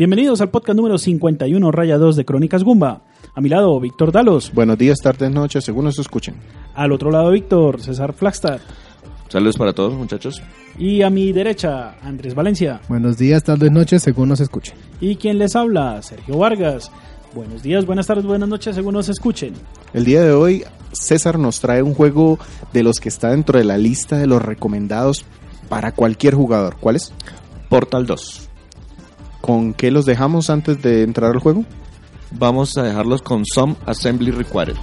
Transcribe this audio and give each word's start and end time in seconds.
Bienvenidos 0.00 0.40
al 0.40 0.48
podcast 0.48 0.78
número 0.78 0.96
51, 0.96 1.72
raya 1.72 1.98
2 1.98 2.16
de 2.16 2.24
Crónicas 2.24 2.64
Gumba. 2.64 3.02
A 3.34 3.40
mi 3.42 3.50
lado, 3.50 3.78
Víctor 3.78 4.12
Dalos. 4.12 4.50
Buenos 4.54 4.78
días, 4.78 4.96
tardes, 4.98 5.30
noches, 5.30 5.62
según 5.62 5.84
nos 5.84 5.98
escuchen. 5.98 6.36
Al 6.74 6.92
otro 6.92 7.10
lado, 7.10 7.30
Víctor, 7.32 7.82
César 7.82 8.14
Flagstad. 8.14 8.60
Saludos 9.28 9.58
para 9.58 9.74
todos, 9.74 9.92
muchachos. 9.92 10.40
Y 10.78 11.02
a 11.02 11.10
mi 11.10 11.32
derecha, 11.32 11.96
Andrés 12.02 12.34
Valencia. 12.34 12.80
Buenos 12.88 13.18
días, 13.18 13.44
tardes, 13.44 13.70
noches, 13.70 14.02
según 14.02 14.30
nos 14.30 14.40
escuchen. 14.40 14.74
Y 15.02 15.16
quien 15.16 15.36
les 15.36 15.54
habla, 15.54 16.00
Sergio 16.00 16.38
Vargas. 16.38 16.90
Buenos 17.34 17.62
días, 17.62 17.84
buenas 17.84 18.06
tardes, 18.06 18.24
buenas 18.24 18.48
noches, 18.48 18.74
según 18.74 18.94
nos 18.94 19.10
escuchen. 19.10 19.52
El 19.92 20.06
día 20.06 20.22
de 20.22 20.32
hoy, 20.32 20.64
César 20.92 21.38
nos 21.38 21.60
trae 21.60 21.82
un 21.82 21.92
juego 21.92 22.38
de 22.72 22.82
los 22.82 23.00
que 23.00 23.10
está 23.10 23.32
dentro 23.32 23.58
de 23.58 23.66
la 23.66 23.76
lista 23.76 24.16
de 24.16 24.26
los 24.26 24.40
recomendados 24.40 25.26
para 25.68 25.92
cualquier 25.92 26.36
jugador. 26.36 26.78
¿Cuál 26.80 26.96
es? 26.96 27.12
Portal 27.68 28.06
2. 28.06 28.49
¿Con 29.50 29.74
qué 29.74 29.90
los 29.90 30.06
dejamos 30.06 30.48
antes 30.48 30.80
de 30.80 31.02
entrar 31.02 31.32
al 31.32 31.40
juego? 31.40 31.64
Vamos 32.30 32.78
a 32.78 32.84
dejarlos 32.84 33.20
con 33.20 33.44
Some 33.44 33.74
Assembly 33.84 34.30
Required. 34.30 34.76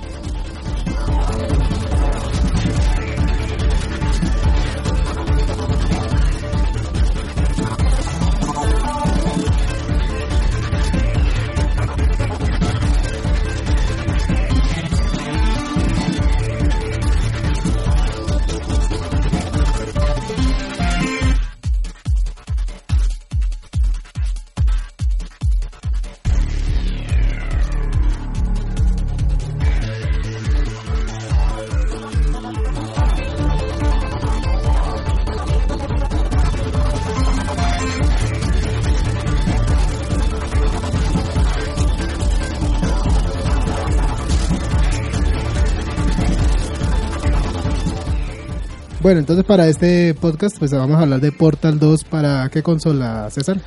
Bueno, 49.08 49.22
entonces 49.22 49.46
para 49.46 49.70
este 49.70 50.14
podcast 50.16 50.60
pues 50.60 50.72
vamos 50.72 50.98
a 50.98 51.04
hablar 51.04 51.22
de 51.22 51.32
Portal 51.32 51.80
2 51.80 52.04
para 52.04 52.50
qué 52.50 52.62
consola, 52.62 53.30
César. 53.30 53.58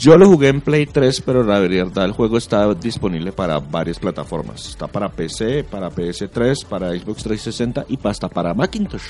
Yo 0.00 0.18
lo 0.18 0.26
jugué 0.26 0.48
en 0.48 0.60
Play 0.60 0.86
3, 0.86 1.20
pero 1.20 1.44
la 1.44 1.60
verdad 1.60 2.04
el 2.04 2.10
juego 2.10 2.38
está 2.38 2.74
disponible 2.74 3.30
para 3.30 3.60
varias 3.60 4.00
plataformas. 4.00 4.68
Está 4.68 4.88
para 4.88 5.08
PC, 5.08 5.62
para 5.62 5.90
PS3, 5.90 6.66
para 6.66 6.88
Xbox 6.88 7.22
360 7.22 7.84
y 7.88 8.00
hasta 8.02 8.28
para 8.28 8.52
Macintosh. 8.52 9.04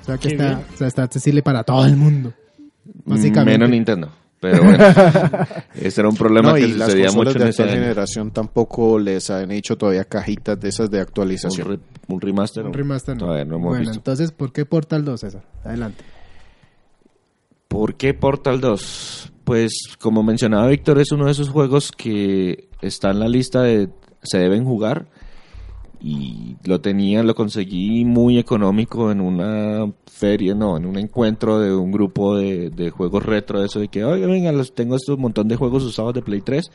O 0.00 0.04
sea 0.06 0.16
que 0.16 0.28
está, 0.28 0.62
o 0.72 0.76
sea, 0.78 0.86
está 0.86 1.02
accesible 1.02 1.42
para 1.42 1.62
todo 1.62 1.84
el 1.84 1.98
mundo. 1.98 2.32
Básicamente. 3.04 3.58
Menos 3.58 3.68
Nintendo. 3.68 4.08
Pero 4.42 4.62
bueno, 4.64 4.78
ese 5.76 6.00
era 6.00 6.08
un 6.10 6.16
problema 6.16 6.48
No, 6.50 6.54
que 6.56 6.62
y 6.62 6.72
las 6.72 6.88
sucedía 6.88 7.06
consolas 7.06 7.34
mucho 7.36 7.38
de 7.44 7.50
en 7.50 7.68
año. 7.70 7.80
generación 7.80 8.30
tampoco 8.32 8.98
les 8.98 9.30
han 9.30 9.50
hecho 9.52 9.78
todavía 9.78 10.04
cajitas 10.04 10.58
de 10.60 10.68
esas 10.68 10.90
de 10.90 10.98
Un, 10.98 11.02
actualización. 11.02 11.68
re- 11.68 11.78
un 12.08 12.20
remaster. 12.20 12.66
Un 12.66 12.72
remaster. 12.72 13.14
no. 13.14 13.20
Todavía 13.26 13.44
no 13.44 13.54
hemos 13.56 13.68
bueno, 13.68 13.80
visto. 13.82 13.94
entonces, 13.96 14.32
¿por 14.32 14.52
qué 14.52 14.64
Portal 14.66 15.04
2, 15.04 15.20
César? 15.20 15.44
Adelante. 15.64 16.04
¿Por 17.68 17.94
qué 17.94 18.14
Portal 18.14 18.60
2? 18.60 19.32
Pues 19.44 19.72
como 20.00 20.22
mencionaba 20.22 20.66
Víctor, 20.66 20.98
es 20.98 21.12
uno 21.12 21.26
de 21.26 21.32
esos 21.32 21.48
juegos 21.48 21.90
que 21.92 22.68
está 22.80 23.10
en 23.10 23.20
la 23.20 23.28
lista 23.28 23.62
de 23.62 23.88
se 24.22 24.38
deben 24.38 24.64
jugar 24.64 25.06
y 26.04 26.56
lo 26.64 26.80
tenía, 26.80 27.22
lo 27.22 27.34
conseguí 27.34 28.04
muy 28.04 28.36
económico 28.38 29.12
en 29.12 29.20
una 29.20 29.86
feria, 30.06 30.52
no, 30.54 30.76
en 30.76 30.86
un 30.86 30.98
encuentro 30.98 31.60
de 31.60 31.72
un 31.74 31.92
grupo 31.92 32.36
de, 32.36 32.70
de 32.70 32.90
juegos 32.90 33.24
retro, 33.24 33.62
eso 33.64 33.78
de 33.78 33.86
que, 33.88 34.04
oye, 34.04 34.26
venga, 34.26 34.50
los, 34.50 34.74
tengo 34.74 34.96
estos 34.96 35.16
montón 35.18 35.46
de 35.46 35.54
juegos 35.56 35.84
usados 35.84 36.12
de 36.14 36.22
Play 36.22 36.40
3 36.40 36.70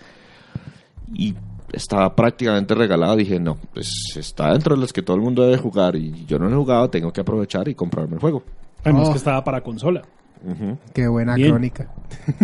y 1.13 1.35
estaba 1.73 2.15
prácticamente 2.15 2.73
regalado, 2.73 3.15
dije, 3.17 3.39
no, 3.39 3.57
pues 3.73 3.89
está 4.15 4.53
dentro 4.53 4.75
de 4.75 4.81
los 4.81 4.93
que 4.93 5.01
todo 5.01 5.17
el 5.17 5.23
mundo 5.23 5.43
debe 5.43 5.57
jugar 5.57 5.95
y 5.97 6.25
yo 6.25 6.39
no 6.39 6.45
lo 6.47 6.53
he 6.53 6.57
jugado, 6.59 6.89
tengo 6.89 7.11
que 7.11 7.21
aprovechar 7.21 7.67
y 7.67 7.75
comprarme 7.75 8.13
el 8.15 8.21
juego. 8.21 8.43
Además 8.83 9.09
Oh. 9.09 9.11
que 9.11 9.17
estaba 9.17 9.43
para 9.43 9.61
consola. 9.61 10.03
Ujú. 10.45 10.77
Qué 10.93 11.07
buena 11.07 11.35
Bien. 11.35 11.49
crónica. 11.49 11.91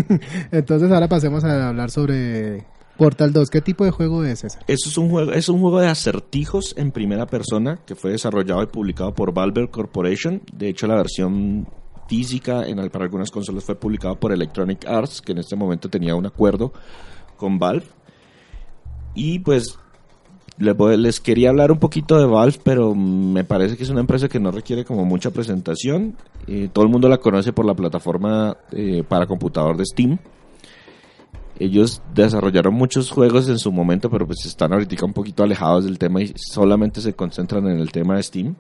entonces 0.52 0.92
ahora 0.92 1.08
pasemos 1.08 1.44
a 1.46 1.70
hablar 1.70 1.92
sobre 1.92 2.66
Portal 2.98 3.34
2. 3.34 3.50
¿Qué 3.50 3.62
tipo 3.62 3.86
de 3.86 3.92
juego 3.92 4.24
es, 4.24 4.40
César? 4.40 4.64
Eso 4.68 4.90
es 4.90 4.98
un 4.98 5.10
juego, 5.10 5.32
es 5.32 5.50
un 5.50 5.60
juego 5.60 5.80
de 5.80 5.88
acertijos 5.88 6.76
en 6.78 6.92
primera 6.92 7.26
persona 7.26 7.80
que 7.86 7.96
fue 7.96 8.12
desarrollado 8.12 8.62
y 8.64 8.68
publicado 8.68 9.14
por 9.14 9.34
Valve 9.34 9.70
Corporation. 9.70 10.42
De 10.54 10.70
hecho, 10.70 10.88
la 10.88 10.96
versión 10.96 11.68
física 12.08 12.68
en, 12.68 12.78
para 12.90 13.06
algunas 13.06 13.32
consolas 13.32 13.64
fue 13.64 13.76
publicado 13.76 14.20
por 14.20 14.32
Electronic 14.32 14.86
Arts, 14.86 15.22
que 15.22 15.32
en 15.32 15.40
este 15.40 15.56
momento 15.56 15.90
tenía 15.90 16.16
un 16.16 16.26
acuerdo 16.26 16.74
con 17.38 17.58
Valve. 17.58 17.86
Y 19.16 19.40
pues 19.40 19.78
les 20.58 21.20
quería 21.20 21.50
hablar 21.50 21.72
un 21.72 21.80
poquito 21.80 22.18
de 22.20 22.26
Valve, 22.26 22.60
pero 22.64 22.94
me 22.94 23.44
parece 23.44 23.76
que 23.76 23.84
es 23.84 23.90
una 23.90 24.02
empresa 24.02 24.30
que 24.30 24.40
no 24.40 24.52
requiere 24.52 24.86
como 24.86 25.06
mucha 25.06 25.32
presentación. 25.32 26.16
Eh, 26.48 26.70
todo 26.72 26.86
el 26.86 26.92
mundo 26.92 27.10
la 27.10 27.18
conoce 27.18 27.54
por 27.54 27.66
la 27.66 27.74
plataforma 27.74 28.58
eh, 28.72 29.04
para 29.08 29.26
computador 29.26 29.78
de 29.78 29.86
Steam. 29.86 30.20
Ellos 31.60 32.02
desarrollaron 32.14 32.74
muchos 32.74 33.12
juegos 33.12 33.48
en 33.48 33.60
su 33.60 33.72
momento, 33.72 34.10
pero 34.10 34.26
pues 34.26 34.46
están 34.46 34.74
ahorita 34.74 35.06
un 35.06 35.14
poquito 35.14 35.44
alejados 35.44 35.86
del 35.86 36.00
tema 36.00 36.22
y 36.22 36.34
solamente 36.36 37.02
se 37.02 37.14
concentran 37.14 37.68
en 37.68 37.80
el 37.80 37.92
tema 37.92 38.16
de 38.16 38.24
Steam. 38.24 38.56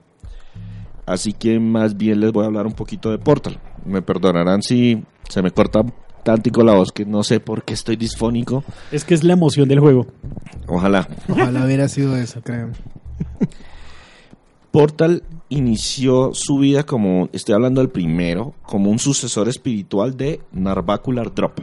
Así 1.05 1.33
que 1.33 1.59
más 1.59 1.97
bien 1.97 2.19
les 2.19 2.31
voy 2.31 2.43
a 2.43 2.47
hablar 2.47 2.65
un 2.65 2.73
poquito 2.73 3.11
de 3.11 3.17
Portal. 3.17 3.59
Me 3.85 4.01
perdonarán 4.01 4.61
si 4.61 5.03
se 5.27 5.41
me 5.41 5.51
corta 5.51 5.83
tantico 6.23 6.63
la 6.63 6.73
voz, 6.73 6.91
que 6.91 7.05
no 7.05 7.23
sé 7.23 7.39
por 7.39 7.63
qué 7.63 7.73
estoy 7.73 7.97
disfónico. 7.97 8.63
Es 8.91 9.03
que 9.03 9.13
es 9.13 9.23
la 9.23 9.33
emoción 9.33 9.67
del 9.67 9.79
juego. 9.79 10.07
Ojalá. 10.67 11.07
Ojalá 11.29 11.65
hubiera 11.65 11.89
sido 11.89 12.15
eso, 12.15 12.41
creo. 12.41 12.71
Portal 14.71 15.23
inició 15.49 16.31
su 16.33 16.57
vida 16.57 16.83
como, 16.83 17.29
estoy 17.33 17.53
hablando 17.53 17.81
del 17.81 17.89
primero, 17.89 18.55
como 18.63 18.89
un 18.89 18.97
sucesor 18.97 19.47
espiritual 19.49 20.17
de 20.17 20.41
Narvacular 20.51 21.33
Drop. 21.33 21.59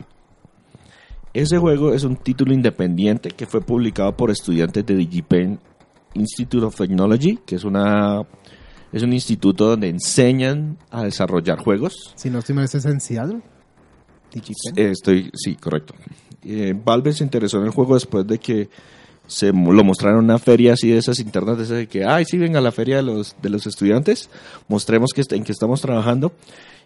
Ese 1.32 1.58
juego 1.58 1.94
es 1.94 2.04
un 2.04 2.16
título 2.16 2.52
independiente 2.52 3.30
que 3.30 3.46
fue 3.46 3.60
publicado 3.60 4.16
por 4.16 4.30
estudiantes 4.30 4.84
de 4.84 4.96
DigiPen 4.96 5.60
Institute 6.14 6.64
of 6.64 6.74
Technology, 6.74 7.38
que 7.46 7.54
es 7.54 7.64
una 7.64 8.22
es 8.92 9.02
un 9.02 9.12
instituto 9.12 9.68
donde 9.68 9.88
enseñan 9.88 10.76
a 10.90 11.04
desarrollar 11.04 11.58
juegos. 11.58 12.12
Si 12.16 12.28
no 12.30 12.40
estoy 12.40 12.56
mal, 12.56 12.64
¿es 12.64 12.74
esencial? 12.74 13.42
Digipen. 14.32 14.74
Eh, 14.76 14.90
estoy, 14.90 15.30
sí, 15.34 15.54
correcto. 15.54 15.94
Eh, 16.42 16.74
Valve 16.84 17.12
se 17.12 17.22
interesó 17.22 17.58
en 17.58 17.66
el 17.66 17.70
juego 17.70 17.94
después 17.94 18.26
de 18.26 18.38
que 18.38 18.68
se 19.28 19.52
lo 19.52 19.84
mostraron 19.84 20.18
en 20.18 20.24
una 20.24 20.38
feria 20.38 20.72
así 20.72 20.90
de 20.90 20.98
esas 20.98 21.20
internas 21.20 21.56
de 21.56 21.62
esas 21.64 21.76
de 21.76 21.86
que, 21.86 22.04
ay, 22.04 22.24
sí, 22.24 22.36
venga 22.36 22.58
a 22.58 22.62
la 22.62 22.72
feria 22.72 22.96
de 22.96 23.02
los, 23.04 23.36
de 23.40 23.48
los 23.48 23.64
estudiantes, 23.68 24.28
mostremos 24.66 25.12
que 25.14 25.22
en 25.30 25.44
qué 25.44 25.52
estamos 25.52 25.80
trabajando. 25.80 26.32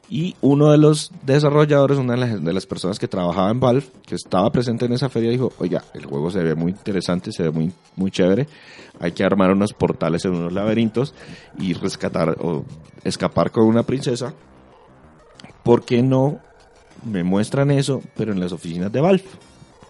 Y 0.09 0.37
uno 0.43 0.71
de 0.71 0.79
los 0.79 1.11
desarrolladores, 1.25 1.99
una 1.99 2.15
de 2.15 2.21
las, 2.21 2.45
de 2.45 2.53
las 2.53 2.67
personas 2.67 2.99
que 2.99 3.09
trabajaba 3.09 3.51
en 3.51 3.59
Valve, 3.59 3.87
que 4.07 4.15
estaba 4.15 4.51
presente 4.53 4.85
en 4.85 4.93
esa 4.93 5.09
feria, 5.09 5.31
dijo, 5.31 5.53
oiga, 5.59 5.83
el 5.95 6.05
juego 6.05 6.31
se 6.31 6.43
ve 6.43 6.55
muy 6.55 6.73
interesante, 6.73 7.33
se 7.33 7.45
ve 7.45 7.51
muy, 7.51 7.73
muy 7.97 8.11
chévere, 8.11 8.47
hay 9.01 9.13
que 9.13 9.25
armar 9.25 9.51
unos 9.51 9.73
portales 9.73 10.25
en 10.25 10.33
unos 10.33 10.53
laberintos 10.53 11.15
y 11.59 11.73
rescatar 11.73 12.37
o 12.41 12.65
escapar 13.03 13.51
con 13.51 13.65
una 13.65 13.83
princesa. 13.83 14.35
¿Por 15.63 15.85
qué 15.85 16.03
no 16.03 16.39
me 17.05 17.25
muestran 17.25 17.71
eso, 17.71 18.03
pero 18.15 18.33
en 18.33 18.41
las 18.41 18.53
oficinas 18.53 18.93
de 18.93 19.01
Valve? 19.01 19.25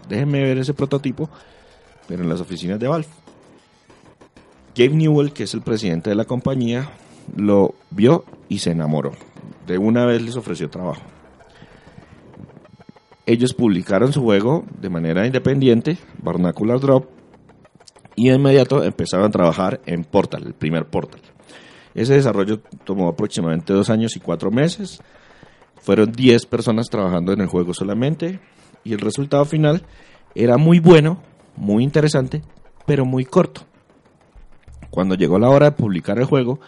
Déjenme 0.07 0.41
ver 0.41 0.57
ese 0.57 0.73
prototipo, 0.73 1.29
pero 2.07 2.23
en 2.23 2.29
las 2.29 2.39
oficinas 2.39 2.79
de 2.79 2.87
Valve. 2.87 3.07
Gabe 4.75 4.95
Newell, 4.95 5.33
que 5.33 5.43
es 5.43 5.53
el 5.53 5.61
presidente 5.61 6.09
de 6.09 6.15
la 6.15 6.25
compañía, 6.25 6.89
lo 7.35 7.75
vio 7.91 8.25
y 8.49 8.59
se 8.59 8.71
enamoró. 8.71 9.11
De 9.67 9.77
una 9.77 10.05
vez 10.05 10.21
les 10.21 10.35
ofreció 10.35 10.69
trabajo. 10.69 11.01
Ellos 13.25 13.53
publicaron 13.53 14.13
su 14.13 14.21
juego 14.21 14.65
de 14.79 14.89
manera 14.89 15.25
independiente, 15.25 15.97
Barnacular 16.21 16.79
Drop, 16.79 17.09
y 18.15 18.29
de 18.29 18.35
inmediato 18.35 18.83
empezaron 18.83 19.25
a 19.25 19.31
trabajar 19.31 19.81
en 19.85 20.03
Portal, 20.03 20.43
el 20.45 20.53
primer 20.53 20.85
Portal. 20.85 21.21
Ese 21.95 22.13
desarrollo 22.13 22.59
tomó 22.83 23.07
aproximadamente 23.07 23.73
dos 23.73 23.89
años 23.89 24.15
y 24.15 24.19
cuatro 24.19 24.51
meses. 24.51 25.01
Fueron 25.81 26.11
10 26.11 26.45
personas 26.45 26.89
trabajando 26.89 27.31
en 27.33 27.41
el 27.41 27.47
juego 27.47 27.73
solamente 27.73 28.39
y 28.83 28.93
el 28.93 28.99
resultado 28.99 29.45
final 29.45 29.83
era 30.35 30.57
muy 30.57 30.79
bueno, 30.79 31.21
muy 31.55 31.83
interesante, 31.83 32.41
pero 32.85 33.05
muy 33.05 33.25
corto. 33.25 33.61
Cuando 34.89 35.15
llegó 35.15 35.39
la 35.39 35.49
hora 35.49 35.71
de 35.71 35.75
publicar 35.77 36.19
el 36.19 36.25
juego, 36.25 36.59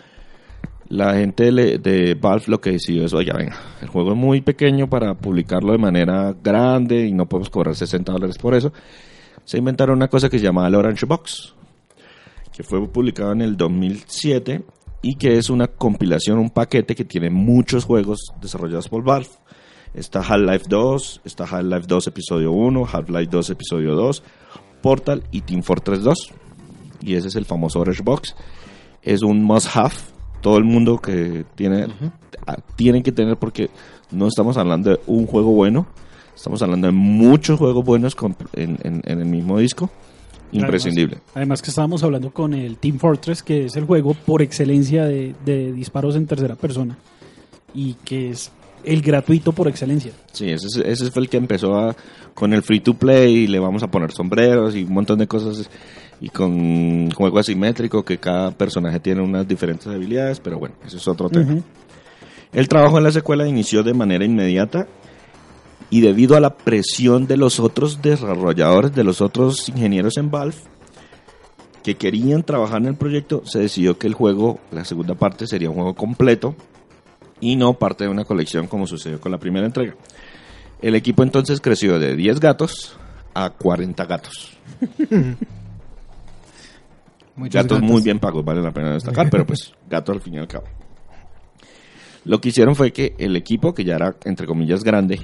la 0.89 1.15
gente 1.15 1.51
de, 1.51 1.77
de 1.79 2.15
Valve 2.15 2.45
lo 2.47 2.61
que 2.61 2.71
decidió 2.71 3.05
es, 3.05 3.13
oye, 3.13 3.31
venga, 3.33 3.57
el 3.81 3.89
juego 3.89 4.11
es 4.11 4.17
muy 4.17 4.41
pequeño 4.41 4.89
para 4.89 5.15
publicarlo 5.15 5.71
de 5.71 5.77
manera 5.77 6.35
grande 6.43 7.05
y 7.05 7.13
no 7.13 7.27
podemos 7.27 7.49
cobrar 7.49 7.75
60 7.75 8.11
dólares 8.11 8.37
por 8.37 8.53
eso. 8.53 8.71
Se 9.43 9.57
inventaron 9.57 9.97
una 9.97 10.07
cosa 10.07 10.29
que 10.29 10.39
se 10.39 10.45
llamaba 10.45 10.67
el 10.67 10.75
Orange 10.75 11.05
Box, 11.05 11.53
que 12.55 12.63
fue 12.63 12.85
publicado 12.87 13.31
en 13.33 13.41
el 13.41 13.55
2007 13.57 14.63
y 15.01 15.15
que 15.15 15.37
es 15.37 15.49
una 15.49 15.67
compilación, 15.67 16.39
un 16.39 16.49
paquete 16.49 16.95
que 16.95 17.05
tiene 17.05 17.29
muchos 17.29 17.85
juegos 17.85 18.33
desarrollados 18.41 18.89
por 18.89 19.03
Valve. 19.03 19.29
Está 19.93 20.19
Half-Life 20.19 20.65
2, 20.67 21.21
está 21.23 21.45
Half-Life 21.45 21.85
2 21.87 22.07
Episodio 22.07 22.51
1, 22.51 22.87
Half-Life 22.91 23.29
2 23.31 23.49
Episodio 23.51 23.95
2, 23.95 24.23
Portal 24.81 25.23
y 25.31 25.41
Team 25.41 25.63
Fortress 25.63 26.03
2. 26.03 26.33
Y 27.01 27.15
ese 27.15 27.29
es 27.29 27.35
el 27.35 27.45
famoso 27.45 27.79
Orange 27.79 28.03
Box. 28.03 28.35
Es 29.01 29.21
un 29.21 29.43
must-have. 29.43 30.16
Todo 30.41 30.57
el 30.57 30.63
mundo 30.63 30.99
que 30.99 31.45
tiene, 31.55 31.87
tienen 32.75 33.03
que 33.03 33.11
tener 33.11 33.37
porque 33.37 33.69
no 34.11 34.27
estamos 34.27 34.57
hablando 34.57 34.91
de 34.91 34.99
un 35.07 35.25
juego 35.25 35.51
bueno. 35.51 35.87
Estamos 36.35 36.61
hablando 36.61 36.87
de 36.87 36.93
muchos 36.93 37.57
juegos 37.57 37.83
buenos 37.83 38.15
con- 38.15 38.35
en, 38.53 38.77
en- 38.83 39.01
en 39.05 39.19
el 39.19 39.25
mismo 39.25 39.57
disco. 39.59 39.89
Imprescindible. 40.51 41.15
Además, 41.17 41.31
además 41.35 41.61
que 41.61 41.69
estábamos 41.71 42.03
hablando 42.03 42.31
con 42.31 42.53
el 42.53 42.77
Team 42.77 42.99
Fortress, 42.99 43.43
que 43.43 43.65
es 43.65 43.75
el 43.75 43.85
juego 43.85 44.13
por 44.13 44.41
excelencia 44.41 45.03
de, 45.05 45.35
de 45.45 45.73
disparos 45.73 46.15
en 46.15 46.25
tercera 46.27 46.55
persona. 46.55 46.97
Y 47.73 47.95
que 48.05 48.29
es 48.29 48.51
el 48.85 49.01
gratuito 49.01 49.51
por 49.51 49.67
excelencia. 49.67 50.11
Sí, 50.31 50.49
ese, 50.49 50.67
es- 50.67 50.77
ese 51.01 51.11
fue 51.11 51.23
el 51.23 51.29
que 51.29 51.37
empezó 51.37 51.75
a- 51.75 51.95
con 52.33 52.53
el 52.53 52.61
free 52.61 52.79
to 52.79 52.93
play 52.93 53.33
y 53.35 53.47
le 53.47 53.59
vamos 53.59 53.81
a 53.83 53.89
poner 53.91 54.11
sombreros 54.11 54.75
y 54.75 54.83
un 54.83 54.93
montón 54.93 55.17
de 55.19 55.27
cosas 55.27 55.69
y 56.19 56.29
con 56.29 57.11
juego 57.11 57.39
asimétrico 57.39 58.03
que 58.03 58.17
cada 58.17 58.51
personaje 58.51 58.99
tiene 58.99 59.21
unas 59.21 59.47
diferentes 59.47 59.87
habilidades, 59.87 60.39
pero 60.39 60.57
bueno, 60.59 60.75
ese 60.85 60.97
es 60.97 61.07
otro 61.07 61.29
tema. 61.29 61.57
El 62.53 62.67
trabajo 62.67 62.97
en 62.97 63.03
la 63.03 63.11
secuela 63.11 63.47
inició 63.47 63.83
de 63.83 63.93
manera 63.93 64.25
inmediata 64.25 64.87
y 65.89 66.01
debido 66.01 66.35
a 66.35 66.39
la 66.39 66.55
presión 66.55 67.27
de 67.27 67.37
los 67.37 67.59
otros 67.59 68.01
desarrolladores, 68.01 68.93
de 68.93 69.03
los 69.03 69.21
otros 69.21 69.69
ingenieros 69.69 70.17
en 70.17 70.31
Valve, 70.31 70.55
que 71.83 71.95
querían 71.95 72.43
trabajar 72.43 72.81
en 72.81 72.87
el 72.87 72.95
proyecto, 72.95 73.43
se 73.45 73.59
decidió 73.59 73.97
que 73.97 74.07
el 74.07 74.13
juego, 74.13 74.59
la 74.71 74.85
segunda 74.85 75.15
parte, 75.15 75.47
sería 75.47 75.69
un 75.69 75.75
juego 75.75 75.93
completo 75.93 76.55
y 77.39 77.55
no 77.55 77.73
parte 77.73 78.03
de 78.03 78.09
una 78.09 78.25
colección 78.25 78.67
como 78.67 78.87
sucedió 78.87 79.21
con 79.21 79.31
la 79.31 79.37
primera 79.37 79.65
entrega. 79.65 79.95
El 80.81 80.95
equipo 80.95 81.23
entonces 81.23 81.61
creció 81.61 81.99
de 81.99 82.15
10 82.15 82.39
gatos 82.39 82.97
a 83.33 83.51
40 83.51 84.05
gatos. 84.05 84.57
Muchos 87.37 87.61
gatos, 87.61 87.81
muy 87.81 88.01
bien 88.01 88.19
pagos, 88.19 88.43
vale 88.43 88.61
la 88.61 88.71
pena 88.71 88.93
destacar, 88.93 89.29
pero 89.29 89.45
pues 89.45 89.71
gatos 89.89 90.15
al 90.15 90.21
fin 90.21 90.33
y 90.33 90.37
al 90.39 90.47
cabo. 90.47 90.65
Lo 92.25 92.41
que 92.41 92.49
hicieron 92.49 92.75
fue 92.75 92.91
que 92.91 93.15
el 93.19 93.35
equipo, 93.35 93.73
que 93.73 93.85
ya 93.85 93.95
era 93.95 94.15
entre 94.25 94.47
comillas 94.47 94.83
grande, 94.83 95.21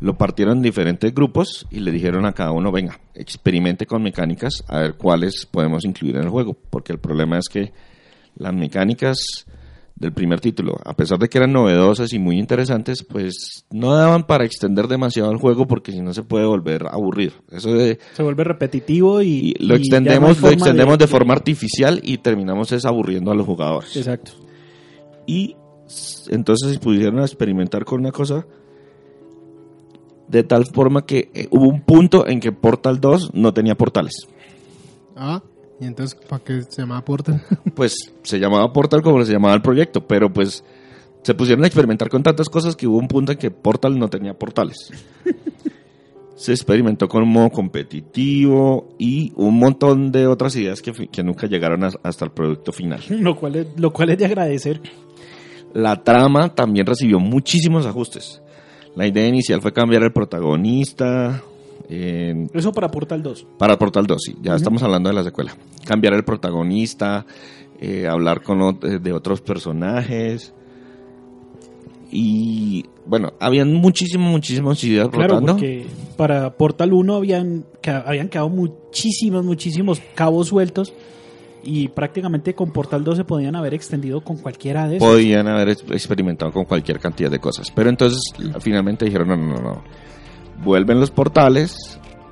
lo 0.00 0.16
partieron 0.16 0.58
en 0.58 0.62
diferentes 0.62 1.12
grupos 1.12 1.66
y 1.70 1.80
le 1.80 1.90
dijeron 1.90 2.24
a 2.24 2.32
cada 2.32 2.52
uno, 2.52 2.70
venga, 2.70 3.00
experimente 3.14 3.84
con 3.84 4.02
mecánicas 4.02 4.64
a 4.68 4.78
ver 4.78 4.94
cuáles 4.94 5.46
podemos 5.46 5.84
incluir 5.84 6.16
en 6.16 6.22
el 6.22 6.28
juego, 6.30 6.56
porque 6.70 6.92
el 6.92 6.98
problema 6.98 7.38
es 7.38 7.48
que 7.48 7.72
las 8.36 8.54
mecánicas 8.54 9.46
del 10.04 10.12
primer 10.12 10.38
título, 10.38 10.76
a 10.84 10.94
pesar 10.94 11.18
de 11.18 11.28
que 11.28 11.38
eran 11.38 11.52
novedosas 11.52 12.12
y 12.12 12.18
muy 12.18 12.38
interesantes, 12.38 13.02
pues 13.02 13.64
no 13.70 13.94
daban 13.94 14.24
para 14.24 14.44
extender 14.44 14.86
demasiado 14.86 15.32
el 15.32 15.38
juego 15.38 15.66
porque 15.66 15.92
si 15.92 16.02
no 16.02 16.12
se 16.12 16.22
puede 16.22 16.44
volver 16.44 16.86
aburrido. 16.90 17.32
Eso 17.50 17.72
de 17.72 17.98
Se 18.12 18.22
vuelve 18.22 18.44
repetitivo 18.44 19.22
y, 19.22 19.54
y 19.58 19.64
lo 19.64 19.64
y 19.64 19.68
no 19.68 19.74
extendemos, 19.76 20.42
lo 20.42 20.50
extendemos 20.50 20.98
de, 20.98 21.06
forma 21.06 21.32
artificial 21.32 22.00
y 22.02 22.18
terminamos 22.18 22.70
es 22.72 22.84
aburriendo 22.84 23.30
a 23.30 23.34
los 23.34 23.46
jugadores. 23.46 23.96
Exacto. 23.96 24.32
Y 25.26 25.56
entonces 26.28 26.78
pudieron 26.78 27.20
experimentar 27.20 27.86
con 27.86 28.00
una 28.00 28.12
cosa 28.12 28.46
de 30.28 30.42
tal 30.42 30.66
forma 30.66 31.06
que 31.06 31.30
eh, 31.32 31.48
hubo 31.50 31.66
un 31.66 31.80
punto 31.80 32.26
en 32.26 32.40
que 32.40 32.52
Portal 32.52 33.00
2 33.00 33.30
no 33.32 33.54
tenía 33.54 33.74
portales. 33.74 34.28
Ah, 35.16 35.42
y 35.80 35.86
entonces, 35.86 36.18
¿para 36.28 36.42
qué 36.44 36.62
se 36.62 36.82
llama 36.82 37.04
Portal? 37.04 37.42
Pues 37.74 37.94
se 38.22 38.38
llamaba 38.38 38.72
Portal 38.72 39.02
como 39.02 39.24
se 39.24 39.32
llamaba 39.32 39.54
el 39.54 39.62
proyecto, 39.62 40.06
pero 40.06 40.32
pues 40.32 40.62
se 41.22 41.34
pusieron 41.34 41.64
a 41.64 41.66
experimentar 41.66 42.08
con 42.08 42.22
tantas 42.22 42.48
cosas 42.48 42.76
que 42.76 42.86
hubo 42.86 42.98
un 42.98 43.08
punto 43.08 43.32
en 43.32 43.38
que 43.38 43.50
Portal 43.50 43.98
no 43.98 44.08
tenía 44.08 44.34
portales. 44.34 44.76
Se 46.36 46.52
experimentó 46.52 47.08
con 47.08 47.22
un 47.22 47.28
modo 47.30 47.48
competitivo 47.50 48.88
y 48.98 49.32
un 49.36 49.56
montón 49.56 50.10
de 50.10 50.26
otras 50.26 50.56
ideas 50.56 50.82
que, 50.82 50.92
que 51.08 51.22
nunca 51.22 51.46
llegaron 51.46 51.84
a- 51.84 51.92
hasta 52.02 52.24
el 52.24 52.32
producto 52.32 52.72
final. 52.72 53.00
Lo 53.08 53.36
cual, 53.36 53.54
es, 53.56 53.66
lo 53.76 53.92
cual 53.92 54.10
es 54.10 54.18
de 54.18 54.26
agradecer. 54.26 54.80
La 55.72 56.02
trama 56.02 56.52
también 56.54 56.86
recibió 56.86 57.20
muchísimos 57.20 57.86
ajustes. 57.86 58.42
La 58.96 59.06
idea 59.06 59.26
inicial 59.28 59.62
fue 59.62 59.72
cambiar 59.72 60.02
el 60.02 60.12
protagonista. 60.12 61.42
En- 61.94 62.50
Eso 62.54 62.72
para 62.72 62.88
Portal 62.88 63.22
2. 63.22 63.46
para 63.58 63.78
Portal 63.78 64.06
2, 64.06 64.18
sí, 64.22 64.36
ya 64.42 64.54
estamos 64.54 64.82
hablando 64.82 65.08
de 65.08 65.14
la 65.14 65.24
secuela. 65.24 65.56
Cambiar 65.84 66.14
el 66.14 66.24
protagonista, 66.24 67.24
eh, 67.80 68.06
hablar 68.08 68.42
con 68.42 68.60
eh, 68.82 68.98
de 69.00 69.12
otros 69.12 69.40
personajes. 69.40 70.52
Y 72.10 72.84
bueno, 73.06 73.32
habían 73.40 73.72
muchísimas, 73.74 74.30
muchísimas 74.30 74.82
ideas 74.84 75.08
Claro, 75.08 75.34
rotando. 75.40 75.52
porque 75.54 75.86
para 76.16 76.56
Portal 76.56 76.92
1 76.92 77.14
habían, 77.16 77.64
habían 78.06 78.28
quedado 78.28 78.48
muchísimos, 78.48 79.44
muchísimos 79.44 80.00
cabos 80.14 80.48
sueltos. 80.48 80.92
Y 81.66 81.88
prácticamente 81.88 82.54
con 82.54 82.72
Portal 82.72 83.02
2 83.04 83.16
se 83.16 83.24
podían 83.24 83.56
haber 83.56 83.72
extendido 83.72 84.20
con 84.20 84.36
cualquiera 84.36 84.86
de 84.86 84.96
esos. 84.98 85.08
Podían 85.08 85.48
haber 85.48 85.70
ex- 85.70 85.84
experimentado 85.90 86.52
con 86.52 86.66
cualquier 86.66 87.00
cantidad 87.00 87.30
de 87.30 87.38
cosas. 87.38 87.70
Pero 87.74 87.88
entonces 87.88 88.20
finalmente 88.60 89.06
dijeron, 89.06 89.28
no, 89.28 89.36
no, 89.36 89.46
no, 89.54 89.60
no. 89.62 89.84
Vuelven 90.64 91.00
los 91.00 91.10
portales. 91.10 91.76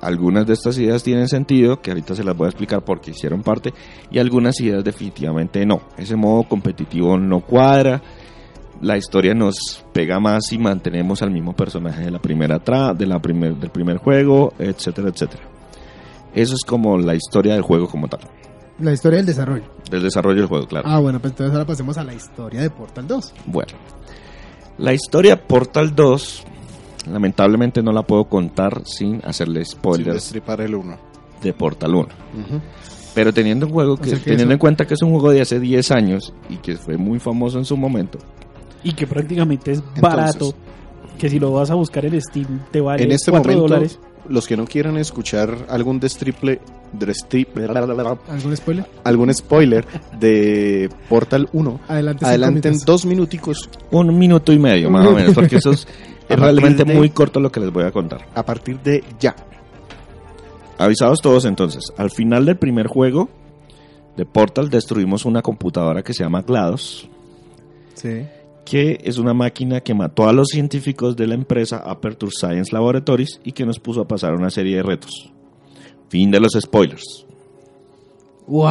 Algunas 0.01 0.45
de 0.45 0.53
estas 0.53 0.77
ideas 0.77 1.03
tienen 1.03 1.29
sentido, 1.29 1.81
que 1.81 1.91
ahorita 1.91 2.13
se 2.15 2.23
las 2.23 2.35
voy 2.35 2.47
a 2.47 2.49
explicar 2.49 2.83
porque 2.83 3.11
hicieron 3.11 3.41
parte. 3.41 3.73
Y 4.11 4.19
algunas 4.19 4.59
ideas 4.59 4.83
definitivamente 4.83 5.65
no. 5.65 5.81
Ese 5.97 6.15
modo 6.15 6.43
competitivo 6.43 7.17
no 7.17 7.39
cuadra. 7.41 8.01
La 8.81 8.97
historia 8.97 9.33
nos 9.33 9.85
pega 9.93 10.19
más 10.19 10.47
si 10.47 10.57
mantenemos 10.57 11.21
al 11.21 11.31
mismo 11.31 11.55
personaje 11.55 12.03
de 12.03 12.11
la 12.11 12.19
primera 12.19 12.59
tra 12.59 12.93
de 12.93 13.05
la 13.05 13.21
primer, 13.21 13.55
del 13.55 13.69
primer 13.69 13.97
juego, 13.97 14.53
etcétera, 14.59 15.07
etcétera. 15.07 15.43
Eso 16.33 16.55
es 16.55 16.65
como 16.65 16.97
la 16.97 17.15
historia 17.15 17.53
del 17.53 17.61
juego 17.61 17.87
como 17.87 18.07
tal. 18.07 18.21
La 18.79 18.91
historia 18.91 19.17
del 19.17 19.27
desarrollo. 19.27 19.65
Del 19.89 20.01
desarrollo 20.01 20.39
del 20.39 20.47
juego, 20.47 20.67
claro. 20.67 20.87
Ah, 20.89 20.99
bueno, 20.99 21.19
pues 21.19 21.31
entonces 21.31 21.53
ahora 21.53 21.65
pasemos 21.65 21.97
a 21.97 22.03
la 22.03 22.13
historia 22.13 22.61
de 22.61 22.69
Portal 22.71 23.07
2. 23.07 23.33
Bueno, 23.45 23.73
la 24.79 24.93
historia 24.93 25.47
Portal 25.47 25.95
2, 25.95 26.43
lamentablemente 27.09 27.81
no 27.83 27.91
la 27.91 28.03
puedo 28.03 28.25
contar 28.25 28.81
sin 28.85 29.21
hacerle 29.25 29.65
Sin 29.65 29.77
spoilers 29.79 30.13
destripar 30.15 30.61
el 30.61 30.75
1. 30.75 30.97
de 31.41 31.53
Portal 31.53 31.95
1. 31.95 32.07
Pero 33.15 33.31
teniendo, 33.33 33.67
un 33.67 33.73
juego 33.73 33.97
que, 33.97 34.11
teniendo 34.15 34.43
eso- 34.45 34.51
en 34.53 34.57
cuenta 34.57 34.85
que 34.87 34.95
es 34.95 35.01
un 35.03 35.11
juego 35.11 35.31
de 35.31 35.41
hace 35.41 35.59
10 35.59 35.91
años 35.91 36.33
y 36.49 36.57
que 36.57 36.77
fue 36.77 36.97
muy 36.97 37.19
famoso 37.19 37.59
en 37.59 37.65
su 37.65 37.77
momento, 37.77 38.17
Y 38.85 38.91
que 38.93 39.07
prácticamente 39.07 39.71
es 39.71 39.77
Entonces- 39.79 40.01
barato. 40.01 40.53
Que 41.17 41.29
si 41.29 41.39
lo 41.39 41.51
vas 41.53 41.69
a 41.69 41.75
buscar 41.75 42.05
en 42.05 42.19
Steam 42.19 42.59
te 42.71 42.81
vale 42.81 43.03
En 43.03 43.11
este 43.11 43.29
4 43.31 43.51
momento, 43.53 43.67
dólares. 43.73 43.99
los 44.27 44.47
que 44.47 44.57
no 44.57 44.65
quieran 44.65 44.97
escuchar 44.97 45.55
algún 45.69 45.99
destriple, 45.99 46.59
destrip- 46.97 47.49
¿Algún 48.27 48.55
spoiler? 48.57 48.85
algún 49.03 49.33
spoiler 49.33 49.85
de 50.19 50.89
Portal 51.07 51.47
1, 51.53 51.79
Adelante. 51.87 52.25
adelanten 52.25 52.77
dos 52.85 53.05
minuticos 53.05 53.69
un 53.91 54.17
minuto 54.17 54.51
y 54.51 54.59
medio 54.59 54.89
más 54.89 55.05
o 55.07 55.11
menos, 55.13 55.33
porque 55.35 55.57
eso 55.57 55.71
es, 55.71 55.87
es 56.29 56.39
realmente 56.39 56.83
de- 56.83 56.93
muy 56.93 57.09
corto 57.09 57.39
lo 57.39 57.51
que 57.51 57.59
les 57.59 57.71
voy 57.71 57.83
a 57.83 57.91
contar. 57.91 58.25
a 58.35 58.43
partir 58.43 58.79
de 58.81 59.03
ya. 59.19 59.35
Avisados 60.77 61.21
todos 61.21 61.45
entonces, 61.45 61.93
al 61.97 62.09
final 62.11 62.45
del 62.45 62.57
primer 62.57 62.87
juego 62.87 63.29
de 64.17 64.25
Portal 64.25 64.69
destruimos 64.69 65.25
una 65.25 65.41
computadora 65.41 66.01
que 66.03 66.13
se 66.13 66.23
llama 66.23 66.41
GLaDOS, 66.41 67.09
Sí. 67.93 68.25
que 68.65 68.99
es 69.03 69.17
una 69.17 69.33
máquina 69.33 69.81
que 69.81 69.93
mató 69.93 70.27
a 70.27 70.33
los 70.33 70.47
científicos 70.49 71.15
de 71.15 71.27
la 71.27 71.35
empresa 71.35 71.77
Aperture 71.77 72.31
Science 72.35 72.71
Laboratories 72.73 73.39
y 73.43 73.51
que 73.51 73.65
nos 73.65 73.79
puso 73.79 74.01
a 74.01 74.07
pasar 74.07 74.33
una 74.33 74.49
serie 74.49 74.77
de 74.77 74.83
retos. 74.83 75.31
Fin 76.09 76.31
de 76.31 76.39
los 76.39 76.51
spoilers. 76.59 77.25
¡Wow! 78.47 78.65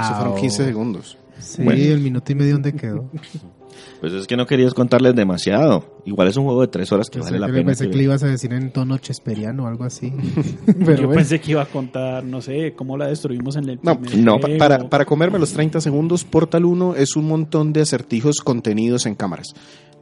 Eso 0.00 0.14
fueron 0.16 0.36
15 0.36 0.64
segundos. 0.64 1.18
Sí, 1.38 1.62
Bueno. 1.62 1.82
el 1.82 2.00
minuto 2.00 2.30
y 2.30 2.34
medio 2.34 2.52
donde 2.54 2.72
quedó. 2.74 3.04
Pues 4.00 4.12
es 4.12 4.26
que 4.26 4.36
no 4.36 4.46
querías 4.46 4.74
contarles 4.74 5.14
demasiado. 5.14 5.84
Igual 6.04 6.28
es 6.28 6.36
un 6.36 6.44
juego 6.44 6.60
de 6.62 6.68
tres 6.68 6.90
horas 6.92 7.08
que 7.10 7.18
Yo 7.18 7.24
vale 7.24 7.38
la 7.38 7.46
que 7.46 7.52
pena. 7.52 7.66
pensé 7.66 7.88
que- 7.90 7.96
le 7.96 8.02
ibas 8.04 8.22
a 8.22 8.26
decir 8.26 8.52
en 8.52 8.72
tono 8.72 8.98
chesperiano 8.98 9.64
o 9.64 9.66
algo 9.66 9.84
así. 9.84 10.12
Yo 10.66 10.74
bueno. 10.84 11.10
pensé 11.10 11.40
que 11.40 11.52
iba 11.52 11.62
a 11.62 11.66
contar, 11.66 12.24
no 12.24 12.40
sé, 12.42 12.74
cómo 12.74 12.96
la 12.96 13.06
destruimos 13.06 13.56
en 13.56 13.68
el 13.68 13.78
No, 13.82 13.98
primer 14.00 14.18
no, 14.18 14.38
juego. 14.38 14.58
Para, 14.58 14.88
para 14.88 15.04
comerme 15.04 15.38
los 15.38 15.52
30 15.52 15.80
segundos, 15.80 16.24
Portal 16.24 16.64
1 16.64 16.96
es 16.96 17.16
un 17.16 17.28
montón 17.28 17.72
de 17.72 17.82
acertijos 17.82 18.36
contenidos 18.42 19.06
en 19.06 19.14
cámaras. 19.14 19.48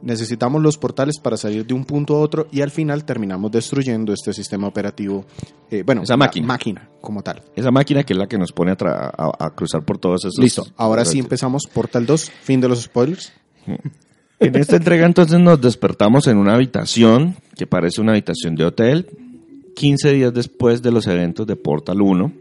Necesitamos 0.01 0.63
los 0.63 0.79
portales 0.79 1.19
para 1.19 1.37
salir 1.37 1.63
de 1.67 1.75
un 1.75 1.85
punto 1.85 2.15
a 2.15 2.19
otro 2.21 2.47
y 2.51 2.61
al 2.61 2.71
final 2.71 3.05
terminamos 3.05 3.51
destruyendo 3.51 4.13
este 4.13 4.33
sistema 4.33 4.67
operativo, 4.67 5.25
eh, 5.69 5.83
bueno, 5.85 6.01
Esa 6.01 6.17
máquina. 6.17 6.47
máquina 6.47 6.89
como 6.99 7.21
tal. 7.21 7.43
Esa 7.55 7.69
máquina 7.69 8.03
que 8.03 8.13
es 8.13 8.17
la 8.19 8.25
que 8.27 8.39
nos 8.39 8.51
pone 8.51 8.71
a- 8.71 9.31
a 9.39 9.49
cruzar 9.51 9.83
por 9.85 9.99
todos 9.99 10.25
esos... 10.25 10.39
Listo, 10.39 10.65
ahora 10.75 11.05
sí 11.05 11.19
empezamos 11.19 11.67
Portal 11.71 12.07
2, 12.07 12.31
fin 12.41 12.59
de 12.61 12.67
los 12.69 12.81
spoilers. 12.81 13.31
En 14.41 14.55
esta 14.55 14.77
entrega 14.77 15.05
entonces 15.05 15.39
nos 15.39 15.61
despertamos 15.61 16.25
en 16.25 16.37
una 16.37 16.55
habitación 16.55 17.35
que 17.55 17.67
parece 17.67 18.01
una 18.01 18.13
habitación 18.13 18.55
de 18.55 18.65
hotel. 18.65 19.05
15 19.75 20.13
días 20.13 20.33
después 20.33 20.81
de 20.81 20.91
los 20.91 21.05
eventos 21.05 21.45
de 21.45 21.55
Portal 21.55 22.01
1, 22.01 22.33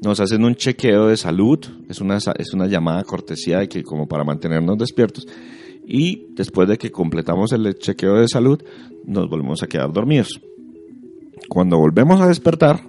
nos 0.00 0.20
hacen 0.20 0.44
un 0.44 0.54
chequeo 0.54 1.08
de 1.08 1.16
salud. 1.16 1.58
Es 1.88 2.00
una, 2.00 2.18
es 2.18 2.54
una 2.54 2.68
llamada 2.68 3.02
cortesía 3.02 3.58
de 3.58 3.68
que 3.68 3.82
como 3.82 4.06
para 4.06 4.22
mantenernos 4.22 4.78
despiertos. 4.78 5.26
Y 5.84 6.28
después 6.36 6.68
de 6.68 6.78
que 6.78 6.92
completamos 6.92 7.50
el 7.50 7.76
chequeo 7.80 8.14
de 8.14 8.28
salud, 8.28 8.62
nos 9.04 9.28
volvemos 9.28 9.60
a 9.64 9.66
quedar 9.66 9.92
dormidos. 9.92 10.40
Cuando 11.48 11.78
volvemos 11.78 12.20
a 12.20 12.28
despertar, 12.28 12.80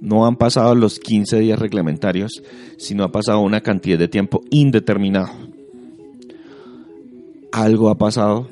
no 0.00 0.26
han 0.26 0.34
pasado 0.34 0.74
los 0.74 0.98
15 0.98 1.38
días 1.38 1.60
reglamentarios, 1.60 2.42
sino 2.78 3.04
ha 3.04 3.12
pasado 3.12 3.38
una 3.42 3.60
cantidad 3.60 3.96
de 3.96 4.08
tiempo 4.08 4.42
indeterminado 4.50 5.30
algo 7.52 7.90
ha 7.90 7.98
pasado. 7.98 8.48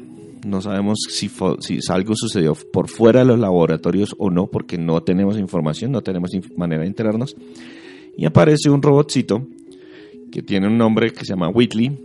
No 0.47 0.61
sabemos 0.61 0.99
si, 1.09 1.31
si 1.61 1.79
algo 1.89 2.15
sucedió 2.15 2.55
por 2.55 2.89
fuera 2.89 3.21
de 3.21 3.27
los 3.27 3.39
laboratorios 3.39 4.15
o 4.19 4.31
no, 4.31 4.47
porque 4.47 4.77
no 4.77 5.03
tenemos 5.03 5.39
información, 5.39 5.91
no 5.93 6.03
tenemos 6.03 6.31
manera 6.57 6.83
de 6.83 6.89
enterarnos. 6.89 7.35
Y 8.17 8.27
aparece 8.27 8.69
un 8.69 8.83
robotcito 8.83 9.47
que 10.31 10.43
tiene 10.43 10.67
un 10.67 10.77
nombre 10.77 11.13
que 11.13 11.25
se 11.25 11.33
llama 11.33 11.49
Whitley, 11.49 11.97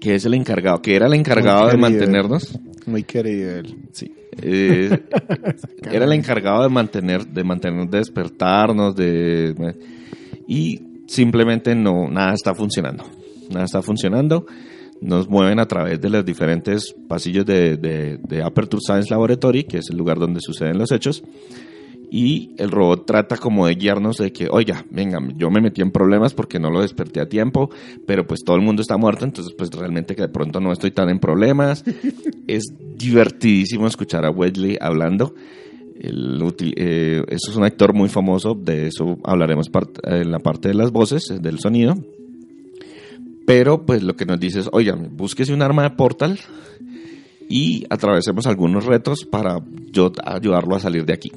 que 0.00 0.14
es 0.14 0.24
el 0.24 0.34
encargado, 0.34 0.80
que 0.82 0.94
era 0.94 1.06
el 1.06 1.14
encargado 1.14 1.62
Muy 1.62 1.66
de 1.66 1.70
querido. 1.72 1.90
mantenernos. 1.90 2.58
Muy 2.86 3.02
querido 3.02 3.56
él. 3.56 3.76
Sí. 3.92 4.12
Eh, 4.42 4.90
era 5.90 6.04
el 6.04 6.12
encargado 6.12 6.62
de 6.62 6.68
mantener, 6.68 7.26
de 7.26 7.42
mantenernos, 7.42 7.90
de 7.90 7.98
despertarnos, 7.98 8.94
de 8.94 9.54
y 10.46 10.80
simplemente 11.06 11.74
no, 11.74 12.08
nada 12.08 12.34
está 12.34 12.54
funcionando. 12.54 13.04
Nada 13.50 13.64
está 13.64 13.82
funcionando. 13.82 14.46
Nos 15.00 15.28
mueven 15.28 15.58
a 15.58 15.66
través 15.66 16.00
de 16.00 16.10
los 16.10 16.24
diferentes 16.24 16.94
pasillos 17.08 17.44
de, 17.44 17.76
de, 17.76 18.18
de 18.18 18.42
Aperture 18.42 18.80
Science 18.80 19.10
Laboratory, 19.10 19.64
que 19.64 19.78
es 19.78 19.90
el 19.90 19.96
lugar 19.96 20.18
donde 20.18 20.40
suceden 20.40 20.78
los 20.78 20.90
hechos. 20.92 21.22
Y 22.10 22.54
el 22.58 22.70
robot 22.70 23.04
trata 23.04 23.36
como 23.36 23.66
de 23.66 23.74
guiarnos 23.74 24.18
de 24.18 24.32
que, 24.32 24.48
oiga, 24.50 24.84
venga, 24.90 25.18
yo 25.36 25.50
me 25.50 25.60
metí 25.60 25.82
en 25.82 25.90
problemas 25.90 26.34
porque 26.34 26.60
no 26.60 26.70
lo 26.70 26.80
desperté 26.80 27.20
a 27.20 27.28
tiempo, 27.28 27.70
pero 28.06 28.26
pues 28.26 28.40
todo 28.44 28.56
el 28.56 28.62
mundo 28.62 28.82
está 28.82 28.96
muerto, 28.96 29.24
entonces 29.24 29.52
pues 29.56 29.70
realmente 29.70 30.14
que 30.14 30.22
de 30.22 30.28
pronto 30.28 30.60
no 30.60 30.72
estoy 30.72 30.92
tan 30.92 31.08
en 31.08 31.18
problemas. 31.18 31.84
es 32.46 32.64
divertidísimo 32.96 33.86
escuchar 33.86 34.24
a 34.24 34.30
Wedley 34.30 34.78
hablando. 34.80 35.34
El 35.98 36.42
eh, 36.76 37.24
eso 37.28 37.50
es 37.50 37.56
un 37.56 37.64
actor 37.64 37.92
muy 37.94 38.08
famoso, 38.08 38.54
de 38.54 38.86
eso 38.86 39.18
hablaremos 39.24 39.68
en 40.04 40.30
la 40.30 40.38
parte 40.38 40.68
de 40.68 40.74
las 40.74 40.92
voces, 40.92 41.24
del 41.40 41.58
sonido. 41.58 41.96
Pero 43.46 43.86
pues 43.86 44.02
lo 44.02 44.16
que 44.16 44.26
nos 44.26 44.40
dice 44.40 44.60
es, 44.60 44.68
oigan, 44.72 45.16
búsquese 45.16 45.54
un 45.54 45.62
arma 45.62 45.84
de 45.84 45.90
portal 45.90 46.38
y 47.48 47.86
atravesemos 47.88 48.46
algunos 48.46 48.84
retos 48.84 49.24
para 49.24 49.60
yo 49.92 50.10
ayudarlo 50.24 50.74
a 50.74 50.80
salir 50.80 51.06
de 51.06 51.12
aquí. 51.12 51.30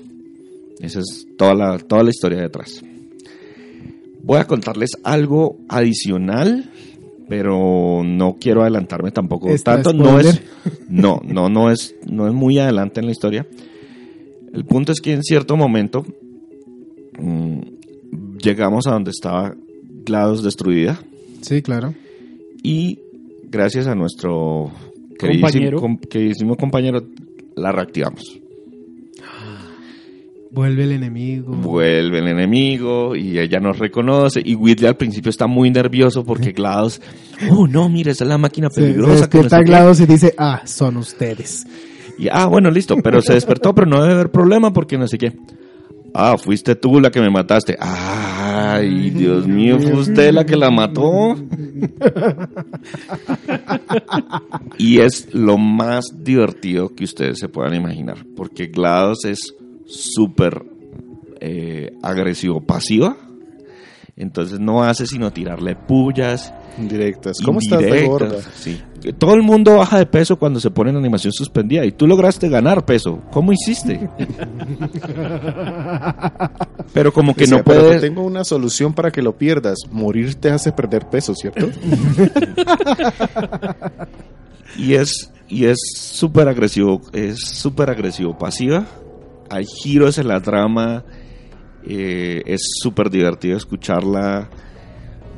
Esa 0.79 0.99
es 0.99 1.27
toda 1.37 1.53
la, 1.53 1.77
toda 1.77 2.03
la 2.03 2.09
historia 2.09 2.41
detrás. 2.41 2.81
Voy 4.23 4.39
a 4.39 4.45
contarles 4.45 4.91
algo 5.03 5.57
adicional, 5.69 6.71
pero 7.27 8.01
no 8.03 8.37
quiero 8.39 8.63
adelantarme 8.63 9.11
tampoco 9.11 9.47
tanto. 9.63 9.93
No 9.93 10.19
es, 10.19 10.41
no, 10.89 11.21
no, 11.23 11.47
no 11.47 11.69
es, 11.69 11.95
no 12.07 12.27
es 12.27 12.33
muy 12.33 12.57
adelante 12.57 13.01
en 13.01 13.05
la 13.05 13.11
historia. 13.11 13.45
El 14.51 14.65
punto 14.65 14.91
es 14.91 14.99
que 14.99 15.13
en 15.13 15.21
cierto 15.21 15.55
momento 15.55 16.03
mm, 17.19 17.59
llegamos 18.41 18.87
a 18.87 18.93
donde 18.93 19.11
estaba 19.11 19.53
GLaDOS 20.05 20.41
destruida 20.41 20.99
Sí, 21.41 21.61
claro. 21.61 21.93
y 22.63 22.99
gracias 23.49 23.87
a 23.87 23.95
nuestro 23.95 24.71
Compañero. 25.19 25.49
queridísimo, 25.49 25.79
com- 25.81 25.97
queridísimo 25.97 26.55
compañero 26.55 27.01
la 27.55 27.71
reactivamos. 27.71 28.39
Vuelve 30.51 30.83
el 30.83 30.93
enemigo. 30.93 31.53
Vuelve 31.53 32.19
el 32.19 32.27
enemigo 32.27 33.15
y 33.15 33.37
ella 33.37 33.59
nos 33.59 33.77
reconoce. 33.77 34.41
Y 34.43 34.55
Whitley 34.55 34.87
al 34.87 34.97
principio 34.97 35.29
está 35.29 35.45
muy 35.45 35.69
nervioso 35.69 36.23
porque 36.25 36.53
GLaDOS, 36.53 37.01
oh 37.51 37.67
no, 37.67 37.87
mira, 37.87 38.11
esa 38.11 38.23
es 38.23 38.29
la 38.29 38.39
máquina 38.39 38.67
Se, 38.69 38.81
se 38.81 38.81
peligrosa. 38.87 39.29
que 39.29 39.37
despierta 39.37 39.59
qué". 39.59 39.65
GLaDOS 39.65 39.99
y 40.01 40.05
dice, 40.07 40.33
ah, 40.39 40.61
son 40.65 40.97
ustedes. 40.97 41.67
Y, 42.17 42.27
ah, 42.31 42.47
bueno, 42.47 42.71
listo, 42.71 42.97
pero 42.97 43.21
se 43.21 43.33
despertó, 43.33 43.75
pero 43.75 43.87
no 43.87 44.01
debe 44.01 44.15
haber 44.15 44.31
problema 44.31 44.73
porque 44.73 44.97
no 44.97 45.07
sé 45.07 45.17
qué. 45.19 45.33
Ah, 46.15 46.35
fuiste 46.37 46.75
tú 46.75 46.99
la 46.99 47.11
que 47.11 47.21
me 47.21 47.29
mataste. 47.29 47.77
Ay, 48.59 49.11
Dios 49.11 49.47
mío, 49.47 49.79
fue 49.79 49.93
usted 49.93 50.31
la 50.31 50.45
que 50.45 50.55
la 50.55 50.71
mató. 50.71 51.35
y 54.77 54.99
es 54.99 55.33
lo 55.33 55.57
más 55.57 56.23
divertido 56.23 56.95
que 56.95 57.03
ustedes 57.03 57.39
se 57.39 57.49
puedan 57.49 57.75
imaginar, 57.75 58.25
porque 58.35 58.67
GLaDOS 58.67 59.25
es 59.25 59.55
súper 59.85 60.63
eh, 61.39 61.91
agresivo-pasiva. 62.01 63.17
Entonces 64.15 64.59
no 64.59 64.83
hace 64.83 65.07
sino 65.07 65.31
tirarle 65.31 65.75
pullas, 65.75 66.53
Indirectas. 66.77 67.39
¿Cómo 67.43 67.59
estás 67.59 67.81
de 67.81 68.05
gorda? 68.05 68.41
sí. 68.55 68.79
Todo 69.17 69.33
el 69.33 69.41
mundo 69.41 69.77
baja 69.77 69.97
de 69.97 70.05
peso 70.05 70.37
cuando 70.37 70.59
se 70.59 70.69
pone 70.71 70.89
en 70.91 70.97
animación 70.97 71.31
suspendida 71.33 71.85
y 71.85 71.91
tú 71.91 72.07
lograste 72.07 72.49
ganar 72.49 72.85
peso. 72.85 73.19
¿Cómo 73.31 73.51
hiciste? 73.51 74.09
Pero 76.93 77.13
como 77.13 77.35
que 77.35 77.47
no 77.47 77.63
"Pero 77.63 77.81
te 77.81 77.85
puedes... 77.87 78.01
tengo 78.01 78.23
una 78.23 78.43
solución 78.43 78.93
para 78.93 79.11
que 79.11 79.21
lo 79.21 79.37
pierdas. 79.37 79.77
Morir 79.91 80.35
te 80.35 80.49
hace 80.51 80.71
perder 80.71 81.07
peso, 81.09 81.33
¿cierto? 81.35 81.69
Y 84.77 84.93
es 84.93 85.31
y 85.49 85.65
es 85.65 85.79
súper 85.95 86.47
agresivo, 86.47 87.01
es 87.11 87.39
súper 87.41 87.89
agresivo, 87.89 88.37
pasiva. 88.37 88.85
Hay 89.49 89.65
giros 89.65 90.19
en 90.19 90.27
la 90.27 90.39
trama, 90.41 91.03
eh, 91.87 92.43
es 92.45 92.61
súper 92.81 93.09
divertido 93.09 93.57
escucharla. 93.57 94.47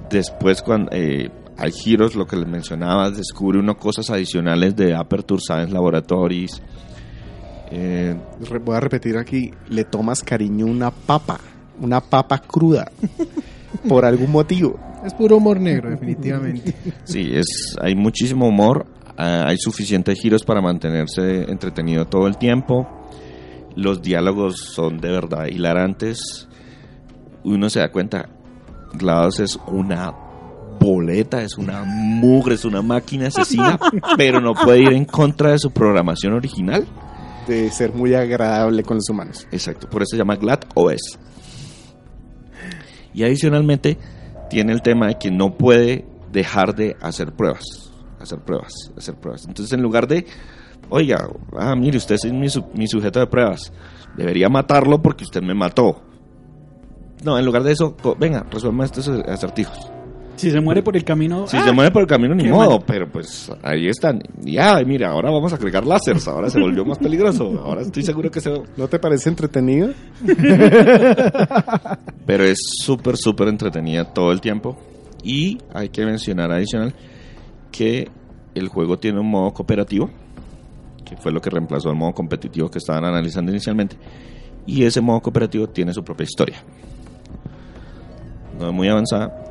Después 0.10 0.62
cuando 0.62 0.92
eh, 0.92 1.32
hay 1.62 1.72
giros, 1.72 2.16
lo 2.16 2.26
que 2.26 2.36
les 2.36 2.48
mencionaba, 2.48 3.12
descubre 3.12 3.60
uno 3.60 3.78
cosas 3.78 4.10
adicionales 4.10 4.76
de 4.76 4.96
Aperture 4.96 5.40
Science 5.40 5.72
Laboratories. 5.72 6.60
Eh, 7.70 8.16
Voy 8.66 8.76
a 8.76 8.80
repetir 8.80 9.16
aquí. 9.16 9.52
Le 9.70 9.84
tomas 9.84 10.24
cariño 10.24 10.66
una 10.66 10.90
papa. 10.90 11.40
Una 11.80 12.02
papa 12.02 12.40
cruda. 12.40 12.92
Por 13.88 14.06
algún 14.06 14.32
motivo. 14.32 14.80
Es 15.06 15.14
puro 15.14 15.38
humor 15.38 15.60
negro, 15.60 15.92
definitivamente. 15.92 16.74
Sí, 17.04 17.30
es, 17.32 17.76
hay 17.80 17.96
muchísimo 17.96 18.48
humor, 18.48 18.88
ah, 19.18 19.46
hay 19.48 19.58
suficientes 19.58 20.20
giros 20.20 20.44
para 20.44 20.62
mantenerse 20.62 21.44
entretenido 21.44 22.06
todo 22.06 22.28
el 22.28 22.38
tiempo. 22.38 22.88
Los 23.76 24.02
diálogos 24.02 24.60
son 24.60 25.00
de 25.00 25.12
verdad 25.12 25.46
hilarantes. 25.46 26.48
Uno 27.44 27.70
se 27.70 27.80
da 27.80 27.92
cuenta, 27.92 28.30
GLaDOS 28.94 29.40
es 29.40 29.60
una 29.68 30.31
boleta, 30.82 31.42
es 31.44 31.58
una 31.58 31.84
mugre, 31.86 32.56
es 32.56 32.66
una 32.66 32.82
máquina 32.82 33.28
asesina, 33.28 33.80
pero 34.18 34.42
no 34.42 34.54
puede 34.54 34.80
ir 34.82 34.94
en 34.94 35.06
contra 35.06 35.52
de 35.52 35.60
su 35.60 35.72
programación 35.72 36.34
original. 36.34 36.86
De 37.48 37.70
ser 37.72 37.94
muy 37.94 38.14
agradable 38.16 38.84
con 38.84 38.98
los 38.98 39.10
humanos. 39.10 39.48
Exacto, 39.52 39.88
por 39.90 40.02
eso 40.02 40.12
se 40.12 40.18
llama 40.18 40.36
GLAD 40.36 40.60
OS. 40.76 41.20
Y 43.14 43.24
adicionalmente 43.24 43.98
tiene 44.50 44.74
el 44.74 44.82
tema 44.82 45.08
de 45.08 45.18
que 45.18 45.32
no 45.32 45.58
puede 45.58 46.06
dejar 46.32 46.76
de 46.76 46.96
hacer 47.02 47.34
pruebas, 47.34 47.92
hacer 48.20 48.40
pruebas, 48.40 48.74
hacer 48.98 49.16
pruebas. 49.16 49.46
Entonces 49.48 49.74
en 49.74 49.82
lugar 49.82 50.08
de, 50.08 50.26
oiga, 50.90 51.28
ah, 51.58 51.76
mire, 51.76 51.98
usted 51.98 52.16
es 52.16 52.32
mi, 52.32 52.50
su- 52.50 52.66
mi 52.74 52.88
sujeto 52.88 53.20
de 53.20 53.28
pruebas, 53.28 53.74
debería 54.16 54.48
matarlo 54.50 55.02
porque 55.02 55.24
usted 55.26 55.42
me 55.42 55.54
mató. 55.54 56.04
No, 57.24 57.38
en 57.38 57.46
lugar 57.46 57.64
de 57.64 57.74
eso, 57.74 57.96
venga, 58.20 58.46
resuelva 58.50 58.86
estos 58.86 59.08
acertijos. 59.10 59.78
Si 60.42 60.50
se 60.50 60.60
muere 60.60 60.82
por 60.82 60.98
el 60.98 61.04
camino. 61.04 61.46
Si 61.46 61.56
¡ah! 61.56 61.66
se 61.66 61.72
mueve 61.72 61.92
por 61.92 62.02
el 62.02 62.08
camino, 62.08 62.34
ni 62.34 62.46
qué 62.46 62.50
modo, 62.50 62.80
mal. 62.80 62.84
pero 62.88 63.08
pues 63.08 63.52
ahí 63.62 63.88
están. 63.88 64.24
Y 64.44 64.58
ah, 64.58 64.82
mira, 64.84 65.12
ahora 65.12 65.30
vamos 65.30 65.54
a 65.54 65.56
agregar 65.56 65.86
láseres, 65.86 66.28
ahora 66.28 66.50
se 66.50 66.60
volvió 66.60 66.84
más 66.84 66.98
peligroso, 66.98 67.62
ahora 67.64 67.82
estoy 67.82 68.02
seguro 68.02 68.32
que 68.32 68.42
se, 68.42 68.52
¿No 68.76 68.88
te 68.88 68.98
parece 68.98 69.30
entretenido? 69.30 69.92
pero 72.26 72.44
es 72.44 72.58
súper, 72.84 73.18
súper 73.18 73.50
entretenida 73.50 74.04
todo 74.04 74.32
el 74.32 74.42
tiempo. 74.42 74.80
Y 75.24 75.60
hay 75.76 75.90
que 75.90 76.06
mencionar 76.06 76.52
adicional 76.52 76.96
que 77.72 78.10
el 78.56 78.68
juego 78.68 78.98
tiene 78.98 79.20
un 79.20 79.30
modo 79.30 79.54
cooperativo, 79.54 80.10
que 81.06 81.18
fue 81.18 81.32
lo 81.32 81.40
que 81.40 81.52
reemplazó 81.52 81.90
al 81.90 81.98
modo 81.98 82.14
competitivo 82.14 82.72
que 82.72 82.80
estaban 82.80 83.06
analizando 83.06 83.52
inicialmente. 83.52 83.96
Y 84.66 84.86
ese 84.86 85.02
modo 85.02 85.20
cooperativo 85.20 85.68
tiene 85.68 85.94
su 85.94 86.04
propia 86.04 86.24
historia. 86.24 86.64
No 88.60 88.70
es 88.70 88.74
muy 88.74 88.88
avanzada 88.88 89.51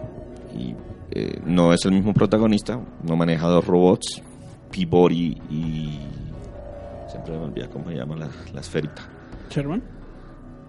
y 0.55 0.75
eh, 1.13 1.41
no 1.45 1.73
es 1.73 1.85
el 1.85 1.93
mismo 1.93 2.13
protagonista, 2.15 2.81
no 3.03 3.17
maneja 3.17 3.47
dos 3.49 3.67
robots, 3.67 4.23
Peabody 4.71 5.37
y... 5.51 6.01
Siempre 7.11 7.37
me 7.37 7.45
olvida 7.45 7.69
cómo 7.69 7.89
se 7.91 7.97
llama 7.97 8.17
la, 8.17 8.29
la 8.55 8.61
esferita. 8.61 9.03
Sherman. 9.51 9.83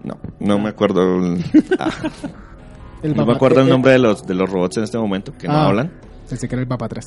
No, 0.02 0.18
no 0.40 0.58
me 0.58 0.70
acuerdo. 0.70 1.02
el- 1.02 1.44
ah, 1.78 1.90
El 3.02 3.14
no 3.16 3.24
me 3.26 3.32
acuerdo 3.32 3.60
el 3.60 3.66
eh, 3.68 3.70
nombre 3.70 3.92
de 3.92 3.98
los, 4.00 4.24
de 4.26 4.34
los 4.34 4.48
robots 4.50 4.76
en 4.78 4.84
este 4.84 4.98
momento, 4.98 5.32
que 5.38 5.46
no 5.48 5.54
Ah. 5.54 5.66
hablan. 5.68 5.92
Pensé 6.28 6.48
que 6.48 6.54
era 6.56 6.62
el 6.62 6.68
papá 6.68 6.86
atrás. 6.86 7.04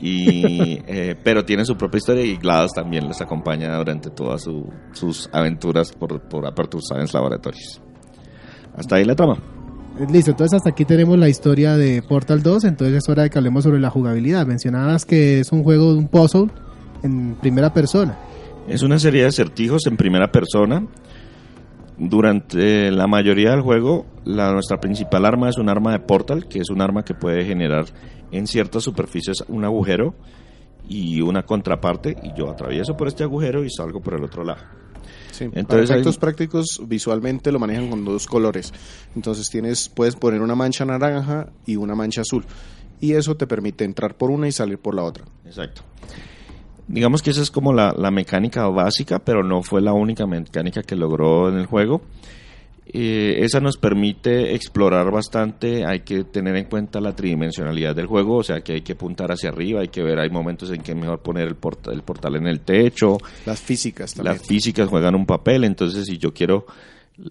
Y, 0.00 0.80
eh, 0.86 1.16
pero 1.22 1.44
tiene 1.44 1.64
su 1.64 1.76
propia 1.76 1.98
historia 1.98 2.24
y 2.24 2.36
GLaDOS 2.36 2.72
también 2.72 3.06
les 3.06 3.20
acompaña 3.20 3.76
durante 3.76 4.10
todas 4.10 4.42
su- 4.42 4.68
sus 4.92 5.28
aventuras 5.32 5.92
por, 5.92 6.20
por 6.28 6.44
Aperture 6.46 6.82
Science 6.82 7.16
Laboratories. 7.16 7.80
Hasta 8.76 8.96
ahí 8.96 9.04
la 9.04 9.14
trama. 9.14 9.36
Eh, 9.98 10.06
Listo, 10.10 10.30
entonces 10.30 10.56
hasta 10.56 10.70
aquí 10.70 10.84
tenemos 10.84 11.18
la 11.18 11.28
historia 11.28 11.76
de 11.76 12.02
Portal 12.02 12.42
2, 12.42 12.64
entonces 12.64 12.96
es 12.96 13.08
hora 13.08 13.24
de 13.24 13.30
que 13.30 13.38
hablemos 13.38 13.64
sobre 13.64 13.80
la 13.80 13.90
jugabilidad. 13.90 14.46
Mencionabas 14.46 15.04
que 15.04 15.40
es 15.40 15.52
un 15.52 15.62
juego 15.62 15.92
de 15.92 15.98
un 15.98 16.08
puzzle 16.08 16.48
en 17.02 17.34
primera 17.34 17.72
persona. 17.72 18.16
Es 18.68 18.82
una 18.82 18.98
serie 18.98 19.22
de 19.22 19.28
acertijos 19.28 19.86
en 19.86 19.96
primera 19.96 20.30
persona. 20.30 20.86
Durante 21.98 22.90
la 22.90 23.06
mayoría 23.06 23.50
del 23.50 23.60
juego, 23.60 24.06
la, 24.24 24.52
nuestra 24.52 24.80
principal 24.80 25.24
arma 25.26 25.50
es 25.50 25.58
un 25.58 25.68
arma 25.68 25.92
de 25.92 26.00
portal, 26.00 26.48
que 26.48 26.60
es 26.60 26.70
un 26.70 26.80
arma 26.80 27.04
que 27.04 27.14
puede 27.14 27.44
generar 27.44 27.84
en 28.30 28.46
ciertas 28.46 28.82
superficies 28.82 29.44
un 29.48 29.64
agujero 29.64 30.14
y 30.88 31.20
una 31.20 31.42
contraparte, 31.42 32.16
y 32.22 32.36
yo 32.36 32.50
atravieso 32.50 32.96
por 32.96 33.08
este 33.08 33.24
agujero 33.24 33.64
y 33.64 33.70
salgo 33.70 34.00
por 34.00 34.14
el 34.14 34.24
otro 34.24 34.42
lado. 34.42 34.81
Sí, 35.50 35.50
Entonces 35.54 35.66
para 35.88 35.98
efectos 35.98 36.16
hay- 36.16 36.20
prácticos, 36.20 36.80
visualmente 36.86 37.52
lo 37.52 37.58
manejan 37.58 37.88
con 37.90 38.04
dos 38.04 38.26
colores. 38.26 38.72
Entonces 39.16 39.48
tienes, 39.50 39.88
puedes 39.88 40.16
poner 40.16 40.40
una 40.40 40.54
mancha 40.54 40.84
naranja 40.84 41.48
y 41.66 41.76
una 41.76 41.94
mancha 41.94 42.20
azul. 42.22 42.44
Y 43.00 43.12
eso 43.14 43.36
te 43.36 43.46
permite 43.46 43.84
entrar 43.84 44.16
por 44.16 44.30
una 44.30 44.46
y 44.48 44.52
salir 44.52 44.78
por 44.78 44.94
la 44.94 45.02
otra. 45.02 45.24
Exacto. 45.44 45.82
Digamos 46.88 47.22
que 47.22 47.30
esa 47.30 47.42
es 47.42 47.50
como 47.50 47.72
la, 47.72 47.94
la 47.96 48.10
mecánica 48.10 48.66
básica, 48.68 49.18
pero 49.18 49.42
no 49.42 49.62
fue 49.62 49.80
la 49.80 49.92
única 49.92 50.26
mecánica 50.26 50.82
que 50.82 50.96
logró 50.96 51.48
en 51.48 51.56
el 51.58 51.66
juego. 51.66 52.02
Eh, 52.94 53.42
esa 53.42 53.58
nos 53.58 53.78
permite 53.78 54.54
explorar 54.54 55.10
bastante, 55.10 55.86
hay 55.86 56.00
que 56.00 56.24
tener 56.24 56.56
en 56.56 56.66
cuenta 56.66 57.00
la 57.00 57.16
tridimensionalidad 57.16 57.96
del 57.96 58.06
juego, 58.06 58.36
o 58.36 58.42
sea 58.42 58.60
que 58.60 58.74
hay 58.74 58.80
que 58.82 58.92
apuntar 58.92 59.32
hacia 59.32 59.48
arriba, 59.48 59.80
hay 59.80 59.88
que 59.88 60.02
ver, 60.02 60.18
hay 60.18 60.28
momentos 60.28 60.70
en 60.70 60.82
que 60.82 60.92
es 60.92 60.98
mejor 60.98 61.20
poner 61.20 61.48
el, 61.48 61.54
porta- 61.56 61.90
el 61.90 62.02
portal 62.02 62.36
en 62.36 62.46
el 62.46 62.60
techo, 62.60 63.16
Las 63.46 63.60
físicas 63.60 64.12
también. 64.12 64.36
las 64.36 64.46
físicas 64.46 64.88
juegan 64.90 65.14
un 65.14 65.24
papel, 65.24 65.64
entonces 65.64 66.04
si 66.04 66.18
yo 66.18 66.34
quiero 66.34 66.66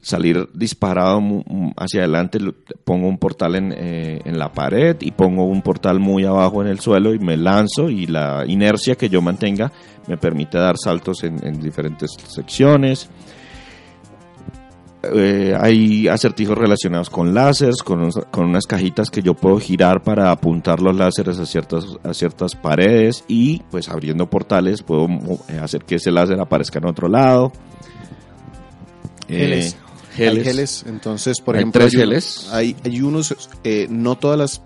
salir 0.01 0.47
disparado 0.53 1.21
mu- 1.21 1.43
hacia 1.77 2.01
adelante, 2.01 2.39
pongo 2.83 3.07
un 3.07 3.17
portal 3.19 3.55
en, 3.55 3.71
eh, 3.71 4.19
en 4.25 4.39
la 4.39 4.51
pared 4.51 4.95
y 5.01 5.11
pongo 5.11 5.43
un 5.45 5.61
portal 5.61 5.99
muy 5.99 6.25
abajo 6.25 6.61
en 6.63 6.69
el 6.69 6.79
suelo 6.79 7.13
y 7.13 7.19
me 7.19 7.37
lanzo 7.37 7.87
y 7.89 8.07
la 8.07 8.45
inercia 8.47 8.95
que 8.95 9.09
yo 9.09 9.21
mantenga 9.21 9.71
me 10.07 10.17
permite 10.17 10.57
dar 10.57 10.75
saltos 10.77 11.23
en, 11.23 11.45
en 11.45 11.59
diferentes 11.61 12.11
secciones. 12.27 13.09
Eh, 15.03 15.55
hay 15.59 16.07
acertijos 16.07 16.55
relacionados 16.57 17.09
con 17.09 17.33
láseres, 17.33 17.81
con, 17.81 18.01
unos- 18.01 18.19
con 18.29 18.45
unas 18.45 18.65
cajitas 18.67 19.09
que 19.09 19.23
yo 19.23 19.33
puedo 19.33 19.57
girar 19.59 20.03
para 20.03 20.29
apuntar 20.31 20.79
los 20.79 20.95
láseres 20.95 21.39
a 21.39 21.45
ciertas, 21.47 21.85
a 22.03 22.13
ciertas 22.13 22.53
paredes 22.55 23.23
y 23.27 23.63
pues 23.71 23.89
abriendo 23.89 24.29
portales 24.29 24.83
puedo 24.83 25.07
eh, 25.49 25.57
hacer 25.59 25.83
que 25.85 25.95
ese 25.95 26.11
láser 26.11 26.39
aparezca 26.39 26.77
en 26.77 26.85
otro 26.85 27.07
lado. 27.07 27.51
Eh, 29.27 29.37
Geles. 29.37 29.77
geles. 30.13 30.37
Hay 30.37 30.43
geles. 30.43 30.85
Entonces, 30.87 31.41
por 31.41 31.55
Hay 31.55 31.61
ejemplo, 31.61 31.81
tres 31.81 31.93
hay, 31.93 31.99
geles. 31.99 32.49
hay, 32.51 32.75
hay 32.83 33.01
unos, 33.01 33.49
eh, 33.63 33.87
no 33.89 34.15
todas 34.17 34.37
las 34.37 34.61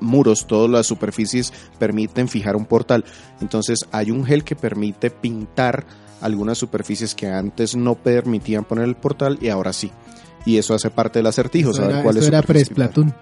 muros, 0.00 0.46
todas 0.46 0.70
las 0.70 0.86
superficies 0.86 1.52
permiten 1.78 2.28
fijar 2.28 2.56
un 2.56 2.64
portal. 2.66 3.04
Entonces, 3.40 3.80
hay 3.92 4.10
un 4.10 4.24
gel 4.24 4.44
que 4.44 4.56
permite 4.56 5.10
pintar 5.10 5.84
algunas 6.20 6.58
superficies 6.58 7.14
que 7.14 7.28
antes 7.28 7.76
no 7.76 7.94
permitían 7.94 8.64
poner 8.64 8.84
el 8.84 8.96
portal 8.96 9.38
y 9.40 9.48
ahora 9.48 9.72
sí. 9.72 9.90
Y 10.46 10.56
eso 10.56 10.74
hace 10.74 10.90
parte 10.90 11.18
del 11.18 11.26
acertijo. 11.26 11.70
Eso 11.70 11.78
saber 11.80 11.96
era, 11.96 12.02
cuál 12.02 12.16
eso 12.16 12.24
es 12.24 12.28
era 12.28 12.42
pre-Splatoon. 12.42 13.14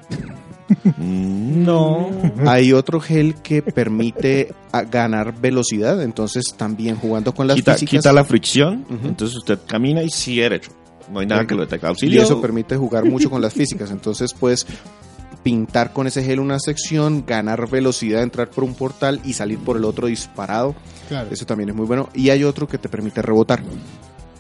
No. 0.99 2.11
Hay 2.47 2.73
otro 2.73 3.01
gel 3.01 3.35
que 3.37 3.63
permite 3.63 4.53
a- 4.73 4.83
ganar 4.83 5.39
velocidad, 5.41 6.03
entonces 6.03 6.55
también 6.57 6.97
jugando 6.97 7.35
con 7.35 7.47
las 7.47 7.57
Quita, 7.57 7.75
físicas 7.75 8.03
quita 8.03 8.13
la 8.13 8.25
fricción, 8.25 8.85
entonces 9.05 9.37
usted 9.37 9.59
camina 9.67 10.03
y 10.03 10.11
sigue 10.11 10.43
derecho. 10.43 10.71
No 11.11 11.21
hay 11.21 11.27
nada 11.27 11.47
que 11.47 11.55
lo 11.55 11.65
detecte. 11.65 11.87
y 12.07 12.19
eso 12.19 12.41
permite 12.41 12.77
jugar 12.77 13.05
mucho 13.05 13.31
con 13.31 13.41
las 13.41 13.53
físicas, 13.53 13.91
entonces 13.93 14.35
puedes 14.35 14.67
pintar 15.47 15.93
con 15.93 16.09
ese 16.09 16.25
gel 16.25 16.41
una 16.41 16.59
sección, 16.59 17.23
ganar 17.25 17.71
velocidad, 17.71 18.21
entrar 18.25 18.51
por 18.51 18.65
un 18.65 18.75
portal 18.75 19.21
y 19.25 19.35
salir 19.35 19.61
por 19.61 19.77
el 19.77 19.85
otro 19.85 20.09
disparado, 20.09 20.75
Claro. 21.09 21.29
eso 21.31 21.47
también 21.47 21.69
es 21.69 21.77
muy 21.77 21.87
bueno, 21.87 22.09
y 22.15 22.31
hay 22.31 22.43
otro 22.43 22.67
que 22.67 22.79
te 22.79 22.89
permite 22.89 23.23
rebotar. 23.23 23.63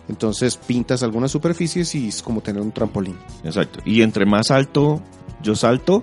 Entonces 0.08 0.56
pintas 0.56 1.04
algunas 1.04 1.30
superficies 1.30 1.94
y 1.94 2.08
es 2.08 2.20
como 2.22 2.40
tener 2.40 2.60
un 2.60 2.72
trampolín. 2.72 3.16
Exacto. 3.44 3.78
Y 3.84 4.02
entre 4.02 4.26
más 4.26 4.50
alto 4.50 5.00
yo 5.44 5.54
salto, 5.54 6.02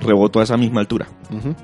reboto 0.00 0.40
a 0.40 0.42
esa 0.42 0.56
misma 0.56 0.80
altura. 0.80 1.06
Ujú. 1.30 1.54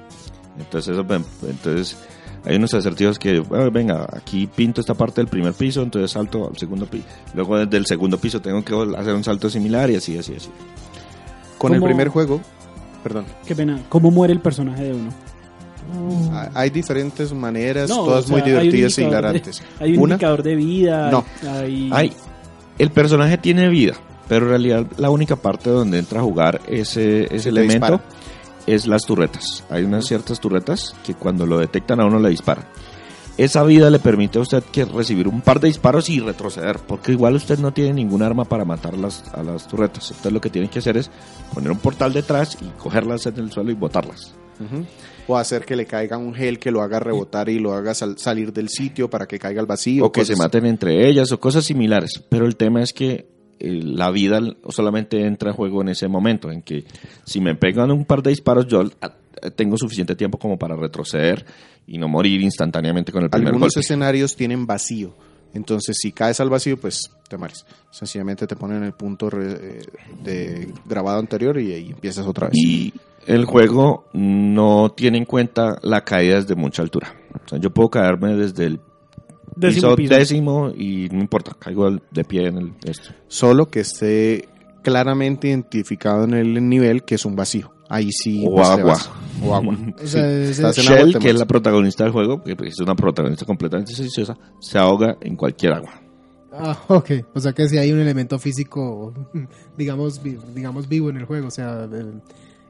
Entonces, 0.57 0.93
eso, 0.93 1.03
ven- 1.03 1.25
entonces 1.49 1.97
hay 2.45 2.55
unos 2.55 2.73
acertijos 2.73 3.19
que, 3.19 3.43
ah, 3.51 3.69
venga, 3.73 4.07
aquí 4.13 4.47
pinto 4.47 4.81
esta 4.81 4.95
parte 4.95 5.21
del 5.21 5.27
primer 5.27 5.55
piso, 5.55 5.83
entonces 5.83 6.13
salto 6.13 6.49
al 6.51 6.57
segundo 6.57 6.87
piso. 6.87 7.05
Luego 7.35 7.59
desde 7.59 7.79
el 7.79 7.87
segundo 7.87 8.17
piso 8.17 8.41
tengo 8.41 8.65
que 8.65 8.75
hacer 8.97 9.13
un 9.13 9.25
salto 9.25 9.51
similar 9.51 9.91
y 9.91 9.97
así, 9.97 10.17
así, 10.17 10.35
así. 10.37 10.51
Con 11.69 11.75
el 11.75 11.81
¿Cómo- 11.81 11.89
primer 11.89 12.09
juego, 12.09 12.41
perdón, 13.03 13.25
Qué 13.47 13.55
pena. 13.55 13.81
¿Cómo 13.89 14.11
muere 14.11 14.33
el 14.33 14.41
personaje 14.41 14.85
de 14.85 14.93
uno? 14.95 15.11
ha- 16.33 16.51
hay 16.55 16.71
diferentes 16.71 17.33
maneras, 17.33 17.89
No, 17.91 18.05
todas 18.05 18.25
o 18.25 18.29
sea, 18.29 18.33
muy 18.37 18.43
hay 18.43 18.53
un 18.53 18.59
divertidas 18.61 18.99
e 18.99 19.03
indicador 19.03 19.25
de- 19.25 19.31
hilarantes. 19.39 19.63
Hay 19.81 19.93
un 19.93 19.99
Una, 20.03 20.15
indicador 20.15 20.43
de 20.43 20.55
vida. 20.57 21.11
No. 21.11 21.25
Hay, 21.49 21.91
Ay, 21.93 22.13
el 22.79 22.91
personaje 22.91 23.37
tiene 23.39 23.69
vida, 23.69 23.95
pero 24.29 24.47
en 24.47 24.51
realidad 24.51 24.87
la 24.97 25.11
única 25.11 25.37
parte 25.37 25.71
donde 25.71 25.99
entra 25.99 26.21
a 26.21 26.23
jugar 26.23 26.61
ese, 26.69 27.35
ese 27.35 27.49
elemento 27.51 27.87
dispara. 27.87 28.03
es 28.67 28.87
las 28.87 29.03
turretas. 29.05 29.63
Hay 29.71 29.85
unas 29.85 30.07
ciertas 30.07 30.41
turretas 30.41 30.95
que 31.05 31.15
cuando 31.15 31.45
lo 31.47 31.59
detectan 31.59 32.01
a 32.01 32.07
uno 32.07 32.19
le 32.19 32.31
disparan. 32.31 32.65
Esa 33.37 33.65
vida 33.65 33.91
le 33.91 33.99
permite 33.99 34.39
a 34.39 34.43
usted 34.43 34.63
que 34.63 34.85
recibir 34.85 35.27
un 35.27 35.41
par 35.41 35.59
de 35.59 35.67
disparos 35.67 36.09
y 36.09 36.21
retroceder, 36.21 36.79
porque 36.87 37.11
igual 37.13 37.35
usted 37.35 37.59
no 37.59 37.73
tiene 37.73 37.93
ningún 37.95 38.23
arma 38.23 38.45
para 38.45 38.65
matar 38.65 38.97
las, 38.97 39.25
a 39.35 39.43
las 39.43 39.67
turretas. 39.67 40.09
Entonces 40.11 40.33
lo 40.33 40.41
que 40.41 40.51
tiene 40.51 40.69
que 40.71 40.79
hacer 40.79 40.97
es 40.97 41.11
poner 41.53 41.73
un 41.73 41.79
portal 41.79 42.13
detrás 42.13 42.57
y 42.61 42.67
cogerlas 42.81 43.27
en 43.27 43.37
el 43.39 43.51
suelo 43.51 43.73
y 43.73 43.75
botarlas. 43.75 44.35
O 45.27 45.37
hacer 45.37 45.65
que 45.65 45.75
le 45.75 45.85
caiga 45.87 46.17
un 46.17 46.33
gel 46.33 46.61
que 46.61 46.71
lo 46.71 46.81
haga 46.83 47.01
rebotar 47.01 47.49
y 47.49 47.59
lo 47.59 47.73
haga 47.73 47.93
sal- 47.95 48.19
salir 48.19 48.53
del 48.53 48.69
sitio 48.69 49.11
para 49.11 49.27
que 49.27 49.39
caiga 49.41 49.61
al 49.61 49.67
vacío. 49.67 50.05
o 50.05 50.13
que 50.13 50.25
se 50.25 50.37
maten 50.37 50.65
entre 50.67 51.09
ellas 51.09 51.33
o 51.33 51.41
cosas 51.41 51.65
similares. 51.65 52.23
Pero 52.29 52.47
el 52.47 52.55
tema 52.57 52.83
es 52.83 52.93
que 52.93 53.27
eh, 53.59 53.81
la 53.83 54.11
vida 54.13 54.41
solamente 54.69 55.27
entra 55.27 55.51
en 55.51 55.57
juego 55.57 55.81
en 55.83 55.89
ese 55.89 56.07
momento, 56.07 56.53
en 56.53 56.63
que 56.63 56.85
si 57.25 57.41
me 57.41 57.57
pegan 57.57 57.91
un 57.91 58.05
par 58.05 58.23
de 58.23 58.31
disparos, 58.31 58.67
yo 58.69 58.85
tengo 59.57 59.77
suficiente 59.77 60.15
tiempo 60.17 60.39
como 60.39 60.59
para 60.59 60.77
retroceder 60.77 61.45
y 61.87 61.99
no 61.99 62.09
morir 62.09 62.41
instantáneamente 62.41 63.13
con 63.13 63.23
el 63.25 63.31
primer 63.31 63.49
Algunos 63.49 63.69
golpe. 63.75 63.81
escenarios 63.81 64.37
tienen 64.37 64.67
vacío. 64.67 65.15
Entonces, 65.53 65.97
si 66.01 66.11
caes 66.11 66.41
al 66.41 66.51
vacío, 66.51 66.77
pues 66.77 67.11
te 67.29 67.37
mueres. 67.37 67.65
Sencillamente 67.91 68.47
te 68.47 68.57
ponen 68.57 68.83
el 68.83 68.93
punto 68.93 69.31
re- 69.31 69.53
eh, 69.79 69.83
de 70.25 70.73
grabado 70.85 71.21
anterior 71.21 71.59
y 71.61 71.73
ahí 71.73 71.91
empiezas 71.91 72.27
otra 72.27 72.49
vez. 72.49 72.57
Y 72.57 72.93
el 73.27 73.45
juego 73.45 74.07
no 74.15 74.93
tiene 74.97 75.19
en 75.19 75.25
cuenta 75.27 75.79
la 75.83 76.03
caída 76.03 76.37
desde 76.41 76.57
mucha 76.57 76.83
altura. 76.83 77.15
O 77.45 77.49
sea, 77.49 77.59
yo 77.61 77.71
puedo 77.71 77.89
caerme 77.91 78.35
desde 78.35 78.67
el 78.67 78.81
Décimo 79.55 79.95
piso, 79.95 79.97
piso. 79.97 80.15
décimo 80.15 80.73
y 80.77 81.09
no 81.13 81.21
importa, 81.21 81.53
caigo 81.57 81.87
al- 81.87 82.03
de 82.11 82.25
pie 82.25 82.49
en 82.49 82.59
el. 82.59 82.73
Solo 83.29 83.67
que 83.67 83.81
esté 83.81 84.49
claramente 84.83 85.47
identificado 85.49 86.25
en 86.25 86.35
el 86.35 86.69
nivel 86.69 87.05
que 87.05 87.15
es 87.15 87.25
un 87.25 87.37
vacío. 87.37 87.73
Ahí 87.89 88.11
sí. 88.13 88.45
O 88.47 88.55
pues, 88.55 88.69
agua. 88.69 88.99
O 89.45 89.55
agua. 89.55 89.77
O 90.03 90.07
sea, 90.07 90.07
Sí, 90.07 90.19
ese- 90.19 90.51
estás 90.51 90.79
en 90.79 90.87
agua, 90.93 90.99
Shell, 91.07 91.19
que 91.19 91.31
es 91.31 91.39
la 91.39 91.47
protagonista 91.47 92.05
del 92.05 92.13
juego, 92.13 92.43
que 92.43 92.57
es 92.67 92.81
una 92.81 92.95
protagonista 92.95 93.45
completamente 93.45 93.93
silenciosa, 93.93 94.37
se 94.61 94.79
ahoga 94.79 95.17
en 95.21 95.37
cualquier 95.37 95.75
agua. 95.75 95.91
Ah, 96.53 96.79
ok. 96.89 97.11
O 97.35 97.41
sea 97.41 97.53
que 97.53 97.69
si 97.69 97.77
hay 97.79 97.93
un 97.93 97.99
elemento 98.01 98.39
físico, 98.39 99.13
digamos, 99.77 100.21
digamos 100.55 100.89
vivo 100.89 101.11
en 101.11 101.17
el 101.19 101.25
juego, 101.25 101.49
o 101.49 101.51
sea, 101.51 101.89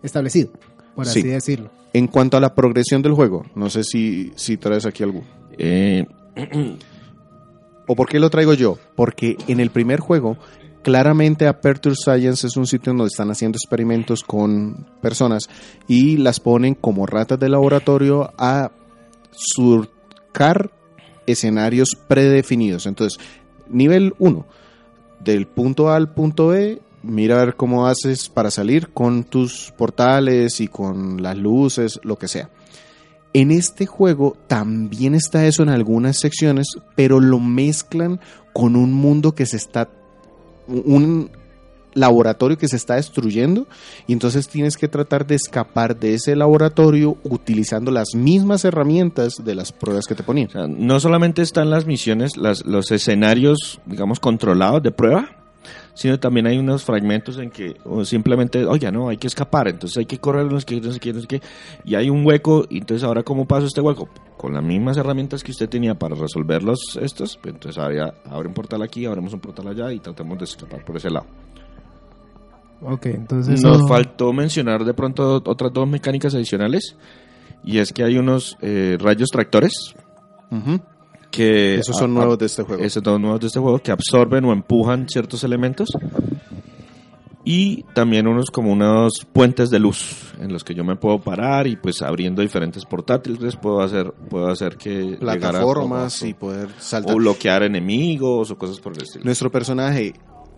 establecido, 0.03 0.50
por 0.94 1.07
Sí. 1.07 1.20
así 1.20 1.29
decirlo. 1.29 1.70
En 1.92 2.09
cuanto 2.09 2.37
a 2.37 2.40
la 2.40 2.55
progresión 2.55 3.03
del 3.03 3.12
juego, 3.12 3.44
no 3.55 3.70
sé 3.70 3.85
si, 3.85 4.33
si 4.35 4.57
traes 4.57 4.85
aquí 4.87 5.03
algo. 5.05 5.22
Eh, 5.59 6.05
¿O 7.87 7.94
por 7.94 8.09
qué 8.09 8.18
lo 8.18 8.31
traigo 8.31 8.55
yo? 8.55 8.79
Porque 8.96 9.37
en 9.46 9.61
el 9.61 9.70
primer 9.70 10.00
juego, 10.00 10.38
claramente 10.84 11.48
Aperture 11.48 11.96
Science 11.96 12.46
es 12.46 12.56
un 12.56 12.68
sitio 12.68 12.92
donde 12.92 13.08
están 13.08 13.30
haciendo 13.32 13.56
experimentos 13.56 14.22
con 14.22 14.86
personas 15.00 15.48
y 15.88 16.18
las 16.18 16.38
ponen 16.38 16.76
como 16.76 17.06
ratas 17.06 17.40
de 17.40 17.48
laboratorio 17.48 18.32
a 18.38 18.70
surcar 19.32 20.70
escenarios 21.26 21.96
predefinidos. 22.06 22.86
Entonces, 22.86 23.18
nivel 23.68 24.14
1, 24.20 24.46
del 25.18 25.48
punto 25.48 25.88
A 25.88 25.96
al 25.96 26.12
punto 26.12 26.48
B, 26.48 26.80
mira 27.02 27.36
a 27.36 27.44
ver 27.44 27.56
cómo 27.56 27.86
haces 27.88 28.28
para 28.28 28.52
salir 28.52 28.90
con 28.90 29.24
tus 29.24 29.72
portales 29.76 30.60
y 30.60 30.68
con 30.68 31.22
las 31.22 31.36
luces, 31.36 31.98
lo 32.04 32.16
que 32.16 32.28
sea. 32.28 32.50
En 33.32 33.50
este 33.50 33.86
juego 33.86 34.36
también 34.46 35.14
está 35.14 35.44
eso 35.46 35.64
en 35.64 35.70
algunas 35.70 36.18
secciones, 36.18 36.68
pero 36.94 37.18
lo 37.18 37.40
mezclan 37.40 38.20
con 38.52 38.76
un 38.76 38.92
mundo 38.92 39.34
que 39.34 39.46
se 39.46 39.56
está 39.56 39.90
un 40.66 41.31
laboratorio 41.94 42.59
que 42.59 42.68
se 42.68 42.77
está 42.77 42.96
destruyendo 42.96 43.66
y 44.07 44.12
entonces 44.12 44.48
tienes 44.48 44.77
que 44.77 44.88
tratar 44.88 45.27
de 45.27 45.37
escapar 45.37 45.96
de 45.96 46.14
ese 46.14 46.37
laboratorio 46.37 47.16
utilizando 47.22 47.90
las 47.90 48.14
mismas 48.14 48.64
herramientas 48.64 49.35
de 49.44 49.55
las 49.55 49.72
pruebas 49.72 50.07
que 50.07 50.14
te 50.14 50.22
ponían. 50.22 50.48
O 50.48 50.50
sea, 50.50 50.66
no 50.66 51.00
solamente 51.00 51.42
están 51.42 51.70
las 51.70 51.87
misiones, 51.87 52.37
las, 52.37 52.64
los 52.66 52.90
escenarios, 52.90 53.81
digamos, 53.87 54.20
controlados 54.20 54.83
de 54.83 54.90
prueba, 54.90 55.43
sino 55.94 56.18
también 56.18 56.46
hay 56.46 56.59
unos 56.59 56.85
fragmentos 56.85 57.38
en 57.38 57.50
que 57.50 57.76
o 57.85 58.04
simplemente, 58.04 58.66
oye, 58.66 58.90
no, 58.92 59.09
hay 59.09 59.16
que 59.16 59.26
escapar, 59.28 59.68
entonces 59.68 59.96
hay 59.98 60.07
que 60.07 60.18
correr, 60.18 60.50
no 60.50 60.61
sé 60.61 60.66
qué, 60.66 60.80
no 60.80 60.92
sé 60.92 61.00
qué, 61.00 61.12
no 61.12 61.20
sé 61.20 61.26
qué, 61.26 61.40
y 61.85 61.94
hay 61.94 62.11
un 62.11 62.26
hueco, 62.26 62.66
y 62.68 62.78
entonces 62.78 63.04
ahora, 63.04 63.22
¿cómo 63.22 63.46
paso 63.46 63.66
este 63.66 63.80
hueco? 63.80 64.09
Con 64.37 64.52
las 64.54 64.62
mismas 64.62 64.96
herramientas 64.96 65.42
que 65.42 65.52
usted 65.52 65.68
tenía 65.68 65.94
para 65.94 66.14
resolver 66.14 66.62
los 66.62 66.80
estos, 67.00 67.37
pues 67.40 67.54
entonces 67.54 67.83
habría, 67.83 68.12
abre 68.28 68.48
un 68.48 68.54
portal 68.54 68.83
aquí, 68.83 69.07
abrimos 69.07 69.33
un 69.33 69.40
portal 69.40 69.68
allá 69.68 69.92
y 69.92 70.00
tratamos 70.00 70.38
de 70.38 70.44
escapar 70.44 70.85
por 70.85 70.96
ese 70.96 71.11
lado. 71.11 71.26
Ok, 72.83 73.07
entonces... 73.07 73.62
Nos 73.62 73.80
no- 73.83 73.88
faltó 73.88 74.33
mencionar 74.33 74.85
de 74.85 74.92
pronto 74.94 75.37
otras 75.46 75.72
dos 75.72 75.88
mecánicas 75.88 76.35
adicionales, 76.35 76.96
y 77.62 77.78
es 77.78 77.92
que 77.92 78.04
hay 78.04 78.18
unos 78.18 78.59
eh, 78.61 78.98
rayos 79.00 79.30
tractores 79.30 79.72
Ujú. 80.50 80.80
Que... 81.34 81.74
Esos 81.76 81.96
son 81.96 82.12
a- 82.12 82.14
nuevos 82.14 82.38
de 82.38 82.46
este 82.46 82.62
juego. 82.62 82.82
Esos 82.82 83.02
son 83.02 83.20
nuevos 83.22 83.40
de 83.40 83.46
este 83.48 83.58
juego 83.60 83.78
que 83.80 83.90
absorben 83.92 84.44
o 84.44 84.52
empujan 84.52 85.08
ciertos 85.08 85.42
elementos. 85.44 85.88
Y 87.46 87.82
también 87.94 88.26
unos 88.26 88.50
como 88.50 88.72
unos 88.72 89.26
puentes 89.30 89.68
de 89.68 89.78
luz 89.78 90.32
en 90.40 90.50
los 90.50 90.64
que 90.64 90.74
yo 90.74 90.82
me 90.82 90.96
puedo 90.96 91.18
parar 91.20 91.66
y 91.66 91.76
pues 91.76 92.00
abriendo 92.00 92.40
diferentes 92.40 92.86
portátiles 92.86 93.56
puedo 93.56 93.82
hacer 93.82 94.12
puedo 94.30 94.48
hacer 94.48 94.78
que 94.78 95.18
Plataformas 95.20 96.22
o- 96.22 96.26
y 96.26 96.32
poder 96.32 96.68
saltar. 96.78 97.14
o 97.14 97.18
bloquear 97.18 97.62
enemigos 97.64 98.50
o 98.50 98.56
cosas 98.56 98.80
por 98.80 98.94
el 98.96 99.02
estilo. 99.02 99.26
Nuestro 99.26 99.50
personaje 99.52 100.14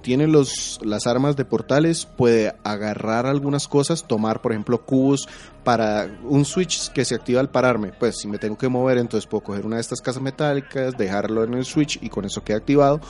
tiene 0.06 0.28
los, 0.28 0.78
las 0.84 1.08
armas 1.08 1.34
de 1.34 1.44
portales, 1.44 2.06
puede 2.06 2.54
agarrar 2.62 3.26
algunas 3.26 3.66
cosas, 3.66 4.06
tomar, 4.06 4.40
por 4.40 4.52
ejemplo, 4.52 4.86
cubos 4.86 5.28
para 5.64 6.08
un 6.22 6.44
switch 6.44 6.92
que 6.92 7.04
se 7.04 7.16
activa 7.16 7.40
al 7.40 7.50
pararme. 7.50 7.90
Pues 7.90 8.18
si 8.20 8.28
me 8.28 8.38
tengo 8.38 8.56
que 8.56 8.68
mover, 8.68 8.98
entonces 8.98 9.28
puedo 9.28 9.42
coger 9.42 9.66
una 9.66 9.74
de 9.74 9.82
estas 9.82 10.00
casas 10.00 10.22
metálicas, 10.22 10.96
dejarlo 10.96 11.42
en 11.42 11.54
el 11.54 11.64
switch 11.64 11.98
y 12.00 12.08
con 12.08 12.24
eso 12.24 12.44
queda 12.44 12.58
activado. 12.58 13.00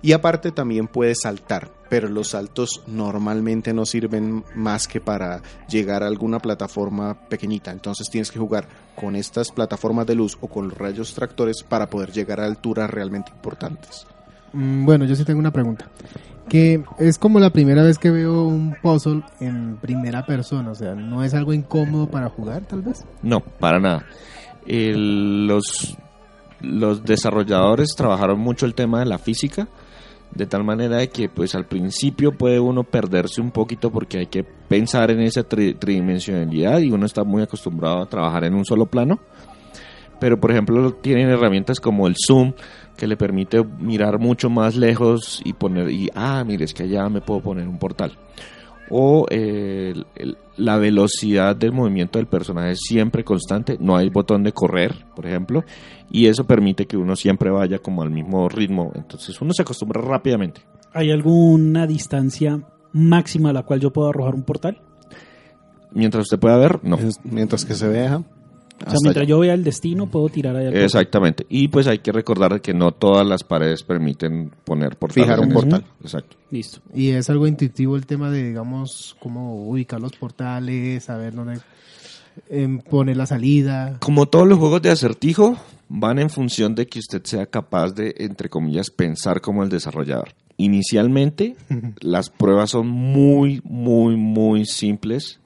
Y 0.00 0.12
aparte 0.12 0.50
también 0.50 0.88
puede 0.88 1.14
saltar, 1.14 1.70
pero 1.90 2.08
los 2.08 2.28
saltos 2.28 2.80
normalmente 2.86 3.74
no 3.74 3.84
sirven 3.84 4.42
más 4.54 4.88
que 4.88 5.02
para 5.02 5.42
llegar 5.68 6.02
a 6.02 6.06
alguna 6.06 6.38
plataforma 6.38 7.28
pequeñita. 7.28 7.72
Entonces 7.72 8.08
tienes 8.08 8.30
que 8.30 8.38
jugar 8.38 8.66
con 8.96 9.16
estas 9.16 9.52
plataformas 9.52 10.06
de 10.06 10.14
luz 10.14 10.38
o 10.40 10.48
con 10.48 10.68
los 10.68 10.78
rayos 10.78 11.12
tractores 11.12 11.62
para 11.62 11.90
poder 11.90 12.10
llegar 12.10 12.40
a 12.40 12.46
alturas 12.46 12.88
realmente 12.88 13.32
importantes. 13.32 14.06
Mm, 14.52 14.84
Bueno, 14.84 15.04
yo 15.04 15.14
sí 15.14 15.24
tengo 15.24 15.40
una 15.40 15.52
pregunta. 15.52 15.86
Que 16.48 16.82
es 16.98 17.18
como 17.18 17.38
la 17.40 17.50
primera 17.50 17.82
vez 17.82 17.98
que 17.98 18.10
veo 18.10 18.44
un 18.44 18.74
puzzle 18.82 19.22
en 19.38 19.76
primera 19.76 20.24
persona, 20.24 20.70
o 20.70 20.74
sea, 20.74 20.94
¿no 20.94 21.22
es 21.22 21.34
algo 21.34 21.52
incómodo 21.52 22.08
para 22.08 22.30
jugar, 22.30 22.62
tal 22.62 22.80
vez? 22.80 23.04
No, 23.22 23.40
para 23.40 23.78
nada. 23.78 24.06
Los, 24.66 25.96
los 26.60 27.04
desarrolladores 27.04 27.88
trabajaron 27.96 28.38
mucho 28.40 28.64
el 28.66 28.74
tema 28.74 29.00
de 29.00 29.06
la 29.06 29.18
física, 29.18 29.68
de 30.34 30.46
tal 30.46 30.64
manera 30.64 31.06
que 31.06 31.28
pues 31.28 31.54
al 31.54 31.66
principio 31.66 32.32
puede 32.32 32.60
uno 32.60 32.82
perderse 32.84 33.40
un 33.40 33.50
poquito 33.50 33.90
porque 33.90 34.18
hay 34.18 34.26
que 34.26 34.44
pensar 34.44 35.10
en 35.10 35.20
esa 35.20 35.42
tri- 35.46 35.78
tridimensionalidad 35.78 36.78
y 36.80 36.90
uno 36.90 37.06
está 37.06 37.24
muy 37.24 37.42
acostumbrado 37.42 38.02
a 38.02 38.06
trabajar 38.08 38.44
en 38.44 38.54
un 38.54 38.64
solo 38.64 38.86
plano. 38.86 39.18
Pero 40.20 40.38
por 40.40 40.50
ejemplo 40.50 40.92
tienen 40.94 41.28
herramientas 41.28 41.78
como 41.80 42.06
el 42.08 42.14
zoom 42.26 42.52
que 42.98 43.06
le 43.06 43.16
permite 43.16 43.64
mirar 43.64 44.18
mucho 44.18 44.50
más 44.50 44.76
lejos 44.76 45.40
y 45.44 45.54
poner 45.54 45.90
y 45.90 46.10
ah 46.14 46.44
mire 46.46 46.64
es 46.66 46.74
que 46.74 46.82
allá 46.82 47.08
me 47.08 47.22
puedo 47.22 47.40
poner 47.40 47.66
un 47.66 47.78
portal 47.78 48.12
o 48.90 49.26
eh, 49.30 49.92
el- 49.94 50.06
el- 50.16 50.36
la 50.56 50.76
velocidad 50.78 51.54
del 51.54 51.72
movimiento 51.72 52.18
del 52.18 52.26
personaje 52.26 52.72
es 52.72 52.80
siempre 52.80 53.22
constante, 53.22 53.76
no 53.80 53.96
hay 53.96 54.08
botón 54.08 54.42
de 54.42 54.52
correr, 54.52 55.04
por 55.14 55.24
ejemplo, 55.26 55.62
y 56.10 56.26
eso 56.26 56.44
permite 56.44 56.86
que 56.86 56.96
uno 56.96 57.14
siempre 57.14 57.50
vaya 57.50 57.78
como 57.78 58.02
al 58.02 58.10
mismo 58.10 58.48
ritmo, 58.48 58.90
entonces 58.96 59.40
uno 59.40 59.52
se 59.52 59.62
acostumbra 59.62 60.00
rápidamente. 60.00 60.62
¿Hay 60.94 61.10
alguna 61.12 61.86
distancia 61.86 62.60
máxima 62.92 63.50
a 63.50 63.52
la 63.52 63.62
cual 63.62 63.78
yo 63.80 63.92
puedo 63.92 64.08
arrojar 64.08 64.34
un 64.34 64.42
portal? 64.42 64.80
Mientras 65.92 66.22
usted 66.22 66.38
pueda 66.38 66.56
ver, 66.56 66.80
no. 66.82 66.96
Es- 66.96 67.20
mientras 67.24 67.64
que 67.64 67.74
se 67.74 67.86
veja. 67.88 68.22
O 68.86 68.90
sea, 68.90 68.98
mientras 69.02 69.26
yo 69.26 69.38
vea 69.40 69.54
el 69.54 69.64
destino, 69.64 70.06
puedo 70.06 70.28
tirar 70.28 70.54
ahí 70.56 70.66
al 70.66 70.72
portal. 70.72 70.84
Exactamente. 70.84 71.46
Y 71.48 71.68
pues 71.68 71.86
hay 71.86 71.98
que 71.98 72.12
recordar 72.12 72.60
que 72.60 72.72
no 72.72 72.92
todas 72.92 73.26
las 73.26 73.44
paredes 73.44 73.82
permiten 73.82 74.50
poner 74.64 74.96
portales. 74.96 75.26
Fijar 75.26 75.40
un 75.40 75.50
eso. 75.50 75.54
portal. 75.54 75.84
Exacto. 76.00 76.36
Listo. 76.50 76.80
Y 76.94 77.10
es 77.10 77.28
algo 77.30 77.46
intuitivo 77.46 77.96
el 77.96 78.06
tema 78.06 78.30
de, 78.30 78.44
digamos, 78.44 79.16
cómo 79.20 79.68
ubicar 79.68 80.00
los 80.00 80.12
portales, 80.12 81.04
saber 81.04 81.34
dónde 81.34 81.60
em, 82.48 82.78
poner 82.78 83.16
la 83.16 83.26
salida. 83.26 83.98
Como 84.00 84.26
todos 84.26 84.46
los 84.46 84.58
juegos 84.58 84.82
de 84.82 84.90
acertijo, 84.90 85.56
van 85.88 86.18
en 86.18 86.30
función 86.30 86.74
de 86.74 86.86
que 86.86 86.98
usted 86.98 87.22
sea 87.24 87.46
capaz 87.46 87.92
de, 87.92 88.14
entre 88.18 88.48
comillas, 88.48 88.90
pensar 88.90 89.40
como 89.40 89.62
el 89.62 89.68
desarrollador. 89.68 90.34
Inicialmente, 90.56 91.56
las 92.00 92.30
pruebas 92.30 92.70
son 92.70 92.88
muy, 92.88 93.60
muy, 93.64 94.16
muy 94.16 94.66
simples. 94.66 95.40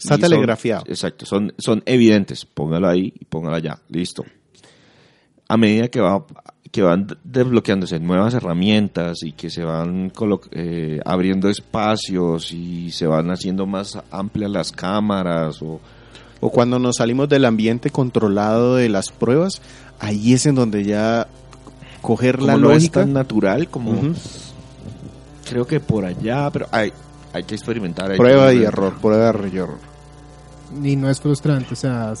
Está 0.00 0.14
Y 0.16 0.20
son- 0.20 0.30
telegrafiado. 0.30 0.84
exacto, 0.88 1.26
son, 1.26 1.52
son 1.58 1.82
evidentes. 1.86 2.44
Póngalo 2.46 2.88
ahí 2.88 3.12
y 3.20 3.24
póngalo 3.26 3.56
allá. 3.56 3.78
Listo. 3.88 4.24
A 5.48 5.56
medida 5.56 5.88
que, 5.88 6.00
va, 6.00 6.24
que 6.70 6.80
van 6.82 7.06
desbloqueándose 7.24 7.98
nuevas 8.00 8.34
herramientas 8.34 9.18
y 9.22 9.32
que 9.32 9.50
se 9.50 9.62
van 9.64 10.12
eh, 10.52 11.00
abriendo 11.04 11.48
espacios 11.48 12.52
y 12.52 12.90
se 12.92 13.06
van 13.06 13.30
haciendo 13.30 13.66
más 13.66 13.98
amplias 14.10 14.50
las 14.50 14.72
cámaras 14.72 15.60
o 15.62 15.80
O 16.40 16.50
cuando 16.50 16.78
nos 16.78 16.96
salimos 16.96 17.28
del 17.28 17.44
ambiente 17.44 17.90
controlado 17.90 18.76
de 18.76 18.88
las 18.88 19.10
pruebas, 19.10 19.60
ahí 19.98 20.32
es 20.32 20.46
en 20.46 20.54
donde 20.54 20.84
ya 20.84 21.26
coger 22.00 22.36
como 22.36 22.46
la 22.46 22.56
no 22.56 22.68
es 22.70 22.76
lógica. 22.84 23.00
tan 23.00 23.12
natural 23.12 23.68
como 23.68 23.92
creo 25.48 25.66
que 25.66 25.80
por 25.80 26.04
allá, 26.04 26.48
pero 26.50 26.66
hay, 26.70 26.92
hay 27.32 27.42
que 27.42 27.56
experimentar. 27.56 28.10
hay 28.12 28.16
Prueba 28.16 28.50
que- 28.50 28.54
y 28.56 28.62
error, 28.62 28.94
prueba 29.02 29.34
y 29.52 29.56
error. 29.56 29.78
Y 30.82 30.96
no 30.96 31.10
es 31.10 31.20
frustrante, 31.20 31.74
o 31.74 31.76
sea, 31.76 32.14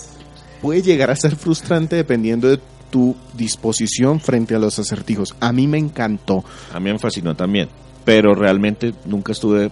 Puede 0.60 0.82
llegar 0.82 1.10
a 1.10 1.16
ser 1.16 1.36
frustrante 1.36 1.96
dependiendo 1.96 2.48
de 2.48 2.60
tu 2.90 3.16
disposición 3.34 4.20
frente 4.20 4.54
a 4.54 4.58
los 4.58 4.78
acertijos. 4.78 5.34
A 5.40 5.52
mí 5.52 5.66
me 5.66 5.78
encantó. 5.78 6.44
A 6.72 6.80
mí 6.80 6.92
me 6.92 6.98
fascinó 6.98 7.34
también, 7.34 7.68
pero 8.04 8.34
realmente 8.34 8.92
nunca 9.06 9.32
estuve 9.32 9.70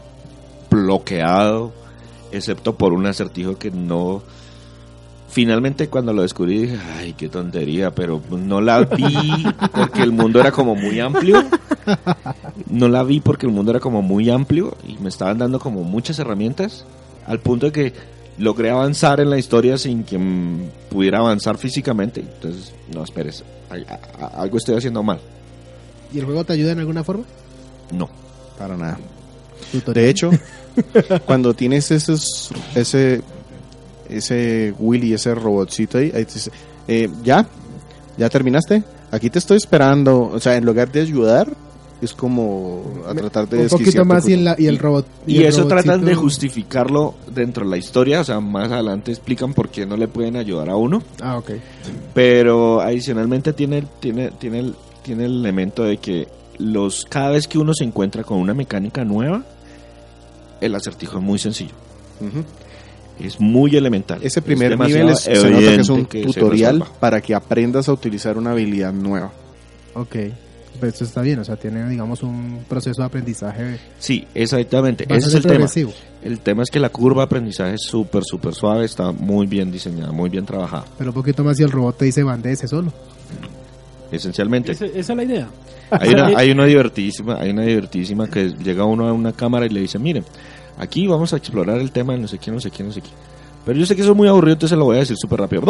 bloqueado, 0.70 1.72
excepto 2.32 2.76
por 2.76 2.92
un 2.92 3.06
acertijo 3.06 3.58
que 3.58 3.70
no... 3.70 4.22
Finalmente 5.30 5.90
cuando 5.90 6.14
lo 6.14 6.22
descubrí 6.22 6.62
dije, 6.62 6.78
ay, 6.96 7.12
qué 7.12 7.28
tontería, 7.28 7.90
pero 7.90 8.22
no 8.30 8.62
la 8.62 8.80
vi 8.80 9.44
porque 9.74 10.02
el 10.02 10.10
mundo 10.10 10.40
era 10.40 10.52
como 10.52 10.74
muy 10.74 11.00
amplio. 11.00 11.44
No 12.66 12.88
la 12.88 13.02
vi 13.02 13.20
porque 13.20 13.44
el 13.44 13.52
mundo 13.52 13.72
era 13.72 13.80
como 13.80 14.00
muy 14.00 14.30
amplio 14.30 14.74
y 14.86 14.96
me 15.02 15.10
estaban 15.10 15.36
dando 15.36 15.58
como 15.58 15.84
muchas 15.84 16.18
herramientas, 16.18 16.86
al 17.26 17.40
punto 17.40 17.66
de 17.66 17.72
que 17.72 17.92
logré 18.38 18.70
avanzar 18.70 19.20
en 19.20 19.30
la 19.30 19.38
historia 19.38 19.76
sin 19.78 20.04
que 20.04 20.18
mm, 20.18 20.70
pudiera 20.90 21.18
avanzar 21.18 21.58
físicamente. 21.58 22.20
Entonces, 22.20 22.72
no, 22.94 23.02
esperes, 23.04 23.42
ay, 23.70 23.84
a- 23.88 24.24
a- 24.26 24.42
algo 24.42 24.58
estoy 24.58 24.76
haciendo 24.76 25.02
mal. 25.02 25.18
¿y 26.12 26.18
el 26.18 26.24
juego 26.24 26.42
te 26.44 26.54
ayuda 26.54 26.72
en 26.72 26.78
alguna 26.78 27.04
forma? 27.04 27.24
No. 27.92 28.08
Para 28.58 28.76
nada. 28.76 28.98
Tutorial. 29.72 30.04
De 30.04 30.10
hecho, 30.10 30.30
cuando 31.26 31.52
tienes 31.54 31.90
esos, 31.90 32.50
ese, 32.74 33.20
ese 34.08 34.72
Willy, 34.78 35.12
ese 35.12 35.34
robotcito 35.34 35.98
ahí, 35.98 36.10
ahí 36.14 36.24
te 36.24 36.34
dice, 36.34 36.50
eh, 36.88 37.08
¿ya? 37.22 37.46
¿Ya 38.16 38.28
terminaste? 38.30 38.82
Aquí 39.10 39.28
te 39.30 39.38
estoy 39.38 39.58
esperando. 39.58 40.20
O 40.32 40.40
sea, 40.40 40.56
en 40.56 40.64
lugar 40.64 40.90
de 40.90 41.02
ayudar, 41.02 41.48
es 42.00 42.12
como 42.14 42.84
a 43.08 43.14
tratar 43.14 43.48
de 43.48 43.58
un 43.62 43.68
poquito 43.68 44.04
más 44.04 44.28
y, 44.28 44.34
el, 44.34 44.44
la- 44.44 44.54
y 44.58 44.66
el 44.66 44.78
robot. 44.78 45.06
Y, 45.26 45.38
el 45.38 45.46
eso 45.46 45.66
tratan 45.66 46.04
de 46.04 46.14
justificarlo 46.14 47.14
dentro 47.34 47.64
de 47.64 47.70
la 47.70 47.76
historia, 47.76 48.20
o 48.20 48.24
sea, 48.24 48.38
más 48.40 48.70
adelante 48.70 49.10
explican 49.10 49.52
por 49.54 49.68
qué 49.68 49.84
no 49.86 49.96
le 49.96 50.06
pueden 50.08 50.36
ayudar 50.36 50.70
a 50.70 50.76
uno, 50.76 51.02
Ah, 51.20 51.36
ok. 51.38 51.50
pero 52.14 52.80
adicionalmente 52.80 53.52
tiene 53.52 53.84
tiene 54.00 54.30
tiene 54.30 54.60
el, 54.60 54.74
tiene 55.02 55.24
el 55.24 55.40
elemento 55.40 55.82
de 55.84 55.96
que 55.98 56.28
los 56.58 57.04
cada 57.04 57.30
vez 57.30 57.46
que 57.48 57.58
uno 57.58 57.72
se 57.74 57.84
encuentra 57.84 58.22
con 58.24 58.38
una 58.38 58.54
mecánica 58.54 59.04
nueva, 59.04 59.44
el 60.60 60.74
acertijo 60.74 61.18
es 61.18 61.24
muy 61.24 61.38
sencillo, 61.38 61.74
es 63.20 63.40
muy 63.40 63.74
elemental. 63.76 64.20
Ese 64.22 64.40
primer 64.42 64.72
Es 64.72 64.78
nivel 64.78 65.08
es, 65.10 65.20
se 65.20 65.30
demasiado 65.32 65.60
nota 65.60 65.74
que 65.74 65.80
es 65.80 65.88
un 65.88 66.06
que 66.06 66.22
tutorial 66.22 66.84
para 67.00 67.20
que 67.20 67.34
aprendas 67.34 67.88
a 67.88 67.92
utilizar 67.92 68.38
una 68.38 68.52
habilidad 68.52 68.92
nueva. 68.92 69.32
Ok. 69.94 70.16
Pero 70.80 70.88
esto 70.88 71.04
está 71.04 71.22
bien, 71.22 71.38
o 71.40 71.44
sea, 71.44 71.56
tiene, 71.56 71.88
digamos, 71.88 72.22
un 72.22 72.64
proceso 72.68 73.02
de 73.02 73.06
aprendizaje 73.06 73.78
Sí, 73.98 74.26
exactamente. 74.34 75.04
Ese 75.08 75.28
es 75.28 75.34
el 75.34 75.42
tema. 75.42 75.54
progresivo. 75.54 75.92
El 76.22 76.40
tema 76.40 76.62
es 76.62 76.70
que 76.70 76.78
la 76.78 76.90
curva 76.90 77.22
de 77.22 77.26
aprendizaje 77.26 77.74
es 77.74 77.82
súper, 77.82 78.22
súper 78.24 78.54
suave, 78.54 78.84
está 78.84 79.12
muy 79.12 79.46
bien 79.46 79.70
diseñada, 79.70 80.12
muy 80.12 80.30
bien 80.30 80.44
trabajada, 80.46 80.84
Pero 80.96 81.10
un 81.10 81.14
poquito 81.14 81.42
más 81.44 81.58
y 81.60 81.62
el 81.62 81.70
robot 81.70 81.98
te 81.98 82.04
dice 82.04 82.22
bandese 82.22 82.68
solo. 82.68 82.92
esencialmente. 84.10 84.72
Esa, 84.72 84.86
esa 84.86 85.12
es 85.12 85.16
la 85.16 85.24
idea. 85.24 85.48
Hay 85.90 86.10
una, 86.10 86.26
hay 86.36 86.50
una 86.50 86.64
divertidísima, 86.64 87.36
hay 87.40 87.50
una 87.50 87.62
divertidísima 87.62 88.28
que 88.28 88.50
llega 88.50 88.84
uno 88.84 89.08
a 89.08 89.12
una 89.12 89.32
cámara 89.32 89.66
y 89.66 89.70
le 89.70 89.80
dice, 89.80 89.98
miren, 89.98 90.24
aquí 90.78 91.06
vamos 91.06 91.32
a 91.32 91.36
explorar 91.36 91.78
el 91.78 91.90
tema 91.92 92.12
de 92.14 92.20
no 92.20 92.28
sé 92.28 92.38
qué, 92.38 92.50
no 92.50 92.60
sé 92.60 92.70
qué, 92.70 92.82
no 92.82 92.92
sé 92.92 93.00
qué. 93.00 93.10
Pero 93.64 93.78
yo 93.78 93.86
sé 93.86 93.94
que 93.94 94.02
eso 94.02 94.12
es 94.12 94.16
muy 94.16 94.28
aburrido, 94.28 94.54
entonces 94.54 94.70
se 94.74 94.78
lo 94.78 94.84
voy 94.86 94.96
a 94.96 95.00
decir 95.00 95.16
súper 95.18 95.40
rápido. 95.40 95.62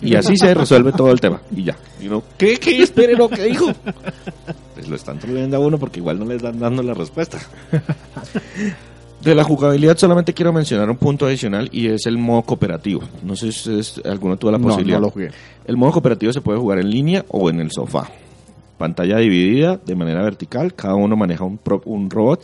Y 0.00 0.14
así 0.14 0.36
se 0.36 0.54
resuelve 0.54 0.92
todo 0.92 1.10
el 1.12 1.20
tema. 1.20 1.40
Y 1.54 1.64
ya. 1.64 1.76
Y 2.00 2.06
uno, 2.08 2.22
¿qué? 2.38 2.56
¿Qué? 2.58 2.82
Espere, 2.82 3.14
no, 3.14 3.28
¿qué 3.28 3.44
dijo? 3.44 3.66
Pues 4.74 4.88
lo 4.88 4.96
están 4.96 5.18
troleando 5.18 5.56
a 5.56 5.60
uno 5.60 5.78
porque 5.78 6.00
igual 6.00 6.18
no 6.18 6.24
les 6.24 6.40
dan 6.42 6.58
dando 6.58 6.82
la 6.82 6.94
respuesta. 6.94 7.38
De 9.22 9.34
la 9.34 9.44
jugabilidad 9.44 9.96
solamente 9.96 10.34
quiero 10.34 10.52
mencionar 10.52 10.88
un 10.90 10.96
punto 10.98 11.26
adicional 11.26 11.68
y 11.72 11.88
es 11.88 12.06
el 12.06 12.16
modo 12.18 12.42
cooperativo. 12.42 13.02
No 13.24 13.34
sé 13.34 13.50
si 13.50 13.70
ustedes- 13.70 14.00
alguno 14.06 14.36
tuvo 14.36 14.52
la 14.52 14.58
No, 14.58 14.68
posibilidad. 14.68 14.98
no 14.98 15.06
lo 15.06 15.10
jugué. 15.10 15.30
El 15.64 15.76
modo 15.76 15.92
cooperativo 15.92 16.32
se 16.32 16.40
puede 16.42 16.58
jugar 16.58 16.78
en 16.78 16.90
línea 16.90 17.24
o 17.28 17.48
en 17.50 17.60
el 17.60 17.70
sofá. 17.72 18.08
Pantalla 18.78 19.16
dividida 19.18 19.78
de 19.84 19.96
manera 19.96 20.22
vertical, 20.22 20.74
cada 20.74 20.94
uno 20.94 21.16
maneja 21.16 21.44
un, 21.44 21.56
pro- 21.58 21.82
un 21.86 22.10
robot 22.10 22.42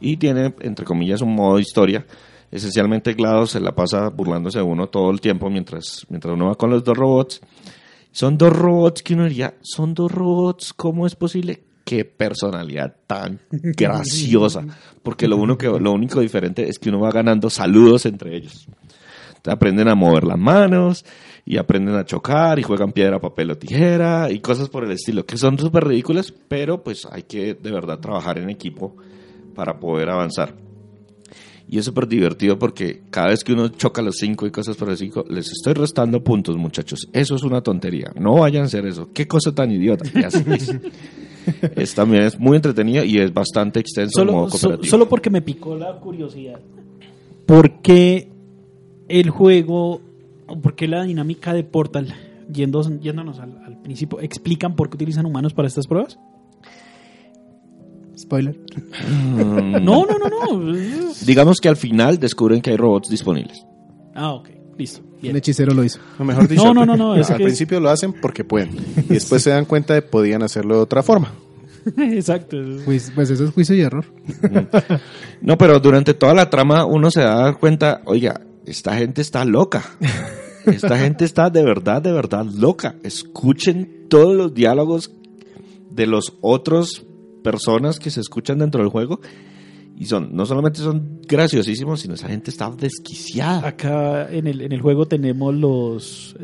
y 0.00 0.16
tiene, 0.16 0.54
entre 0.60 0.84
comillas, 0.84 1.20
un 1.20 1.34
modo 1.34 1.58
historia. 1.58 2.06
Esencialmente 2.52 3.14
GLaDOS 3.14 3.52
se 3.52 3.60
la 3.60 3.74
pasa 3.74 4.10
burlándose 4.10 4.58
de 4.58 4.64
uno 4.64 4.86
todo 4.88 5.10
el 5.10 5.22
tiempo 5.22 5.48
mientras, 5.48 6.06
mientras 6.10 6.34
uno 6.34 6.48
va 6.48 6.54
con 6.54 6.68
los 6.68 6.84
dos 6.84 6.96
robots. 6.96 7.40
Son 8.10 8.36
dos 8.36 8.52
robots 8.52 9.02
que 9.02 9.14
uno 9.14 9.24
diría, 9.24 9.54
son 9.62 9.94
dos 9.94 10.12
robots, 10.12 10.74
¿cómo 10.74 11.06
es 11.06 11.16
posible? 11.16 11.62
Qué 11.82 12.04
personalidad 12.04 12.94
tan 13.06 13.40
graciosa. 13.50 14.66
Porque 15.02 15.26
lo, 15.26 15.38
uno 15.38 15.56
que, 15.56 15.66
lo 15.66 15.92
único 15.92 16.20
diferente 16.20 16.68
es 16.68 16.78
que 16.78 16.90
uno 16.90 17.00
va 17.00 17.10
ganando 17.10 17.48
saludos 17.48 18.04
entre 18.04 18.36
ellos. 18.36 18.66
Entonces 19.28 19.54
aprenden 19.54 19.88
a 19.88 19.94
mover 19.94 20.24
las 20.24 20.38
manos 20.38 21.06
y 21.46 21.56
aprenden 21.56 21.96
a 21.96 22.04
chocar 22.04 22.58
y 22.58 22.62
juegan 22.62 22.92
piedra, 22.92 23.18
papel 23.18 23.50
o 23.52 23.56
tijera 23.56 24.30
y 24.30 24.40
cosas 24.40 24.68
por 24.68 24.84
el 24.84 24.90
estilo, 24.92 25.24
que 25.24 25.38
son 25.38 25.58
súper 25.58 25.84
ridículas, 25.84 26.34
pero 26.48 26.84
pues 26.84 27.08
hay 27.10 27.22
que 27.22 27.54
de 27.54 27.72
verdad 27.72 27.98
trabajar 27.98 28.36
en 28.36 28.50
equipo 28.50 28.94
para 29.54 29.80
poder 29.80 30.10
avanzar. 30.10 30.54
Y 31.68 31.78
es 31.78 31.84
súper 31.84 32.06
divertido 32.06 32.58
porque 32.58 33.02
cada 33.10 33.28
vez 33.28 33.42
que 33.44 33.52
uno 33.52 33.68
choca 33.68 34.02
los 34.02 34.16
cinco 34.18 34.46
y 34.46 34.50
cosas 34.50 34.76
por 34.76 34.90
el 34.90 34.96
cinco, 34.96 35.24
les 35.30 35.50
estoy 35.50 35.72
restando 35.74 36.22
puntos, 36.22 36.56
muchachos. 36.56 37.08
Eso 37.12 37.34
es 37.36 37.42
una 37.42 37.62
tontería. 37.62 38.12
No 38.20 38.34
vayan 38.34 38.62
a 38.62 38.66
hacer 38.66 38.84
eso. 38.86 39.08
Qué 39.14 39.26
cosa 39.26 39.54
tan 39.54 39.70
idiota. 39.70 40.04
Es. 40.18 40.74
Es 41.74 41.92
también 41.96 42.22
es 42.22 42.38
muy 42.38 42.54
entretenido 42.54 43.02
y 43.02 43.18
es 43.18 43.34
bastante 43.34 43.80
extenso 43.80 44.22
el 44.22 44.28
modo 44.30 44.46
Solo, 44.48 44.50
so- 44.50 44.60
cooperativo. 44.68 44.90
solo 44.90 45.08
porque 45.08 45.28
me 45.28 45.42
picó 45.42 45.74
la 45.74 45.98
curiosidad. 45.98 46.60
¿Por 47.46 47.80
qué 47.80 48.28
el 49.08 49.28
juego, 49.30 50.00
o 50.46 50.60
por 50.60 50.76
qué 50.76 50.86
la 50.86 51.02
dinámica 51.02 51.52
de 51.52 51.64
Portal, 51.64 52.14
yendo, 52.52 52.80
yéndonos 53.00 53.40
al, 53.40 53.58
al 53.66 53.82
principio, 53.82 54.20
explican 54.20 54.76
por 54.76 54.88
qué 54.88 54.94
utilizan 54.94 55.26
humanos 55.26 55.52
para 55.52 55.66
estas 55.66 55.88
pruebas? 55.88 56.16
Spoiler. 58.22 58.56
Mm, 59.08 59.84
No, 59.84 60.06
no, 60.06 60.16
no, 60.18 60.28
no. 60.28 60.72
Digamos 61.26 61.60
que 61.60 61.68
al 61.68 61.76
final 61.76 62.18
descubren 62.18 62.60
que 62.62 62.70
hay 62.70 62.76
robots 62.76 63.08
disponibles. 63.10 63.64
Ah, 64.14 64.32
ok, 64.32 64.48
listo. 64.78 65.00
Un 65.02 65.20
Bien. 65.20 65.36
hechicero 65.36 65.72
lo 65.74 65.84
hizo. 65.84 65.98
No, 66.18 66.24
mejor 66.24 66.48
dicho, 66.48 66.64
No, 66.64 66.74
no, 66.74 66.86
no, 66.86 66.96
no, 66.96 67.16
es 67.16 67.30
al 67.30 67.38
que 67.38 67.44
principio 67.44 67.78
lo 67.80 67.90
hacen 67.90 68.12
porque 68.20 68.44
pueden. 68.44 68.70
Y 69.08 69.14
después 69.14 69.42
se 69.42 69.50
dan 69.50 69.64
cuenta 69.64 69.94
de 69.94 70.02
que 70.02 70.08
podían 70.08 70.42
hacerlo 70.42 70.76
de 70.76 70.80
otra 70.82 71.02
forma. 71.02 71.32
Exacto. 71.96 72.56
Pues, 72.84 73.10
pues 73.14 73.30
eso 73.30 73.44
es 73.44 73.50
juicio 73.50 73.74
y 73.74 73.80
error. 73.80 74.04
No, 75.40 75.58
pero 75.58 75.80
durante 75.80 76.14
toda 76.14 76.34
la 76.34 76.48
trama 76.50 76.84
uno 76.84 77.10
se 77.10 77.20
da 77.22 77.54
cuenta, 77.54 78.02
oiga, 78.04 78.40
esta 78.66 78.96
gente 78.96 79.20
está 79.20 79.44
loca. 79.44 79.82
Esta 80.64 80.96
gente 80.96 81.24
está 81.24 81.50
de 81.50 81.64
verdad, 81.64 82.00
de 82.02 82.12
verdad 82.12 82.44
loca. 82.44 82.94
Escuchen 83.02 84.06
todos 84.08 84.36
los 84.36 84.54
diálogos 84.54 85.10
de 85.90 86.06
los 86.06 86.34
otros 86.40 87.04
personas 87.42 87.98
que 87.98 88.10
se 88.10 88.20
escuchan 88.20 88.58
dentro 88.58 88.80
del 88.80 88.90
juego 88.90 89.20
y 89.98 90.06
son 90.06 90.34
no 90.34 90.46
solamente 90.46 90.80
son 90.80 91.20
graciosísimos, 91.28 92.00
sino 92.00 92.14
esa 92.14 92.28
gente 92.28 92.50
está 92.50 92.70
desquiciada. 92.70 93.66
Acá 93.68 94.28
en 94.30 94.46
el, 94.46 94.60
en 94.62 94.72
el 94.72 94.80
juego 94.80 95.06
tenemos 95.06 95.54
los 95.54 96.36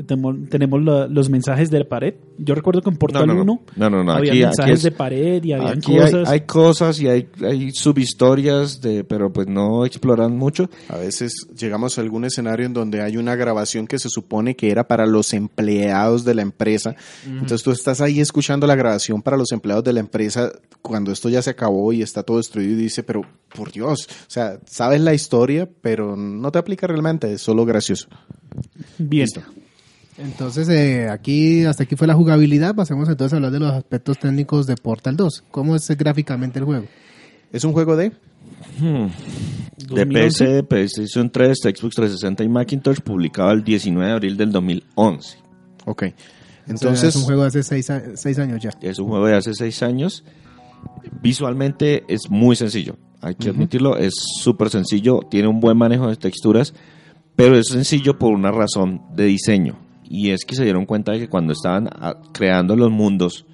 tenemos 0.51 0.83
la- 0.85 1.07
los 1.09 1.29
mensajes 1.31 1.71
de 1.71 1.85
pared. 1.85 2.15
Yo 2.39 2.55
recuerdo 2.55 2.83
que 2.83 2.91
en 2.91 2.97
Portal 2.97 3.27
no, 3.27 3.35
no. 3.35 3.43
1 3.43 3.61
No, 3.77 3.91
no, 3.91 4.05
no, 4.05 4.13
había 4.13 4.31
aquí- 4.33 4.39
aquí 4.43 4.47
mensajes 4.47 4.77
es- 4.79 4.83
de 4.85 4.91
pared 4.93 5.43
y 5.45 5.53
había 5.53 5.71
hay, 5.71 5.81
cosas. 5.81 6.29
hay 6.29 6.41
cosas 6.43 7.01
y 7.01 7.09
hay, 7.09 7.29
hay 7.43 7.71
subhistorias, 7.73 8.81
de, 8.81 9.05
pero 9.05 9.33
pues 9.33 9.47
no 9.49 9.85
exploran 9.85 10.37
mucho. 10.37 10.71
A 10.89 10.97
veces 10.97 11.47
llegamos 11.59 11.99
a 11.99 12.01
algún 12.01 12.25
escenario 12.25 12.67
en 12.67 12.73
donde 12.75 13.03
hay 13.03 13.17
una 13.17 13.35
grabación 13.35 13.87
que 13.87 13.99
se 13.99 14.09
supone 14.09 14.55
que 14.57 14.71
era 14.71 14.87
para 14.87 15.07
los 15.07 15.33
empleados 15.35 16.25
de 16.25 16.35
la 16.35 16.43
empresa. 16.43 16.95
Entonces 17.27 17.63
tú 17.63 17.71
estás 17.73 18.01
ahí 18.01 18.21
escuchando 18.21 18.67
la 18.67 18.77
grabación 18.77 19.23
para 19.23 19.37
los 19.37 19.53
empleados 19.53 19.85
de 19.85 19.93
la 19.93 20.01
empresa 20.01 20.51
cuando 20.83 21.11
esto 21.13 21.29
ya 21.29 21.43
se 21.43 21.51
acabó 21.51 21.93
y 21.93 22.03
está 22.03 22.23
todo 22.23 22.37
destruido 22.39 22.73
y 22.73 22.77
dice, 22.77 23.03
pero 23.03 23.23
por 23.55 23.73
Dios, 23.73 24.09
o 24.11 24.31
sea, 24.31 24.59
sabes 24.67 25.01
la 25.01 25.15
historia, 25.15 25.69
pero 25.81 26.17
no 26.17 26.51
te 26.53 26.59
aplica 26.59 26.87
realmente, 26.87 27.33
es 27.33 27.43
solo 27.43 27.65
gracioso. 27.65 28.09
Bien. 28.99 29.29
Entonces, 30.19 30.69
eh, 30.69 31.09
aquí 31.09 31.65
hasta 31.65 31.85
aquí 31.85 31.95
fue 31.95 32.09
la 32.09 32.15
jugabilidad. 32.15 32.75
Pasemos 32.75 33.09
entonces 33.09 33.33
a 33.33 33.37
hablar 33.37 33.53
de 33.53 33.61
los 33.61 33.73
aspectos 33.73 34.19
técnicos 34.19 34.67
de 34.67 34.75
Portal 34.77 35.17
2. 35.17 35.45
¿Cómo 35.51 35.77
es 35.77 35.89
gráficamente 35.97 36.59
el 36.59 36.65
juego? 36.65 36.87
Es 37.53 37.65
un 37.65 37.73
juego 37.73 37.97
de... 37.97 38.11
De 38.81 39.11
2011. 40.05 40.09
PC, 40.11 40.63
PlayStation 40.65 41.31
3, 41.31 41.59
Xbox 41.59 41.95
360 41.95 42.43
y 42.43 42.49
Macintosh, 42.49 42.99
publicado 43.01 43.53
el 43.53 43.63
19 43.63 44.07
de 44.07 44.13
abril 44.13 44.37
del 44.37 44.51
2011. 44.51 45.39
Ok. 45.87 46.03
O 46.03 46.07
sea, 46.07 46.15
Entonces, 46.67 47.09
es 47.11 47.17
un 47.17 47.23
juego 47.23 47.43
de 47.43 47.49
hace 47.49 47.63
seis, 47.63 47.87
seis 48.15 48.39
años 48.39 48.61
ya. 48.61 48.71
Es 48.83 48.99
un 48.99 49.09
juego 49.09 49.27
de 49.27 49.37
hace 49.37 49.55
6 49.55 49.83
años. 49.85 50.25
Visualmente 51.23 52.05
es 52.09 52.29
muy 52.29 52.57
sencillo, 52.57 52.97
hay 53.21 53.35
que 53.35 53.51
admitirlo, 53.51 53.97
es 53.97 54.15
súper 54.41 54.71
sencillo, 54.71 55.21
tiene 55.31 55.49
un 55.49 55.61
buen 55.61 55.77
manejo 55.77 56.09
de 56.09 56.17
texturas, 56.17 56.75
pero 57.35 57.57
es 57.57 57.69
sencillo 57.69 58.19
por 58.19 58.33
una 58.33 58.51
razón 58.51 59.03
de 59.15 59.25
diseño. 59.25 59.77
Y 60.05 60.31
es 60.31 60.45
que 60.45 60.55
se 60.55 60.65
dieron 60.65 60.87
cuenta 60.87 61.13
de 61.13 61.21
que 61.21 61.29
cuando 61.29 61.53
estaban 61.53 61.89
ah, 61.93 62.17
creando 62.33 62.77
los 62.77 62.91
mundos 62.91 63.45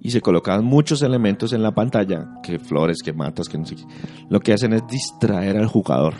y 0.00 0.10
se 0.10 0.20
colocaban 0.20 0.64
muchos 0.64 1.02
elementos 1.02 1.52
en 1.52 1.62
la 1.62 1.74
pantalla, 1.74 2.40
que 2.42 2.58
flores, 2.58 2.98
que 3.04 3.12
matas, 3.12 3.48
que 3.48 3.58
no 3.58 3.66
sé 3.66 3.76
qué, 3.76 3.84
lo 4.28 4.40
que 4.40 4.52
hacen 4.52 4.72
es 4.72 4.82
distraer 4.88 5.56
al 5.56 5.66
jugador. 5.66 6.14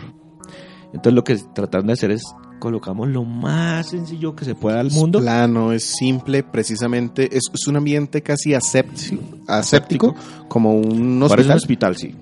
Entonces 0.86 1.14
lo 1.14 1.24
que 1.24 1.36
trataron 1.54 1.86
de 1.86 1.94
hacer 1.94 2.10
es 2.10 2.22
colocamos 2.62 3.08
lo 3.08 3.24
más 3.24 3.88
sencillo 3.88 4.36
que 4.36 4.44
se 4.44 4.54
pueda 4.54 4.78
al 4.78 4.92
mundo. 4.92 5.18
Es 5.18 5.24
plano, 5.24 5.72
es 5.72 5.82
simple, 5.82 6.44
precisamente, 6.44 7.24
es, 7.36 7.42
es 7.52 7.66
un 7.66 7.74
ambiente 7.74 8.22
casi 8.22 8.54
aséptico, 8.54 9.20
aséptico 9.48 10.14
como 10.46 10.72
un 10.76 11.26
Parece 11.28 11.48
un 11.48 11.56
hospital. 11.56 11.90
hospital, 11.90 11.96
sí. 11.96 12.14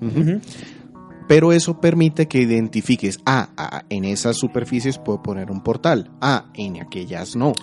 Pero 1.27 1.53
eso 1.53 1.79
permite 1.79 2.27
que 2.27 2.41
identifiques, 2.41 3.19
ah, 3.23 3.49
ah, 3.55 3.83
en 3.89 4.03
esas 4.03 4.35
superficies 4.35 4.97
puedo 4.97 5.21
poner 5.21 5.51
un 5.51 5.61
portal, 5.61 6.09
ah, 6.21 6.45
en 6.55 6.81
aquellas 6.81 7.35
no. 7.35 7.53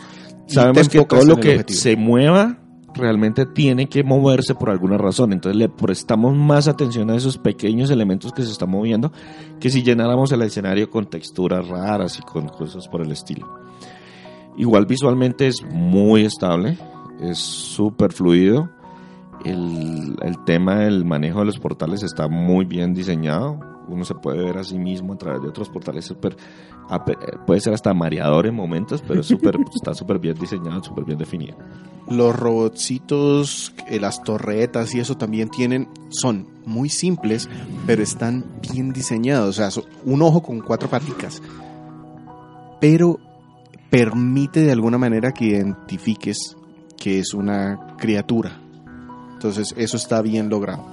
Sabemos 0.46 0.88
que 0.88 1.04
todo 1.04 1.24
lo 1.24 1.40
que 1.40 1.50
objetivo. 1.54 1.80
se 1.80 1.96
mueva 1.96 2.58
realmente 2.98 3.46
tiene 3.46 3.88
que 3.88 4.02
moverse 4.02 4.54
por 4.54 4.70
alguna 4.70 4.98
razón. 4.98 5.32
Entonces 5.32 5.56
le 5.56 5.68
prestamos 5.68 6.36
más 6.36 6.68
atención 6.68 7.10
a 7.10 7.16
esos 7.16 7.38
pequeños 7.38 7.90
elementos 7.90 8.32
que 8.32 8.42
se 8.42 8.52
están 8.52 8.70
moviendo 8.70 9.12
que 9.60 9.70
si 9.70 9.82
llenáramos 9.82 10.32
el 10.32 10.42
escenario 10.42 10.90
con 10.90 11.06
texturas 11.06 11.66
raras 11.68 12.18
y 12.18 12.22
con 12.22 12.48
cosas 12.48 12.88
por 12.88 13.00
el 13.00 13.12
estilo. 13.12 13.48
Igual 14.56 14.86
visualmente 14.86 15.46
es 15.46 15.62
muy 15.64 16.24
estable, 16.24 16.76
es 17.20 17.38
súper 17.38 18.12
fluido. 18.12 18.68
El, 19.44 20.16
el 20.20 20.44
tema 20.44 20.80
del 20.80 21.04
manejo 21.04 21.38
de 21.38 21.46
los 21.46 21.58
portales 21.58 22.02
está 22.02 22.28
muy 22.28 22.64
bien 22.64 22.92
diseñado. 22.92 23.77
Uno 23.88 24.04
se 24.04 24.14
puede 24.14 24.44
ver 24.44 24.58
a 24.58 24.64
sí 24.64 24.78
mismo 24.78 25.14
a 25.14 25.18
través 25.18 25.42
de 25.42 25.48
otros 25.48 25.68
portales. 25.68 26.04
Súper, 26.04 26.36
ape- 26.88 27.16
puede 27.46 27.60
ser 27.60 27.72
hasta 27.74 27.92
mareador 27.94 28.46
en 28.46 28.54
momentos, 28.54 29.02
pero 29.06 29.20
es 29.20 29.26
súper, 29.26 29.58
está 29.74 29.94
súper 29.94 30.18
bien 30.18 30.34
diseñado, 30.38 30.82
súper 30.84 31.04
bien 31.04 31.18
definido. 31.18 31.56
Los 32.08 32.34
robotcitos, 32.36 33.74
eh, 33.88 34.00
las 34.00 34.22
torretas 34.22 34.94
y 34.94 35.00
eso 35.00 35.16
también 35.16 35.50
tienen, 35.50 35.88
son 36.10 36.46
muy 36.64 36.88
simples, 36.88 37.48
pero 37.86 38.02
están 38.02 38.44
bien 38.72 38.92
diseñados. 38.92 39.48
O 39.50 39.52
sea, 39.52 39.70
son 39.70 39.84
un 40.04 40.22
ojo 40.22 40.42
con 40.42 40.60
cuatro 40.60 40.88
paticas. 40.88 41.42
Pero 42.80 43.18
permite 43.90 44.60
de 44.62 44.72
alguna 44.72 44.98
manera 44.98 45.32
que 45.32 45.46
identifiques 45.46 46.56
que 46.96 47.18
es 47.18 47.34
una 47.34 47.94
criatura. 47.98 48.60
Entonces, 49.34 49.74
eso 49.76 49.96
está 49.96 50.20
bien 50.22 50.48
logrado. 50.48 50.84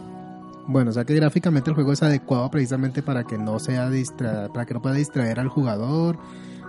Bueno, 0.68 0.90
o 0.90 0.94
sea 0.94 1.06
que 1.06 1.14
gráficamente 1.16 1.70
el 1.70 1.76
juego 1.76 1.92
es 1.92 2.02
adecuado 2.02 2.50
precisamente 2.50 3.04
para 3.04 3.24
que 3.24 3.38
no 3.38 3.60
sea 3.60 3.90
distra 3.90 4.50
para 4.50 4.66
que 4.66 4.74
no 4.74 4.82
pueda 4.82 4.96
distraer 4.96 5.40
al 5.40 5.48
jugador 5.48 6.18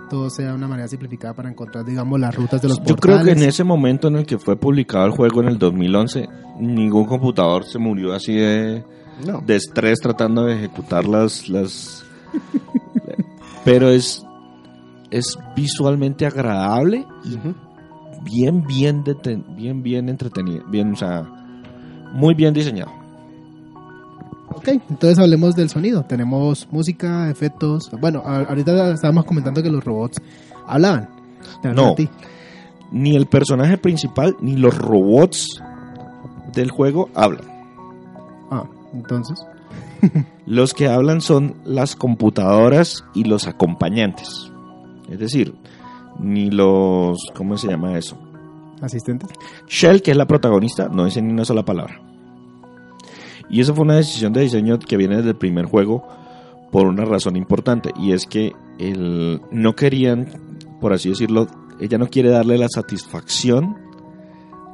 todo 0.07 0.29
sea 0.29 0.49
de 0.49 0.53
una 0.55 0.67
manera 0.67 0.87
simplificada 0.87 1.33
para 1.33 1.49
encontrar, 1.49 1.85
digamos, 1.85 2.19
las 2.19 2.35
rutas 2.35 2.61
de 2.61 2.69
los 2.69 2.81
Yo 2.83 2.95
creo 2.95 3.23
que 3.23 3.31
en 3.31 3.43
ese 3.43 3.63
momento 3.63 4.07
en 4.07 4.17
el 4.17 4.25
que 4.25 4.37
fue 4.37 4.55
publicado 4.55 5.05
el 5.05 5.11
juego 5.11 5.41
en 5.41 5.49
el 5.49 5.59
2011, 5.59 6.27
ningún 6.59 7.05
computador 7.05 7.65
se 7.65 7.77
murió 7.77 8.13
así 8.13 8.35
de, 8.35 8.83
No. 9.25 9.41
de 9.45 9.55
estrés 9.55 9.99
tratando 9.99 10.45
de 10.45 10.55
ejecutar 10.55 11.05
las... 11.05 11.49
las 11.49 12.05
pero 13.65 13.89
es, 13.89 14.23
es 15.11 15.37
visualmente 15.55 16.25
agradable 16.25 17.05
y 17.23 17.37
bien, 18.23 18.65
bien, 18.65 19.03
bien, 19.55 19.83
bien 19.83 20.09
entretenido. 20.09 20.63
Bien, 20.67 20.93
o 20.93 20.95
sea, 20.95 21.23
muy 22.13 22.33
bien 22.33 22.53
diseñado. 22.53 23.06
Ok, 24.57 24.69
entonces 24.89 25.19
hablemos 25.19 25.55
del 25.55 25.69
sonido. 25.69 26.03
Tenemos 26.03 26.67
música, 26.71 27.29
efectos. 27.29 27.91
Bueno, 28.01 28.23
ahorita 28.25 28.91
estábamos 28.91 29.25
comentando 29.25 29.61
que 29.61 29.69
los 29.69 29.83
robots 29.83 30.19
hablaban. 30.65 31.09
No. 31.63 31.95
Ni 32.91 33.15
el 33.15 33.27
personaje 33.27 33.77
principal 33.77 34.35
ni 34.41 34.55
los 34.55 34.75
robots 34.75 35.61
del 36.53 36.71
juego 36.71 37.09
hablan. 37.13 37.45
Ah, 38.49 38.63
entonces. 38.93 39.45
Los 40.47 40.73
que 40.73 40.87
hablan 40.87 41.19
son 41.19 41.55
las 41.65 41.97
computadoras 41.97 43.03
y 43.13 43.25
los 43.25 43.47
acompañantes. 43.47 44.49
Es 45.09 45.19
decir, 45.19 45.53
ni 46.19 46.49
los... 46.49 47.17
¿Cómo 47.35 47.57
se 47.57 47.67
llama 47.67 47.97
eso? 47.97 48.17
¿Asistentes? 48.81 49.29
Shell, 49.67 50.01
que 50.01 50.11
es 50.11 50.17
la 50.17 50.25
protagonista, 50.25 50.87
no 50.87 51.03
dice 51.03 51.21
ni 51.21 51.33
una 51.33 51.43
sola 51.43 51.65
palabra. 51.65 51.99
Y 53.49 53.61
eso 53.61 53.73
fue 53.73 53.85
una 53.85 53.95
decisión 53.95 54.33
de 54.33 54.41
diseño 54.41 54.77
que 54.79 54.97
viene 54.97 55.17
desde 55.17 55.29
el 55.29 55.37
primer 55.37 55.65
juego 55.65 56.07
por 56.71 56.85
una 56.87 57.05
razón 57.05 57.35
importante. 57.37 57.91
Y 57.97 58.11
es 58.11 58.25
que 58.25 58.51
el, 58.79 59.41
no 59.51 59.73
querían, 59.75 60.27
por 60.81 60.93
así 60.93 61.09
decirlo, 61.09 61.47
ella 61.79 61.97
no 61.97 62.07
quiere 62.07 62.29
darle 62.29 62.57
la 62.57 62.67
satisfacción 62.69 63.77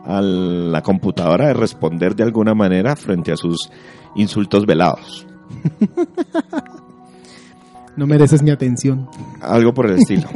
a 0.06 0.22
la 0.22 0.82
computadora 0.82 1.48
de 1.48 1.54
responder 1.54 2.16
de 2.16 2.24
alguna 2.24 2.54
manera 2.54 2.96
frente 2.96 3.32
a 3.32 3.38
sus 3.38 3.70
insultos 4.16 4.66
velados. 4.66 5.26
No 7.96 8.08
mereces 8.08 8.42
mi 8.42 8.50
atención. 8.50 9.08
Algo 9.40 9.74
por 9.74 9.86
el 9.88 9.98
estilo. 10.00 10.28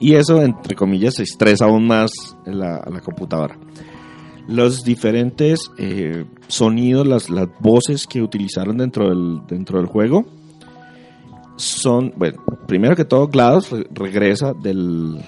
y 0.00 0.14
eso, 0.14 0.42
entre 0.42 0.74
comillas, 0.74 1.20
estresa 1.20 1.66
aún 1.66 1.86
más 1.86 2.10
la- 2.44 2.78
a 2.78 2.90
la 2.90 3.00
computadora. 3.00 3.56
Los 4.46 4.84
diferentes 4.84 5.70
eh, 5.78 6.24
sonidos, 6.48 7.06
las, 7.06 7.30
las 7.30 7.48
voces 7.60 8.06
que 8.06 8.20
utilizaron 8.20 8.76
dentro 8.76 9.08
del, 9.08 9.40
dentro 9.48 9.78
del 9.78 9.86
juego 9.86 10.26
son, 11.56 12.12
bueno, 12.16 12.42
primero 12.66 12.94
que 12.96 13.04
todo, 13.04 13.28
GLaDOS 13.28 13.70
re- 13.70 13.86
regresa 13.92 14.52
del... 14.52 15.18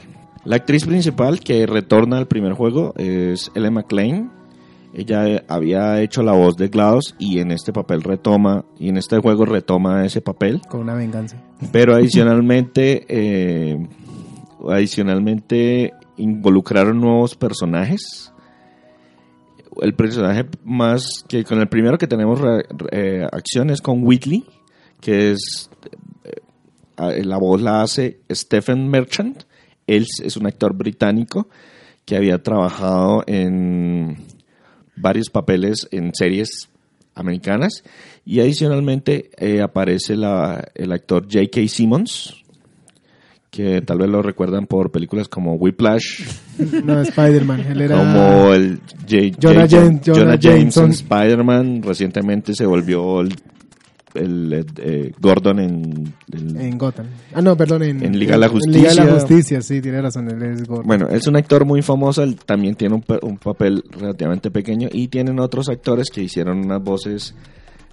La 0.45 0.57
actriz 0.57 0.85
principal 0.85 1.41
que 1.41 1.67
retorna 1.67 2.19
al 2.19 2.27
primer 2.29 2.53
juego 2.53 2.93
es 2.97 3.51
Ellen 3.55 3.75
McLean. 3.75 4.33
Ella 4.95 5.27
eh, 5.29 5.45
había 5.49 6.01
hecho 6.03 6.23
la 6.23 6.33
voz 6.33 6.57
de 6.57 6.69
GLaDOS 6.69 7.17
y 7.19 7.41
en 7.41 7.51
este 7.51 7.73
papel 7.73 8.03
retoma, 8.03 8.65
y 8.79 8.89
en 8.89 8.97
este 8.97 9.19
juego 9.19 9.45
retoma 9.45 10.05
ese 10.05 10.21
papel. 10.21 10.61
Con 10.69 10.83
una 10.83 10.95
venganza. 10.95 11.37
Pero 11.73 11.95
adicionalmente, 11.95 13.07
eh, 13.09 13.77
adicionalmente 14.69 15.93
involucraron 16.17 17.01
nuevos 17.01 17.35
personajes. 17.35 18.33
El 19.83 19.95
personaje 19.95 20.47
más 20.65 21.25
que 21.29 21.45
con 21.45 21.61
el 21.61 21.69
primero 21.69 21.99
que 21.99 22.07
tenemos 22.07 22.41
re- 22.41 22.65
eh, 22.93 23.27
acción 23.31 23.71
es 23.71 23.81
con 23.81 24.03
Whitley, 24.05 24.45
que 25.01 25.33
es 25.33 25.71
eh, 26.99 27.25
la 27.25 27.37
voz 27.39 27.61
la 27.63 27.83
hace 27.83 28.21
Stephen 28.31 28.89
Merchant. 28.89 29.43
Él 29.87 30.07
es 30.23 30.37
un 30.37 30.47
actor 30.47 30.75
británico 30.75 31.49
que 32.05 32.17
había 32.17 32.43
trabajado 32.43 33.23
en 33.27 34.17
varios 34.97 35.29
papeles 35.31 35.87
en 35.91 36.13
series 36.15 36.69
americanas 37.15 37.83
y 38.25 38.41
adicionalmente 38.41 39.31
eh, 39.39 39.61
aparece 39.63 40.17
la- 40.17 40.69
el 40.75 40.93
actor 40.93 41.25
J.K. 41.31 41.69
Simmons 41.69 42.43
que 43.57 43.81
tal 43.83 43.99
vez 43.99 44.09
lo 44.09 44.21
recuerdan 44.23 44.67
por 44.67 44.91
películas 44.91 45.29
como 45.29 45.55
Whiplash 45.55 46.23
No, 46.85 47.01
Spider-Man. 47.01 47.61
Él 47.61 47.81
era. 47.81 47.97
como 47.99 48.53
el 48.53 48.81
J- 49.09 49.37
Jonah 49.41 49.63
J- 49.63 49.69
James- 49.81 50.01
Jonah 50.05 50.19
Jonah 50.21 50.39
James 50.41 50.75
Jameson. 50.75 50.91
Spider-Man 50.91 51.83
recientemente 51.83 52.55
se 52.55 52.67
volvió 52.67 53.21
el, 53.23 53.35
el, 54.15 54.67
eh, 54.79 55.13
Gordon 55.21 55.59
en, 55.61 56.15
el- 56.33 56.57
En 56.61 56.79
Gotham. 56.79 57.07
Ah, 57.35 57.43
no, 57.43 57.57
perdón. 57.57 57.83
En, 57.83 58.03
En 58.05 58.19
Liga 58.19 58.33
de 58.35 58.39
la 58.41 58.47
en 58.47 58.73
Liga 58.73 58.89
de 58.91 58.95
la 58.97 59.03
Justicia. 59.03 59.21
Justicia, 59.59 59.61
sí, 59.63 59.81
tiene 59.81 60.01
razón. 60.03 60.31
Él 60.31 60.43
es 60.43 60.65
Gordon. 60.67 60.87
Bueno, 60.87 61.09
es 61.09 61.27
un 61.27 61.37
actor 61.37 61.65
muy 61.65 61.83
famoso, 61.83 62.23
él 62.23 62.37
también 62.37 62.75
tiene 62.75 62.95
un, 62.95 63.05
un 63.23 63.39
papel 63.39 63.85
relativamente 63.91 64.51
pequeño 64.51 64.89
y 64.93 65.09
tienen 65.09 65.39
otros 65.41 65.69
actores 65.69 66.09
que 66.11 66.23
hicieron 66.23 66.59
unas 66.65 66.83
voces 66.83 67.35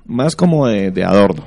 más 0.05 0.35
como 0.35 0.67
de, 0.67 0.91
de 0.91 1.03
adorno, 1.03 1.43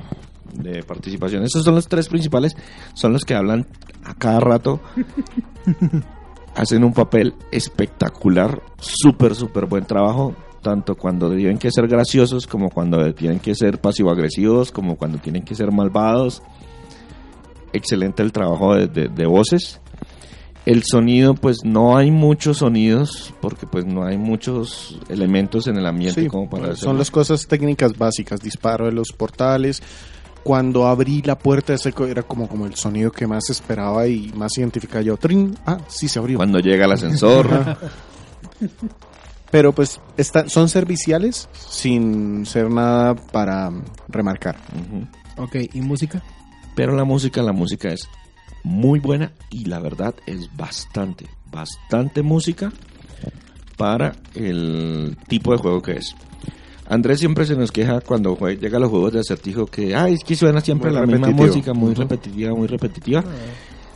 de 0.59 0.83
participación. 0.83 1.43
Esos 1.45 1.65
son 1.65 1.75
los 1.75 1.89
tres 1.89 2.09
principales, 2.09 2.57
son 2.95 3.13
los 3.13 3.23
que 3.25 3.35
hablan 3.35 3.67
a 4.05 4.15
cada 4.15 4.41
rato. 4.41 4.81
Hacen 6.55 6.85
un 6.85 6.95
papel 6.95 7.35
espectacular, 7.51 8.63
súper, 8.79 9.35
súper 9.35 9.67
buen 9.67 9.85
trabajo, 9.85 10.35
tanto 10.63 10.95
cuando 10.95 11.31
tienen 11.35 11.59
que 11.59 11.71
ser 11.71 11.87
graciosos 11.87 12.47
como 12.47 12.71
cuando 12.71 13.13
tienen 13.15 13.41
que 13.41 13.55
ser 13.55 13.79
pasivo-agresivos, 13.79 14.73
como 14.73 14.97
cuando 14.97 15.19
tienen 15.19 15.43
que 15.43 15.55
ser 15.55 15.71
malvados. 15.71 16.43
Excelente 17.75 18.23
el 18.23 18.33
trabajo 18.33 18.75
de- 18.75 18.87
de- 18.87 19.09
de 19.09 19.27
voces. 19.27 19.81
El 20.65 20.83
sonido, 20.83 21.35
pues 21.35 21.59
no 21.63 21.97
hay 21.97 22.11
muchos 22.11 22.57
sonidos, 22.59 23.35
porque 23.41 23.67
pues 23.67 23.85
no 23.85 24.05
hay 24.05 24.17
muchos 24.17 24.99
elementos 25.11 25.67
en 25.69 25.77
el 25.77 25.87
ambiente 25.87 26.23
Sí, 26.23 26.27
como 26.27 26.49
para 26.49 26.65
son 26.65 26.73
hacerlo. 26.73 26.95
las 26.95 27.11
cosas 27.11 27.47
técnicas 27.47 27.97
básicas, 27.99 28.41
disparo 28.41 28.87
de 28.87 28.93
los 28.93 29.09
portales. 29.17 29.83
Cuando 30.47 30.87
abrí 30.87 31.23
la 31.23 31.37
puerta 31.37 31.75
ese 31.75 31.93
co- 31.93 32.07
era 32.07 32.23
como, 32.23 32.49
como 32.49 32.67
el 32.67 32.77
sonido 32.77 33.11
que 33.11 33.27
más 33.27 33.51
esperaba 33.51 34.07
y 34.07 34.33
más 34.35 34.57
identificaba 34.57 35.03
yo. 35.03 35.17
Trin, 35.17 35.57
ah, 35.67 35.79
sí 35.89 36.07
se 36.09 36.21
abrió. 36.21 36.37
Cuando 36.39 36.61
llega 36.61 36.85
el 36.85 36.93
ascensor. 36.93 37.77
Pero 39.51 39.73
pues 39.73 40.01
está- 40.17 40.49
son 40.49 40.69
serviciales 40.69 41.49
sin 41.69 42.47
ser 42.47 42.71
nada 42.71 43.15
para 43.17 43.71
remarcar. 44.09 44.57
Ok, 45.37 45.57
¿y 45.73 45.81
música? 45.81 46.23
Pero 46.75 46.95
la 46.95 47.05
música, 47.05 47.43
la 47.43 47.53
música 47.53 47.89
es 47.91 48.09
muy 48.65 48.99
buena 49.01 49.33
y 49.51 49.65
la 49.67 49.79
verdad 49.79 50.15
es 50.27 50.55
bastante, 50.57 51.27
bastante 51.51 52.23
música 52.23 52.73
para 53.77 54.15
el 54.35 55.17
tipo 55.29 55.53
de 55.53 55.59
juego 55.59 55.81
que 55.83 55.93
es. 55.93 56.15
Andrés 56.89 57.19
siempre 57.19 57.45
se 57.45 57.57
nos 57.57 57.73
queja 57.73 58.01
cuando 58.01 58.37
llega 58.37 58.77
a 58.77 58.81
los 58.81 58.91
juegos 58.91 59.13
de 59.13 59.21
acertijo 59.21 59.67
que, 59.67 59.95
ay, 59.95 60.15
es 60.15 60.25
que 60.25 60.37
suena 60.37 60.61
siempre 60.61 60.91
Muy 60.91 61.01
la 61.01 61.07
misma 61.07 61.31
música, 61.31 61.73
muy 61.75 61.95
repetitiva, 61.95 62.55
muy 62.55 62.67
repetitiva. 62.69 63.25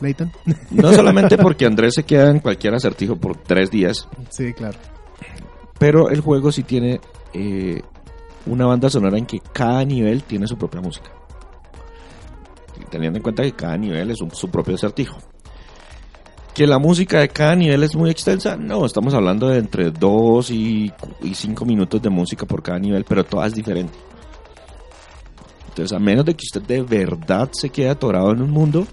Leighton. 0.01 0.31
No 0.71 0.91
solamente 0.93 1.37
porque 1.37 1.65
Andrés 1.65 1.93
se 1.95 2.03
queda 2.03 2.29
en 2.31 2.39
cualquier 2.39 2.73
acertijo 2.73 3.15
por 3.15 3.37
tres 3.37 3.69
días, 3.71 4.07
sí, 4.29 4.51
claro. 4.53 4.77
pero 5.79 6.09
el 6.09 6.21
juego 6.21 6.51
sí 6.51 6.63
tiene 6.63 6.99
eh, 7.33 7.81
una 8.47 8.65
banda 8.65 8.89
sonora 8.89 9.17
en 9.17 9.25
que 9.25 9.39
cada 9.53 9.85
nivel 9.85 10.23
tiene 10.23 10.47
su 10.47 10.57
propia 10.57 10.81
música. 10.81 11.11
Teniendo 12.89 13.17
en 13.17 13.23
cuenta 13.23 13.43
que 13.43 13.53
cada 13.53 13.77
nivel 13.77 14.11
es 14.11 14.19
un- 14.21 14.31
su 14.31 14.49
propio 14.49 14.75
acertijo. 14.75 15.17
Que 16.53 16.67
la 16.67 16.79
música 16.79 17.19
de 17.19 17.29
cada 17.29 17.55
nivel 17.55 17.83
es 17.83 17.95
muy 17.95 18.09
extensa, 18.09 18.57
no, 18.57 18.85
estamos 18.85 19.13
hablando 19.13 19.47
de 19.47 19.59
entre 19.59 19.91
2 19.91 20.51
y 20.51 20.91
5 21.33 21.65
minutos 21.65 22.01
de 22.01 22.09
música 22.09 22.45
por 22.45 22.61
cada 22.61 22.77
nivel, 22.77 23.05
pero 23.05 23.23
toda 23.23 23.47
es 23.47 23.53
diferente. 23.53 23.93
Entonces, 25.69 25.95
a 25.95 25.99
menos 25.99 26.25
de 26.25 26.33
que 26.33 26.43
usted 26.43 26.61
de 26.63 26.81
verdad 26.81 27.49
se 27.53 27.69
quede 27.69 27.89
atorado 27.89 28.31
en 28.31 28.41
un 28.41 28.51
mundo, 28.51 28.85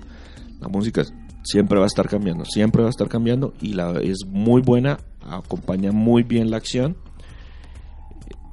la 0.61 0.69
música 0.69 1.03
siempre 1.43 1.79
va 1.79 1.85
a 1.85 1.89
estar 1.89 2.09
cambiando, 2.09 2.45
siempre 2.45 2.83
va 2.83 2.89
a 2.89 2.91
estar 2.91 3.09
cambiando 3.09 3.53
y 3.61 3.73
la 3.73 3.99
es 4.01 4.19
muy 4.27 4.63
buena, 4.63 4.99
acompaña 5.29 5.91
muy 5.91 6.23
bien 6.23 6.51
la 6.51 6.59
acción. 6.59 6.97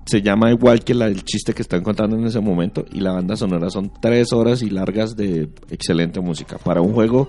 Se 0.08 0.22
llama 0.22 0.52
igual 0.52 0.84
que 0.84 0.96
la, 0.96 1.06
el 1.06 1.24
chiste 1.24 1.54
que 1.54 1.62
están 1.62 1.84
contando 1.84 2.15
en 2.15 2.26
ese 2.26 2.39
momento 2.39 2.86
y 2.91 3.00
la 3.00 3.12
banda 3.12 3.36
sonora 3.36 3.70
son 3.70 3.91
tres 4.02 4.34
horas 4.34 4.62
y 4.63 4.70
largas 4.70 5.15
de 5.15 5.50
excelente 5.70 6.20
música. 6.20 6.58
Para 6.58 6.82
un 6.82 6.94
juego 6.94 7.28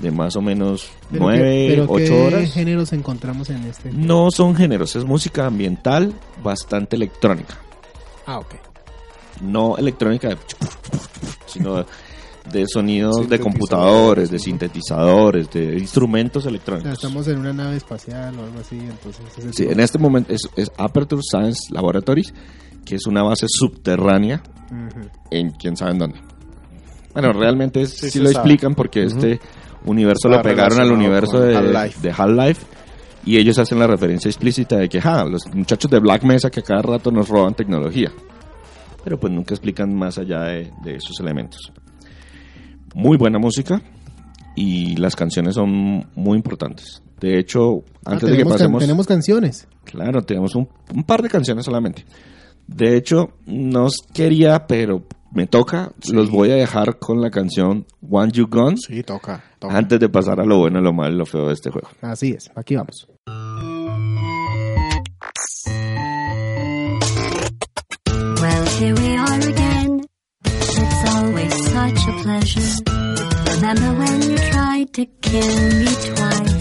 de 0.00 0.10
más 0.10 0.36
o 0.36 0.42
menos 0.42 0.90
Pero 1.10 1.24
nueve, 1.24 1.42
qué- 1.42 1.66
pero 1.70 1.84
ocho 1.88 2.04
¿qué 2.04 2.26
horas. 2.26 2.52
géneros 2.52 2.92
encontramos 2.92 3.48
en 3.50 3.62
este? 3.64 3.90
No 3.92 4.30
son 4.30 4.54
géneros, 4.54 4.94
es 4.96 5.04
música 5.04 5.46
ambiental 5.46 6.12
bastante 6.42 6.96
electrónica. 6.96 7.56
Ah, 8.26 8.38
ok. 8.38 8.54
No 9.40 9.76
electrónica, 9.76 10.28
de 10.28 10.36
sino 11.46 11.84
de 12.52 12.64
sonidos 12.68 13.28
de 13.28 13.40
computadores, 13.40 14.30
de 14.30 14.38
sintetizadores, 14.38 15.50
de 15.50 15.78
instrumentos 15.78 16.40
O 16.40 16.42
sea, 16.44 16.50
electrónicos. 16.50 16.92
estamos 16.92 17.26
en 17.28 17.38
una 17.38 17.52
nave 17.52 17.76
espacial 17.76 18.38
o 18.38 18.44
algo 18.44 18.60
así, 18.60 18.76
entonces... 18.78 19.24
es 19.36 19.44
el 19.46 19.52
Sí, 19.54 19.64
en 19.64 19.80
este 19.80 19.98
momento 19.98 20.32
es, 20.32 20.42
es 20.54 20.70
Aperture 20.78 21.22
Science 21.28 21.72
Laboratories, 21.72 22.32
que 22.84 22.94
es 22.94 23.06
una 23.06 23.24
base 23.24 23.46
subterránea 23.48 24.42
en 25.30 25.50
quién 25.50 25.76
sabe 25.76 25.92
en 25.92 25.98
dónde. 25.98 26.20
Bueno, 27.14 27.32
realmente 27.32 27.82
es- 27.82 27.94
Sí, 27.96 28.18
lo 28.20 28.26
sabe. 28.30 28.36
explican 28.36 28.74
porque 28.76 29.02
este 29.04 29.40
universo 29.86 30.28
lo 30.28 30.42
pegaron 30.42 30.80
al 30.80 30.92
universo 30.92 31.40
de 31.40 31.56
Half-Life. 31.56 32.00
de 32.02 32.76
y 33.24 33.38
ellos 33.38 33.58
hacen 33.58 33.78
la 33.78 33.86
referencia 33.88 34.28
explícita 34.28 34.76
de 34.76 34.88
que 34.88 35.00
ja, 35.00 35.24
los 35.24 35.42
muchachos 35.52 35.90
de 35.90 35.98
Black 35.98 36.22
Mesa 36.22 36.48
que 36.50 36.62
cada 36.62 36.82
rato 36.82 37.10
nos 37.10 37.28
roban 37.28 37.54
tecnología. 37.54 38.12
Pero 39.02 39.18
pues 39.18 39.32
nunca 39.32 39.54
explican 39.54 39.94
más 39.94 40.18
allá 40.18 40.42
de, 40.42 40.70
de 40.84 40.94
esos 40.96 41.18
elementos. 41.20 41.72
Muy 42.94 43.16
buena 43.16 43.38
música 43.38 43.80
y 44.54 44.96
las 44.96 45.16
canciones 45.16 45.54
son 45.54 46.06
muy 46.14 46.36
importantes. 46.36 47.02
De 47.20 47.38
hecho, 47.38 47.82
Ah, 48.04 48.12
antes 48.12 48.30
de 48.30 48.36
que 48.36 48.42
can- 48.44 48.52
pasemos... 48.52 48.80
tenemos 48.80 49.06
canciones. 49.06 49.66
Claro, 49.84 50.22
tenemos 50.22 50.54
un, 50.54 50.68
un 50.94 51.02
par 51.04 51.22
de 51.22 51.28
canciones 51.28 51.64
solamente. 51.64 52.04
De 52.66 52.96
hecho, 52.96 53.30
no 53.46 53.88
quería, 54.12 54.66
pero 54.66 55.02
me 55.36 55.46
toca. 55.46 55.92
Los 56.10 56.30
voy 56.30 56.50
a 56.50 56.54
dejar 56.56 56.98
con 56.98 57.20
la 57.20 57.30
canción 57.30 57.86
Want 58.00 58.32
You 58.32 58.46
Gone 58.48 58.76
Sí, 58.78 59.02
toca. 59.02 59.44
toca. 59.58 59.76
antes 59.76 60.00
de 60.00 60.08
pasar 60.08 60.40
a 60.40 60.44
lo 60.44 60.58
bueno, 60.58 60.80
lo 60.80 60.92
malo 60.92 61.14
y 61.14 61.18
lo 61.18 61.26
feo 61.26 61.46
de 61.48 61.54
este 61.54 61.70
juego. 61.70 61.88
Así 62.00 62.32
es, 62.32 62.50
aquí 62.56 62.74
vamos. 62.74 63.06
Well, 68.40 68.64
here 68.78 68.94
we 68.94 69.16
are 69.16 69.40
again. 69.48 70.04
It's 70.44 71.14
always 71.14 71.54
such 71.72 72.00
a 72.08 72.12
pleasure. 72.22 72.82
Remember 73.56 73.90
when 74.00 74.22
you 74.30 74.38
tried 74.52 74.92
to 74.94 75.06
kill 75.22 75.56
me 75.80 75.86
twice? 75.86 76.54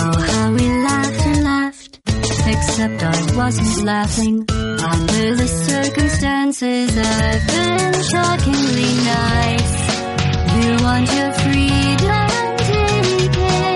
Oh, 0.00 0.20
how 0.32 0.52
we 0.52 0.66
laughed 0.88 1.26
and 1.26 1.44
laughed. 1.44 2.00
Except 2.46 3.02
I 3.02 3.36
wasn't 3.36 3.84
laughing. 3.84 4.46
Under 4.80 5.34
the 5.34 5.46
circumstances, 5.48 6.96
I've 6.96 7.46
been 7.46 7.92
shockingly 8.02 8.94
nice. 9.04 9.88
You 10.54 10.76
want 10.84 11.10
your 11.12 11.32
freedom, 11.32 12.28
it. 13.40 13.68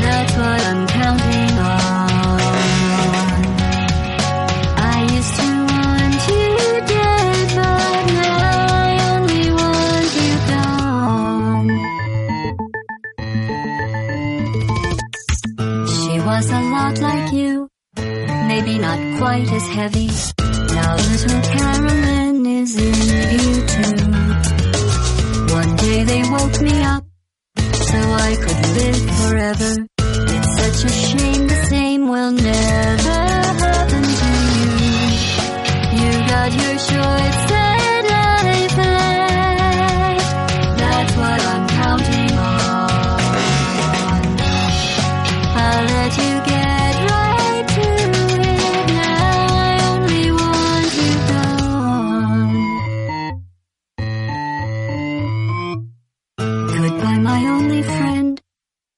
That's 0.00 0.34
what 0.36 0.60
I'm 0.70 0.86
counting 0.86 1.58
on. 1.58 2.40
I 4.76 5.02
used 5.16 5.34
to 5.40 5.48
want 5.72 6.28
you 6.28 6.48
dead, 6.86 7.48
but 7.56 8.04
now 8.12 8.66
I 8.68 8.90
only 9.16 9.46
want 9.58 10.10
you 10.20 10.32
gone. 10.52 11.68
She 15.88 16.14
was 16.20 16.46
a 16.50 16.60
lot 16.70 17.00
like 17.00 17.32
you, 17.32 17.67
maybe 18.60 18.78
not 18.78 18.98
quite 19.18 19.50
as 19.52 19.68
heavy. 19.68 20.08
Now 20.74 20.96
little 20.96 21.42
Carolyn 21.54 22.46
is 22.46 22.76
in 22.76 22.94
you 23.32 23.66
too. 23.74 23.96
One 25.54 25.76
day 25.76 26.02
they 26.04 26.22
woke 26.28 26.60
me 26.60 26.82
up 26.82 27.04
so 27.90 27.98
I 28.28 28.36
could 28.42 28.62
live 28.78 29.02
forever. 29.20 29.86
It's 30.34 30.50
such 30.60 30.90
a 30.90 30.92
shame 31.06 31.46
the 31.46 31.66
same 31.70 32.08
will 32.08 32.32
never 32.32 33.20
happen 33.64 34.04
to 34.22 34.30
you. 34.58 35.02
You 35.98 36.10
got 36.32 36.50
your 36.60 36.78
short 36.78 37.34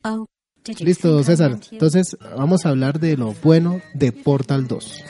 Listo, 0.02 0.26
think 0.62 0.80
I 0.80 1.24
César. 1.24 1.58
Entonces, 1.70 2.16
vamos 2.36 2.64
a 2.64 2.70
hablar 2.70 3.00
de 3.00 3.16
lo 3.16 3.34
bueno 3.42 3.80
de 3.94 4.12
Portal 4.12 4.66
2. 4.66 5.04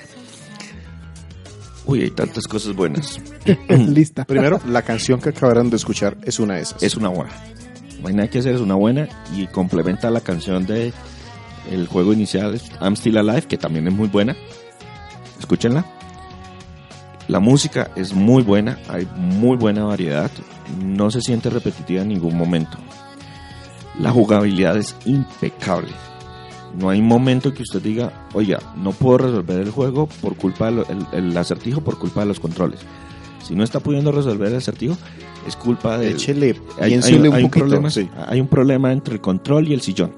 Uy, 1.87 2.03
hay 2.03 2.11
tantas 2.11 2.47
cosas 2.47 2.75
buenas. 2.75 3.21
Lista. 3.69 4.25
Primero, 4.25 4.61
la 4.67 4.83
canción 4.83 5.21
que 5.21 5.31
acabaron 5.31 5.71
de 5.71 5.77
escuchar 5.77 6.17
es 6.23 6.39
una 6.39 6.57
de 6.57 6.63
esas. 6.63 6.83
Es 6.83 6.97
una 6.97 7.09
buena. 7.09 7.33
No 8.01 8.09
hay 8.09 8.15
nada 8.15 8.29
que 8.29 8.39
hacer, 8.39 8.55
es 8.55 8.61
una 8.61 8.75
buena 8.75 9.09
y 9.37 9.47
complementa 9.47 10.11
la 10.11 10.21
canción 10.21 10.67
de 10.67 10.93
el 11.71 11.87
juego 11.87 12.13
inicial 12.13 12.61
I'm 12.81 12.97
Still 12.97 13.19
Alive, 13.19 13.43
que 13.43 13.59
también 13.59 13.87
es 13.87 13.95
muy 13.95 14.09
buena. 14.09 14.37
Escúchenla. 15.39 15.85
La 17.29 17.39
música 17.39 17.91
es 17.95 18.13
muy 18.13 18.43
buena, 18.43 18.79
hay 18.89 19.07
muy 19.17 19.57
buena 19.57 19.85
variedad, 19.85 20.31
no 20.83 21.11
se 21.13 21.21
siente 21.21 21.49
repetitiva 21.49 22.03
en 22.03 22.09
ningún 22.09 22.37
momento. 22.37 22.77
La 24.01 24.11
jugabilidad 24.11 24.79
es 24.79 24.97
impecable. 25.05 25.93
No 26.79 26.89
hay 26.89 27.03
momento 27.03 27.53
que 27.53 27.63
usted 27.63 27.83
diga, 27.83 28.27
oiga, 28.33 28.59
no 28.77 28.93
puedo 28.93 29.19
resolver 29.19 29.61
el 29.61 29.71
juego 29.71 30.09
por 30.23 30.37
culpa 30.37 30.71
del 30.71 30.85
el, 31.13 31.37
acertijo, 31.37 31.83
por 31.83 31.99
culpa 31.99 32.21
de 32.21 32.27
los 32.27 32.41
controles. 32.41 32.81
Si 33.43 33.55
no 33.55 33.65
está 33.65 33.81
pudiendo 33.81 34.11
resolver 34.13 34.49
el 34.49 34.57
acertijo, 34.57 34.97
es 35.47 35.57
culpa 35.57 35.99
de... 35.99 36.13
Échele, 36.13 36.57
Hay, 36.79 36.95
un 36.97 37.51
problema, 37.51 37.91
sí. 37.91 38.09
hay 38.27 38.41
un 38.41 38.49
problema 38.49 38.93
entre 38.93 39.15
el 39.15 39.21
control 39.21 39.69
y 39.69 39.75
el 39.75 39.81
sillón. 39.81 40.13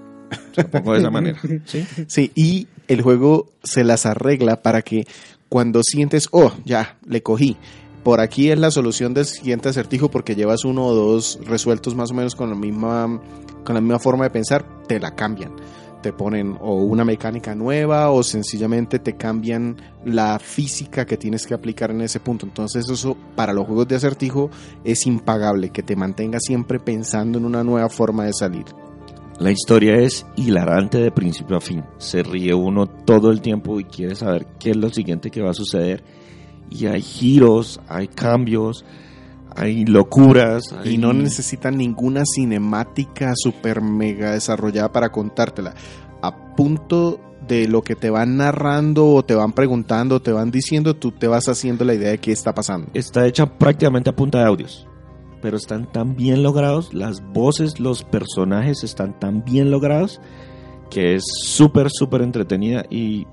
Se 0.55 0.63
lo 0.63 0.71
pongo 0.71 0.93
de 0.93 1.01
esa 1.01 1.11
manera. 1.11 1.41
¿sí? 1.65 1.85
Sí, 2.07 2.31
y 2.35 2.69
el 2.87 3.03
juego 3.03 3.49
se 3.65 3.83
las 3.83 4.07
arregla 4.07 4.63
para 4.63 4.83
que 4.83 5.07
cuando 5.49 5.83
sientes, 5.83 6.29
oh, 6.31 6.53
ya, 6.65 6.99
le 7.07 7.23
cogí. 7.23 7.57
Por 8.03 8.21
aquí 8.21 8.51
es 8.51 8.59
la 8.59 8.73
solución 8.73 9.15
del 9.15 9.27
siguiente 9.27 9.69
acertijo 9.69 10.11
porque 10.11 10.35
llevas 10.35 10.65
uno 10.65 10.87
o 10.87 10.95
dos 10.95 11.39
resueltos 11.45 11.95
más 11.95 12.11
o 12.11 12.15
menos 12.15 12.35
con 12.35 12.51
la 12.51 12.57
misma, 12.57 13.21
con 13.65 13.75
la 13.75 13.81
misma 13.81 14.01
forma 14.01 14.25
de 14.25 14.31
pensar, 14.31 14.65
te 14.89 14.99
la 14.99 15.15
cambian. 15.15 15.53
Te 16.03 16.13
ponen 16.13 16.59
o 16.61 16.75
una 16.75 17.05
mecánica 17.05 17.55
nueva 17.55 18.11
o 18.11 18.25
sencillamente 18.25 18.99
te 18.99 19.17
cambian 19.17 19.77
la 20.05 20.41
física 20.41 21.07
que 21.07 21.17
tienes 21.17 21.47
que 21.47 21.55
aplicar 21.55 21.93
en 21.93 22.01
ese 22.01 22.19
punto. 22.19 22.45
Entonces 22.45 22.91
eso 22.91 23.17
para 23.37 23.53
los 23.53 23.67
juegos 23.67 23.87
de 23.87 23.95
acertijo 23.95 24.51
es 24.83 25.07
impagable, 25.07 25.71
que 25.71 25.85
te 25.85 25.95
mantenga 25.95 26.41
siempre 26.41 26.81
pensando 26.81 27.39
en 27.39 27.45
una 27.45 27.63
nueva 27.63 27.89
forma 27.89 28.25
de 28.25 28.33
salir. 28.33 28.65
La 29.39 29.53
historia 29.53 29.95
es 29.95 30.27
hilarante 30.37 30.99
de 30.99 31.13
principio 31.13 31.57
a 31.57 31.61
fin. 31.61 31.85
Se 31.99 32.25
ríe 32.25 32.53
uno 32.53 32.87
todo 32.87 33.31
el 33.31 33.41
tiempo 33.41 33.79
y 33.79 33.85
quiere 33.85 34.17
saber 34.17 34.47
qué 34.59 34.71
es 34.71 34.77
lo 34.77 34.91
siguiente 34.91 35.31
que 35.31 35.43
va 35.43 35.51
a 35.51 35.55
suceder. 35.55 36.03
Y 36.71 36.87
hay 36.87 37.03
giros, 37.03 37.81
hay 37.89 38.09
cambios, 38.09 38.85
hay 39.55 39.85
locuras. 39.85 40.75
Y 40.85 40.99
no 40.99 41.13
necesitan 41.13 41.77
ninguna 41.77 42.25
cinemática 42.25 43.33
super 43.37 43.83
mega 43.83 44.33
desarrollada 44.33 44.93
para 44.93 45.11
contártela. 45.11 45.75
A 46.23 46.55
punto 46.55 47.21
de 47.47 47.67
lo 47.69 47.83
que 47.83 47.97
te 47.97 48.11
van 48.11 48.37
narrando 48.37 49.09
o 49.09 49.25
te 49.25 49.35
van 49.35 49.53
preguntando 49.53 50.17
o 50.17 50.23
te 50.23 50.33
van 50.33 50.51
diciendo, 50.51 50.95
tú 50.95 51.11
te 51.11 51.27
vas 51.27 51.49
haciendo 51.49 51.85
la 51.85 51.95
idea 51.95 52.11
de 52.11 52.19
qué 52.19 52.33
está 52.33 52.55
pasando. 52.55 52.89
Está 52.95 53.27
hecha 53.27 53.47
prácticamente 53.47 54.11
a 54.11 54.17
punta 54.17 54.39
de 54.39 54.45
audios. 54.45 54.87
Pero 55.41 55.57
están 55.57 55.91
tan 55.91 56.15
bien 56.15 56.45
logrados, 56.45 56.95
las 56.95 57.21
voces, 57.33 57.81
los 57.81 58.05
personajes 58.05 58.85
están 58.85 59.19
tan 59.19 59.45
bien 59.45 59.73
logrados 59.73 60.21
que 60.93 61.15
es 61.15 61.25
súper, 61.43 61.89
súper 61.91 62.21
entretenida 62.21 62.85
y 62.91 63.27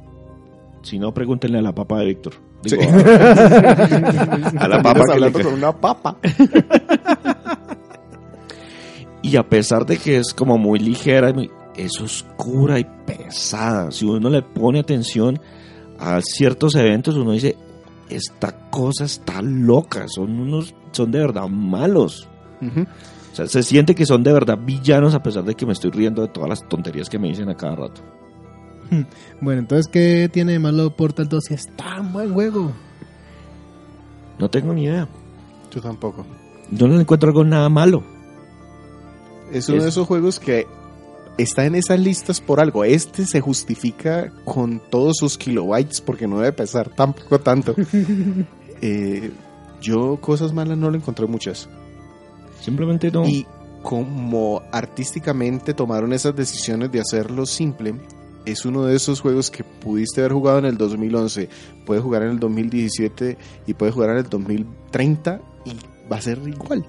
si 0.81 0.97
no, 0.97 1.13
pregúntenle 1.13 1.59
a 1.59 1.61
la 1.61 1.75
papa 1.75 1.99
de 1.99 2.05
Víctor. 2.05 2.33
Digo, 2.61 2.81
a 4.57 4.67
la 4.67 4.81
papa 4.83 5.01
que 5.01 5.07
le 5.07 5.13
hablando 5.13 5.41
con 5.41 5.53
una 5.53 5.71
papa. 5.71 6.17
Y 9.21 9.35
a 9.35 9.43
pesar 9.43 9.85
de 9.85 9.97
que 9.97 10.17
es 10.17 10.33
como 10.33 10.57
muy 10.57 10.79
ligera, 10.79 11.33
es 11.75 11.99
oscura 11.99 12.79
y 12.79 12.85
pesada. 13.05 13.91
Si 13.91 14.05
uno 14.05 14.29
le 14.29 14.41
pone 14.41 14.79
atención 14.79 15.39
a 15.99 16.21
ciertos 16.21 16.75
eventos, 16.75 17.15
uno 17.15 17.33
dice, 17.33 17.57
esta 18.09 18.69
cosa 18.69 19.03
está 19.03 19.41
loca, 19.41 20.05
son 20.07 20.39
unos, 20.39 20.73
son 20.91 21.11
de 21.11 21.19
verdad 21.19 21.47
malos. 21.47 22.29
O 22.61 23.35
sea, 23.35 23.47
se 23.47 23.61
siente 23.61 23.93
que 23.93 24.05
son 24.05 24.23
de 24.23 24.33
verdad 24.33 24.57
villanos 24.57 25.13
a 25.13 25.21
pesar 25.21 25.43
de 25.43 25.55
que 25.55 25.65
me 25.65 25.73
estoy 25.73 25.91
riendo 25.91 26.21
de 26.21 26.29
todas 26.29 26.49
las 26.49 26.67
tonterías 26.67 27.09
que 27.09 27.19
me 27.19 27.27
dicen 27.27 27.49
a 27.49 27.55
cada 27.55 27.75
rato. 27.75 28.01
Bueno, 29.41 29.61
entonces, 29.61 29.87
¿qué 29.87 30.29
tiene 30.31 30.53
de 30.53 30.59
malo 30.59 30.95
Portal 30.95 31.27
2 31.29 31.43
si 31.45 31.53
es 31.53 31.67
tan 31.75 32.11
buen 32.13 32.33
juego? 32.33 32.71
No 34.37 34.49
tengo 34.49 34.73
ni 34.73 34.83
idea. 34.85 35.07
Yo 35.71 35.81
tampoco. 35.81 36.25
Yo 36.71 36.87
no 36.87 36.95
le 36.95 37.01
encuentro 37.01 37.29
algo 37.29 37.43
nada 37.43 37.69
malo. 37.69 38.03
Es 39.51 39.67
uno 39.69 39.77
Es- 39.79 39.83
de 39.83 39.89
esos 39.89 40.07
juegos 40.07 40.39
que 40.39 40.67
está 41.37 41.65
en 41.65 41.75
esas 41.75 41.99
listas 41.99 42.41
por 42.41 42.59
algo. 42.59 42.83
Este 42.83 43.25
se 43.25 43.39
justifica 43.41 44.31
con 44.45 44.81
todos 44.89 45.17
sus 45.17 45.37
kilobytes 45.37 46.01
porque 46.01 46.27
no 46.27 46.37
debe 46.39 46.51
pesar 46.53 46.89
tampoco 46.89 47.39
tanto. 47.39 47.75
Eh, 48.81 49.31
yo 49.81 50.15
cosas 50.21 50.53
malas 50.53 50.77
no 50.77 50.89
le 50.89 50.99
encontré 50.99 51.27
muchas. 51.27 51.67
Simplemente 52.61 53.11
no. 53.11 53.27
Y 53.27 53.45
como 53.83 54.61
artísticamente 54.71 55.73
tomaron 55.73 56.13
esas 56.13 56.33
decisiones 56.33 56.89
de 56.89 57.01
hacerlo 57.01 57.45
simple, 57.45 57.95
es 58.45 58.65
uno 58.65 58.85
de 58.85 58.95
esos 58.95 59.21
juegos 59.21 59.51
que 59.51 59.63
pudiste 59.63 60.21
haber 60.21 60.33
jugado 60.33 60.59
en 60.59 60.65
el 60.65 60.77
2011, 60.77 61.49
puedes 61.85 62.03
jugar 62.03 62.23
en 62.23 62.29
el 62.31 62.39
2017 62.39 63.37
y 63.67 63.73
puedes 63.73 63.93
jugar 63.93 64.11
en 64.11 64.17
el 64.17 64.29
2030 64.29 65.41
y 65.65 65.71
va 66.11 66.17
a 66.17 66.21
ser 66.21 66.39
igual. 66.47 66.85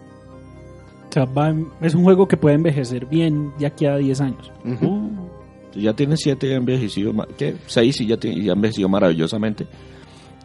O 1.09 1.13
sea, 1.13 1.25
va 1.25 1.53
es 1.81 1.95
un 1.95 2.05
juego 2.05 2.29
que 2.29 2.37
puede 2.37 2.55
envejecer 2.55 3.07
bien 3.07 3.53
de 3.59 3.67
aquí 3.67 3.87
a 3.87 3.97
10 3.97 4.21
años. 4.21 4.53
Uh, 4.65 5.09
si 5.75 5.83
ya 5.83 5.93
tiene 5.95 6.17
siete 6.17 6.49
y 6.49 6.53
ha 6.53 6.57
envejecido, 6.57 7.13
ma- 7.13 7.27
¿qué? 7.37 7.57
Seis 7.67 8.01
y 8.01 8.07
ya, 8.07 8.17
tiene- 8.17 8.41
y 8.41 8.49
ha 8.49 8.53
envejecido 8.53 8.89
maravillosamente. 8.89 9.67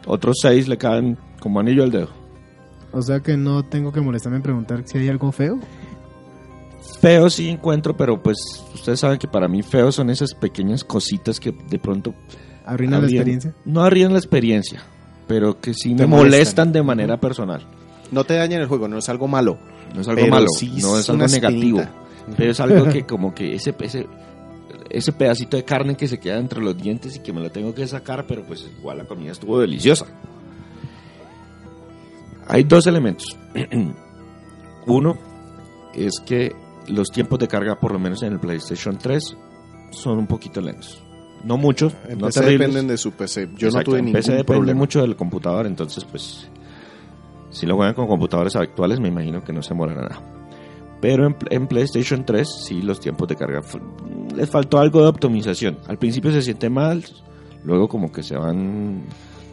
Otros 0.06 0.36
seis 0.40 0.68
le 0.68 0.76
caen 0.76 1.16
como 1.40 1.60
anillo 1.60 1.82
al 1.84 1.90
dedo. 1.92 2.08
O 2.92 3.02
sea 3.02 3.20
que 3.20 3.36
no 3.36 3.64
tengo 3.64 3.92
que 3.92 4.00
molestarme 4.00 4.36
en 4.38 4.42
preguntar 4.42 4.82
si 4.86 4.98
hay 4.98 5.08
algo 5.08 5.30
feo. 5.32 5.58
Feo 7.00 7.28
sí 7.30 7.48
encuentro, 7.48 7.96
pero 7.96 8.22
pues 8.22 8.36
ustedes 8.74 9.00
saben 9.00 9.18
que 9.18 9.28
para 9.28 9.48
mí 9.48 9.62
feo 9.62 9.92
son 9.92 10.10
esas 10.10 10.34
pequeñas 10.34 10.82
cositas 10.84 11.38
que 11.38 11.52
de 11.52 11.78
pronto 11.78 12.14
Arruina 12.64 12.98
la 12.98 13.04
arruinan- 13.06 13.10
experiencia. 13.10 13.54
No 13.64 13.82
arruinan 13.82 14.12
la 14.12 14.18
experiencia, 14.18 14.82
pero 15.28 15.60
que 15.60 15.74
sí 15.74 15.90
me 15.94 16.06
molestan. 16.06 16.16
molestan 16.18 16.72
de 16.72 16.82
manera 16.82 17.20
personal. 17.20 17.66
No 18.10 18.24
te 18.24 18.34
dañan 18.34 18.60
el 18.62 18.66
juego, 18.66 18.88
no 18.88 18.98
es 18.98 19.08
algo 19.08 19.28
malo. 19.28 19.58
No 19.94 20.00
es 20.00 20.08
algo 20.08 20.20
Pero 20.22 20.30
malo, 20.34 20.46
sí 20.56 20.68
no 20.80 20.94
es 20.96 21.02
es 21.04 21.10
algo 21.10 21.26
negativo. 21.26 21.82
Pero 22.36 22.50
es 22.50 22.60
algo 22.60 22.88
que 22.88 23.02
como 23.06 23.34
que 23.34 23.54
ese, 23.54 23.74
ese, 23.80 24.06
ese 24.90 25.12
pedacito 25.12 25.56
de 25.56 25.64
carne 25.64 25.96
que 25.96 26.08
se 26.08 26.18
queda 26.18 26.38
entre 26.38 26.60
los 26.60 26.76
dientes 26.76 27.14
y 27.16 27.20
que 27.20 27.32
me 27.32 27.40
lo 27.40 27.50
tengo 27.50 27.74
que 27.74 27.86
sacar, 27.86 28.26
pero 28.26 28.44
pues 28.44 28.66
igual 28.78 28.98
la 28.98 29.04
comida 29.04 29.32
estuvo 29.32 29.60
deliciosa. 29.60 30.06
Hay 32.48 32.64
dos 32.64 32.86
elementos. 32.86 33.36
Uno 34.86 35.18
es 35.94 36.20
que 36.24 36.54
los 36.88 37.08
tiempos 37.10 37.38
de 37.38 37.48
carga, 37.48 37.78
por 37.78 37.92
lo 37.92 37.98
menos 37.98 38.22
en 38.22 38.32
el 38.32 38.40
PlayStation 38.40 38.98
3, 38.98 39.36
son 39.90 40.18
un 40.18 40.26
poquito 40.26 40.60
lentos. 40.60 41.02
No 41.44 41.56
mucho, 41.56 41.92
En 42.08 42.18
no 42.18 42.26
PC 42.26 42.40
terribles. 42.40 42.68
dependen 42.68 42.88
de 42.88 42.96
su 42.96 43.12
PC. 43.12 43.50
Yo 43.56 43.68
Exacto, 43.68 43.78
no 43.78 43.82
tuve 43.84 43.98
en 44.00 44.04
ningún 44.06 44.20
PC 44.20 44.32
depende 44.32 44.44
problema. 44.52 44.78
mucho 44.78 45.00
del 45.02 45.16
computador, 45.16 45.66
entonces 45.66 46.04
pues 46.04 46.48
si 47.50 47.66
lo 47.66 47.76
juegan 47.76 47.94
con 47.94 48.06
computadores 48.08 48.56
actuales 48.56 49.00
me 49.00 49.08
imagino 49.08 49.42
que 49.44 49.52
no 49.52 49.62
se 49.62 49.70
demorará 49.70 50.02
nada. 50.02 50.22
Pero 51.00 51.26
en, 51.26 51.36
en 51.50 51.66
PlayStation 51.68 52.24
3 52.24 52.48
sí 52.64 52.82
los 52.82 52.98
tiempos 53.00 53.28
de 53.28 53.36
carga 53.36 53.60
les 54.34 54.50
faltó 54.50 54.78
algo 54.78 55.02
de 55.02 55.08
optimización. 55.08 55.78
Al 55.86 55.98
principio 55.98 56.32
se 56.32 56.42
siente 56.42 56.68
mal, 56.68 57.04
luego 57.64 57.86
como 57.88 58.10
que 58.10 58.22
se 58.22 58.36
van 58.36 59.04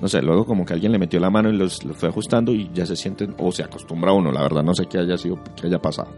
no 0.01 0.07
sé, 0.09 0.21
luego 0.21 0.45
como 0.45 0.65
que 0.65 0.73
alguien 0.73 0.91
le 0.91 0.99
metió 0.99 1.19
la 1.19 1.29
mano 1.29 1.49
y 1.49 1.55
los, 1.57 1.83
los 1.85 1.95
fue 1.95 2.09
ajustando 2.09 2.51
y 2.51 2.69
ya 2.73 2.85
se 2.85 2.95
sienten 2.95 3.35
o 3.37 3.51
se 3.51 3.63
acostumbra 3.63 4.11
uno, 4.11 4.31
la 4.31 4.41
verdad 4.41 4.63
no 4.63 4.73
sé 4.73 4.85
qué 4.87 4.97
haya 4.97 5.17
sido 5.17 5.37
qué 5.55 5.67
haya 5.67 5.79
pasado. 5.79 6.09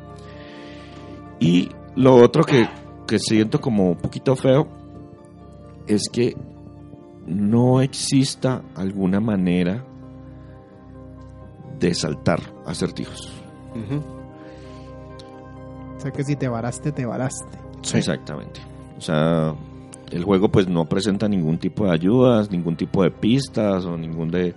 Y 1.40 1.70
lo 1.96 2.16
otro 2.16 2.44
que, 2.44 2.68
que 3.08 3.20
siento 3.20 3.60
como 3.62 3.92
un 3.92 3.98
poquito 3.98 4.36
feo 4.36 4.68
es 5.88 6.10
que 6.12 6.36
no 7.26 7.82
exista 7.82 8.62
alguna 8.76 9.20
manera 9.20 9.86
de 11.80 11.94
saltar 11.94 12.40
acertijos. 12.66 13.32
Ujú. 13.72 14.02
O 15.98 16.00
sea 16.00 16.12
que 16.12 16.24
si 16.24 16.36
te 16.36 16.48
varaste, 16.48 16.92
te 16.92 17.06
varaste. 17.06 17.58
Sí. 17.82 17.98
Exactamente. 17.98 18.62
O 18.98 19.02
sea, 19.02 19.54
el 20.12 20.24
juego 20.24 20.50
pues 20.50 20.68
no 20.68 20.86
presenta 20.86 21.28
ningún 21.28 21.58
tipo 21.58 21.86
de 21.86 21.92
ayudas, 21.92 22.50
ningún 22.52 22.76
tipo 22.76 23.04
de 23.04 23.12
pistas 23.12 23.86
o 23.86 23.98
ningún 23.98 24.30
de, 24.30 24.56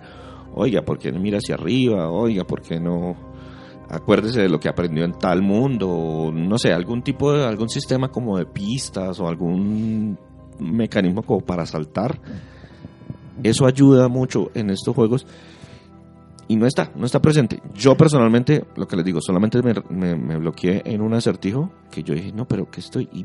oiga, 0.53 0.81
¿por 0.83 0.97
qué 0.97 1.11
no 1.11 1.19
mira 1.19 1.37
hacia 1.37 1.55
arriba? 1.55 2.09
Oiga, 2.09 2.43
¿por 2.43 2.61
qué 2.61 2.79
no? 2.79 3.15
Acuérdese 3.89 4.41
de 4.41 4.49
lo 4.49 4.59
que 4.59 4.69
aprendió 4.69 5.03
en 5.03 5.13
tal 5.13 5.41
mundo, 5.41 6.31
no 6.33 6.57
sé, 6.59 6.71
algún 6.73 7.01
tipo 7.01 7.33
de, 7.33 7.43
algún 7.45 7.69
sistema 7.69 8.09
como 8.09 8.37
de 8.37 8.45
pistas 8.45 9.19
o 9.19 9.27
algún 9.27 10.17
mecanismo 10.59 11.23
como 11.23 11.41
para 11.41 11.65
saltar. 11.65 12.19
Eso 13.41 13.65
ayuda 13.65 14.07
mucho 14.07 14.51
en 14.53 14.69
estos 14.69 14.93
juegos 14.95 15.25
y 16.47 16.55
no 16.55 16.65
está, 16.67 16.91
no 16.95 17.05
está 17.05 17.19
presente. 17.21 17.61
Yo 17.73 17.95
personalmente, 17.95 18.63
lo 18.75 18.87
que 18.87 18.95
les 18.95 19.05
digo, 19.05 19.21
solamente 19.21 19.61
me, 19.63 19.73
me- 19.89 20.15
me 20.15 20.37
bloqueé 20.37 20.81
en 20.85 21.01
un 21.01 21.13
acertijo 21.13 21.71
que 21.89 22.03
yo 22.03 22.13
dije, 22.13 22.31
no, 22.31 22.47
pero 22.47 22.69
que 22.69 22.81
estoy, 22.81 23.07
y 23.13 23.23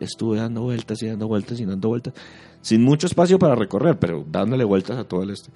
estuve 0.00 0.38
dando 0.38 0.62
vueltas 0.62 1.02
y 1.02 1.06
dando 1.08 1.28
vueltas 1.28 1.60
y 1.60 1.66
dando 1.66 1.88
vueltas, 1.88 2.14
sin 2.62 2.82
mucho 2.82 3.06
espacio 3.06 3.38
para 3.38 3.54
recorrer, 3.54 3.98
pero 3.98 4.24
dándole 4.28 4.64
vueltas 4.64 4.98
a 4.98 5.04
todo 5.04 5.22
el 5.22 5.30
este. 5.30 5.50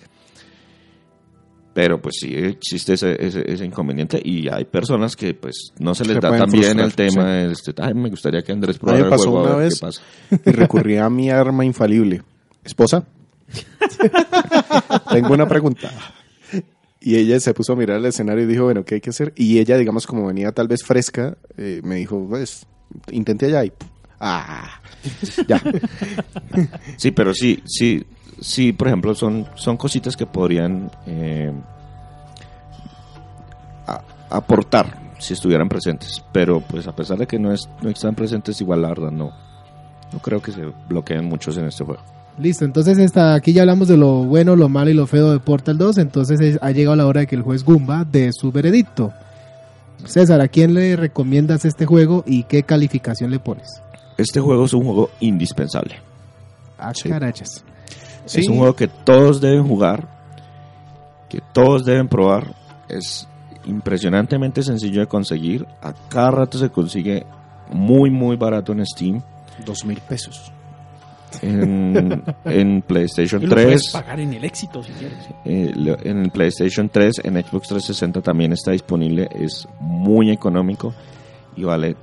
Pero 1.75 2.01
pues 2.01 2.15
sí 2.21 2.33
existe 2.35 2.93
ese, 2.95 3.17
ese, 3.19 3.43
ese 3.53 3.65
inconveniente 3.65 4.21
y 4.25 4.49
hay 4.49 4.65
personas 4.65 5.17
que 5.17 5.35
pues 5.35 5.73
no 5.81 5.95
se 5.95 6.05
les 6.05 6.15
Se 6.15 6.21
da 6.21 6.37
tan 6.39 6.49
bien 6.51 6.79
el 6.79 6.95
tema, 6.95 7.43
este, 7.43 7.75
"Ay, 7.83 7.93
me 7.95 8.09
gustaría 8.11 8.43
que 8.43 8.53
Andrés 8.53 8.79
probara 8.79 8.99
me 9.01 9.05
el 9.07 9.11
pasó 9.11 9.31
juego, 9.31 9.39
a 9.41 9.43
una 9.43 9.57
ver 9.57 9.65
vez. 9.65 9.75
qué 9.75 9.81
pasa. 9.87 10.03
y 10.47 10.51
recurrí 10.53 10.97
a 10.99 11.11
mi 11.11 11.31
arma 11.31 11.65
infalible. 11.65 12.23
¿Esposa? 12.65 13.05
Tengo 15.11 15.35
una 15.35 15.47
pregunta. 15.49 15.91
Y 17.01 17.17
ella 17.17 17.39
se 17.41 17.53
puso 17.53 17.75
a 17.75 17.77
mirar 17.77 17.99
el 17.99 18.07
escenario 18.07 18.45
y 18.45 18.47
dijo, 18.47 18.65
bueno, 18.65 18.85
¿qué 18.85 18.95
hay 18.97 19.01
que 19.01 19.11
hacer? 19.11 19.33
Y 19.37 19.59
ella, 19.59 19.77
digamos, 19.77 20.07
como 20.07 20.27
venía 20.27 20.53
tal 20.53 20.69
vez 20.69 20.83
fresca, 20.85 21.37
eh, 21.59 21.81
me 21.85 21.97
dijo, 21.97 22.27
pues, 22.29 22.67
intenté 23.11 23.47
allá 23.47 23.65
y... 23.67 23.73
Ah, 24.21 24.81
ya. 25.47 25.61
Sí, 26.97 27.11
pero 27.11 27.35
sí, 27.35 27.63
sí, 27.67 28.03
sí, 28.41 28.73
por 28.73 28.89
ejemplo, 28.89 29.15
son, 29.15 29.47
son 29.55 29.77
cositas 29.77 30.17
que 30.17 30.27
podrían 30.27 30.91
eh, 31.07 31.53
a- 33.87 34.01
aportar 34.31 34.99
si 35.19 35.35
estuvieran 35.35 35.69
presentes. 35.69 36.23
Pero 36.33 36.61
pues 36.61 36.87
a 36.87 36.95
pesar 36.95 37.19
de 37.19 37.27
que 37.27 37.39
no, 37.39 37.53
es, 37.53 37.69
no 37.83 37.91
están 37.91 38.15
presentes, 38.15 38.61
igual 38.61 38.83
la 38.83 38.89
verdad 38.89 39.11
no, 39.11 39.31
no 40.13 40.19
creo 40.21 40.41
que 40.43 40.53
se 40.53 40.63
bloqueen 40.89 41.25
muchos 41.25 41.57
en 41.57 41.67
este 41.67 41.85
juego. 41.85 42.03
Listo, 42.39 42.65
entonces 42.65 42.99
hasta 42.99 43.35
aquí 43.35 43.53
ya 43.53 43.63
hablamos 43.63 43.87
de 43.87 43.97
lo 43.97 44.25
bueno, 44.25 44.57
lo 44.57 44.69
malo 44.69 44.91
y 44.91 44.95
lo 44.95 45.07
feo 45.07 45.31
de 45.31 45.39
Portal 45.39 45.79
2. 45.79 45.99
Entonces 45.99 46.41
es- 46.41 46.59
ha 46.63 46.71
llegado 46.73 46.97
la 46.97 47.07
hora 47.07 47.21
de 47.21 47.27
que 47.27 47.37
el 47.37 47.43
juez 47.43 47.65
Gumba 47.65 48.05
dé 48.05 48.31
su 48.33 48.51
veredicto. 48.51 49.13
César, 50.05 50.41
¿a 50.41 50.49
quién 50.49 50.75
le 50.75 50.97
recomiendas 50.97 51.65
este 51.65 51.87
juego 51.87 52.25
y 52.27 52.43
qué 52.43 52.63
calificación 52.65 53.31
le 53.31 53.39
pones? 53.39 53.69
Este 54.19 54.41
juego 54.41 54.65
es 54.65 54.73
un 54.75 54.85
juego 54.85 55.11
indispensable. 55.21 55.97
Ah, 56.79 56.93
Sí. 56.95 57.09
carachas. 57.09 57.65
Sí. 58.27 58.41
Es 58.41 58.49
un 58.49 58.59
juego 58.59 58.75
que 58.75 58.89
todos 58.89 59.41
deben 59.41 59.67
jugar, 59.67 60.09
que 61.29 61.41
todos 61.53 61.85
deben 61.85 62.09
probar. 62.09 62.55
Es 62.89 63.29
impresionantemente 63.67 64.63
sencillo 64.63 65.01
de 65.01 65.07
conseguir. 65.07 65.67
A 65.83 65.93
cada 66.09 66.31
rato 66.31 66.59
se 66.59 66.71
consigue 66.71 67.25
muy, 67.71 68.11
muy 68.11 68.37
barato 68.37 68.73
en 68.73 68.85
Steam. 68.87 69.23
Dos 69.65 69.85
mil 69.85 70.01
pesos. 70.01 70.53
En, 71.43 72.23
en 72.45 72.83
PlayStation 72.83 73.43
Y 73.43 73.47
lo 73.47 73.55
puedes 73.57 73.91
3, 73.91 73.93
pagar 73.93 74.21
en 74.21 74.35
el 74.35 74.45
éxito 74.45 74.83
si 74.83 74.93
quieres. 74.93 75.19
eh, 75.45 75.73
en 76.05 76.19
el 76.19 76.31
PlayStation 76.31 76.89
3, 76.89 77.23
en 77.25 77.35
Xbox 77.35 77.69
360 77.69 78.21
también 78.21 78.53
está 78.53 78.71
disponible. 78.71 79.29
Es 79.35 79.67
muy 79.81 80.31
económico 80.31 80.95
y 81.57 81.65
vale 81.65 81.97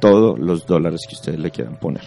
todos 0.00 0.38
los 0.38 0.64
dólares 0.66 1.00
que 1.08 1.14
ustedes 1.16 1.38
le 1.38 1.50
quieran 1.50 1.76
poner. 1.76 2.02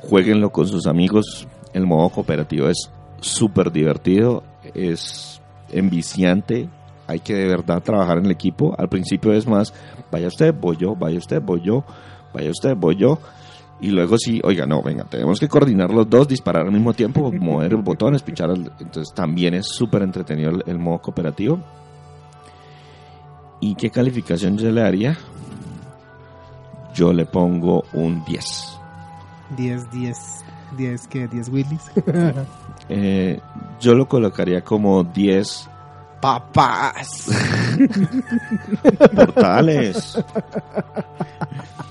Jueguenlo 0.00 0.50
con 0.50 0.66
sus 0.66 0.86
amigos. 0.86 1.46
El 1.72 1.86
modo 1.86 2.08
cooperativo 2.10 2.68
es 2.68 2.90
súper 3.20 3.72
divertido, 3.72 4.42
es 4.74 5.40
enviciante. 5.70 6.68
Hay 7.06 7.20
que 7.20 7.34
de 7.34 7.46
verdad 7.46 7.82
trabajar 7.82 8.18
en 8.18 8.26
el 8.26 8.30
equipo. 8.30 8.74
Al 8.78 8.88
principio 8.88 9.32
es 9.32 9.46
más, 9.46 9.72
vaya 10.10 10.28
usted, 10.28 10.54
voy 10.58 10.76
yo, 10.76 10.94
vaya 10.94 11.18
usted, 11.18 11.40
voy 11.42 11.60
yo, 11.62 11.84
vaya 12.32 12.50
usted, 12.50 12.76
voy 12.76 12.96
yo. 12.96 13.18
Y 13.80 13.90
luego 13.90 14.16
sí, 14.16 14.40
oiga, 14.44 14.64
no, 14.64 14.80
venga, 14.82 15.04
tenemos 15.04 15.40
que 15.40 15.48
coordinar 15.48 15.90
los 15.92 16.08
dos, 16.08 16.28
disparar 16.28 16.66
al 16.66 16.72
mismo 16.72 16.92
tiempo, 16.92 17.32
mover 17.32 17.74
botones, 17.76 18.22
pichar. 18.22 18.50
al- 18.50 18.72
Entonces 18.78 19.12
también 19.14 19.54
es 19.54 19.66
súper 19.66 20.02
entretenido 20.02 20.50
el, 20.50 20.62
el 20.66 20.78
modo 20.78 21.00
cooperativo. 21.00 21.58
¿Y 23.60 23.74
qué 23.74 23.90
calificación 23.90 24.56
yo 24.58 24.70
le 24.70 24.80
daría? 24.80 25.16
Yo 26.94 27.12
le 27.12 27.24
pongo 27.26 27.84
un 27.92 28.24
10. 28.24 28.78
10, 29.56 29.90
10, 29.90 30.16
10, 30.76 31.08
¿qué? 31.08 31.28
10 31.28 31.48
Willys. 31.48 31.90
Eh, 32.88 33.40
yo 33.80 33.94
lo 33.94 34.08
colocaría 34.08 34.62
como 34.62 35.04
10 35.04 35.68
Papás. 36.20 37.30
portales. 39.14 40.18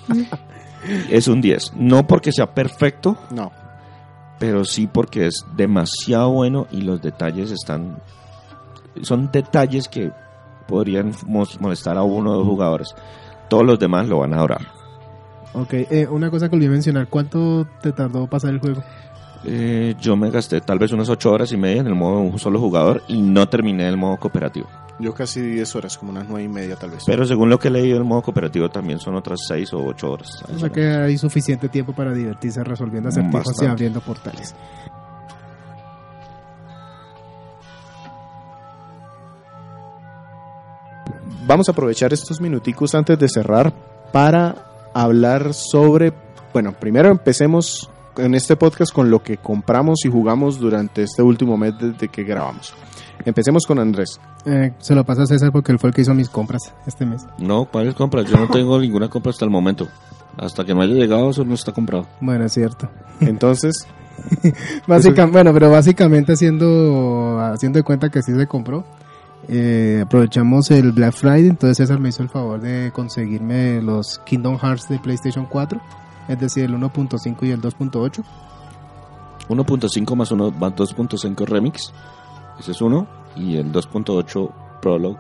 es 1.09 1.27
un 1.27 1.41
10. 1.41 1.73
No 1.75 2.05
porque 2.07 2.31
sea 2.31 2.53
perfecto, 2.53 3.17
No. 3.31 3.51
pero 4.37 4.65
sí 4.65 4.87
porque 4.87 5.27
es 5.27 5.45
demasiado 5.55 6.31
bueno 6.31 6.67
y 6.71 6.81
los 6.81 7.01
detalles 7.01 7.51
están... 7.51 7.97
Son 9.01 9.31
detalles 9.31 9.87
que 9.87 10.11
podrían 10.67 11.13
molestar 11.25 11.97
a 11.97 12.03
uno 12.03 12.31
o 12.31 12.35
dos 12.37 12.47
jugadores. 12.47 12.89
Todos 13.49 13.65
los 13.65 13.79
demás 13.79 14.07
lo 14.07 14.19
van 14.19 14.33
a 14.33 14.37
adorar. 14.37 14.67
Ok, 15.53 15.73
eh, 15.73 16.07
una 16.09 16.29
cosa 16.29 16.49
que 16.49 16.55
olvidé 16.55 16.69
mencionar, 16.69 17.07
¿cuánto 17.07 17.67
te 17.81 17.91
tardó 17.91 18.27
pasar 18.27 18.51
el 18.51 18.59
juego? 18.59 18.83
Eh, 19.43 19.95
yo 19.99 20.15
me 20.15 20.29
gasté 20.29 20.61
tal 20.61 20.77
vez 20.77 20.91
unas 20.91 21.09
8 21.09 21.31
horas 21.31 21.51
y 21.51 21.57
media 21.57 21.81
en 21.81 21.87
el 21.87 21.95
modo 21.95 22.21
de 22.21 22.27
un 22.27 22.39
solo 22.39 22.59
jugador 22.59 23.01
y 23.07 23.21
no 23.21 23.49
terminé 23.49 23.87
el 23.87 23.97
modo 23.97 24.17
cooperativo. 24.17 24.67
Yo 24.99 25.15
casi 25.15 25.41
10 25.41 25.75
horas, 25.75 25.97
como 25.97 26.11
unas 26.11 26.27
nueve 26.27 26.43
y 26.43 26.47
media 26.47 26.75
tal 26.75 26.91
vez. 26.91 27.03
Pero 27.07 27.25
según 27.25 27.49
lo 27.49 27.57
que 27.57 27.69
he 27.69 27.71
leído, 27.71 27.97
el 27.97 28.03
modo 28.03 28.21
cooperativo 28.21 28.69
también 28.69 28.99
son 28.99 29.15
otras 29.15 29.39
6 29.47 29.73
o 29.73 29.83
8 29.83 30.11
horas. 30.11 30.43
O 30.53 30.59
sea 30.59 30.69
que 30.69 30.85
hay 30.85 31.17
suficiente 31.17 31.69
tiempo 31.69 31.93
para 31.93 32.13
divertirse 32.13 32.63
resolviendo 32.63 33.09
acertijos 33.09 33.63
y 33.63 33.65
abriendo 33.65 33.99
portales. 34.01 34.53
vamos 41.51 41.67
a 41.67 41.73
aprovechar 41.73 42.13
estos 42.13 42.39
minuticos 42.39 42.95
antes 42.95 43.19
de 43.19 43.27
cerrar 43.27 43.73
para 44.13 44.70
hablar 44.93 45.53
sobre, 45.53 46.13
bueno, 46.53 46.73
primero 46.73 47.09
empecemos 47.09 47.89
en 48.17 48.35
este 48.35 48.55
podcast 48.55 48.93
con 48.93 49.09
lo 49.09 49.23
que 49.23 49.37
compramos 49.37 50.05
y 50.05 50.09
jugamos 50.09 50.59
durante 50.59 51.03
este 51.03 51.21
último 51.21 51.57
mes 51.57 51.73
desde 51.79 52.07
que 52.07 52.23
grabamos. 52.23 52.73
Empecemos 53.23 53.65
con 53.65 53.79
Andrés. 53.79 54.19
Eh, 54.45 54.73
se 54.79 54.95
lo 54.95 55.03
pasa 55.03 55.23
a 55.23 55.25
César 55.27 55.51
porque 55.51 55.71
él 55.71 55.79
fue 55.79 55.89
el 55.89 55.93
que 55.95 56.01
hizo 56.01 56.13
mis 56.13 56.29
compras 56.29 56.73
este 56.87 57.05
mes. 57.05 57.25
No, 57.37 57.65
¿cuáles 57.65 57.93
compras? 57.93 58.25
Yo 58.25 58.37
no 58.37 58.47
tengo 58.51 58.79
ninguna 58.79 59.09
compra 59.09 59.29
hasta 59.29 59.45
el 59.45 59.51
momento. 59.51 59.87
Hasta 60.37 60.63
que 60.65 60.73
no 60.73 60.81
haya 60.81 60.93
llegado, 60.93 61.29
eso 61.29 61.43
no 61.43 61.53
está 61.53 61.71
comprado. 61.71 62.07
Bueno, 62.21 62.45
es 62.45 62.53
cierto. 62.53 62.89
Entonces, 63.19 63.85
Básicamente, 64.87 65.31
bueno, 65.31 65.53
pero 65.53 65.69
básicamente 65.69 66.33
haciendo, 66.33 67.39
haciendo 67.39 67.79
de 67.79 67.83
cuenta 67.83 68.09
que 68.09 68.21
sí 68.21 68.33
se 68.33 68.47
compró. 68.47 68.85
Eh, 69.47 70.01
aprovechamos 70.03 70.71
el 70.71 70.91
Black 70.91 71.13
Friday, 71.13 71.47
entonces 71.47 71.77
César 71.77 71.99
me 71.99 72.09
hizo 72.09 72.23
el 72.23 72.29
favor 72.29 72.59
de 72.61 72.91
conseguirme 72.93 73.81
los 73.81 74.19
Kingdom 74.25 74.57
Hearts 74.57 74.87
de 74.89 74.99
PlayStation 74.99 75.45
4, 75.45 75.79
es 76.27 76.39
decir, 76.39 76.65
el 76.65 76.73
1.5 76.75 77.37
y 77.47 77.51
el 77.51 77.61
2.8. 77.61 78.23
1.5 79.49 80.15
más 80.15 80.31
1 80.31 80.51
más 80.51 80.73
2.5 80.73 81.45
Remix. 81.45 81.91
Ese 82.59 82.71
es 82.71 82.81
uno. 82.81 83.07
Y 83.35 83.57
el 83.57 83.71
2.8 83.71 84.51
Prologue. 84.81 85.19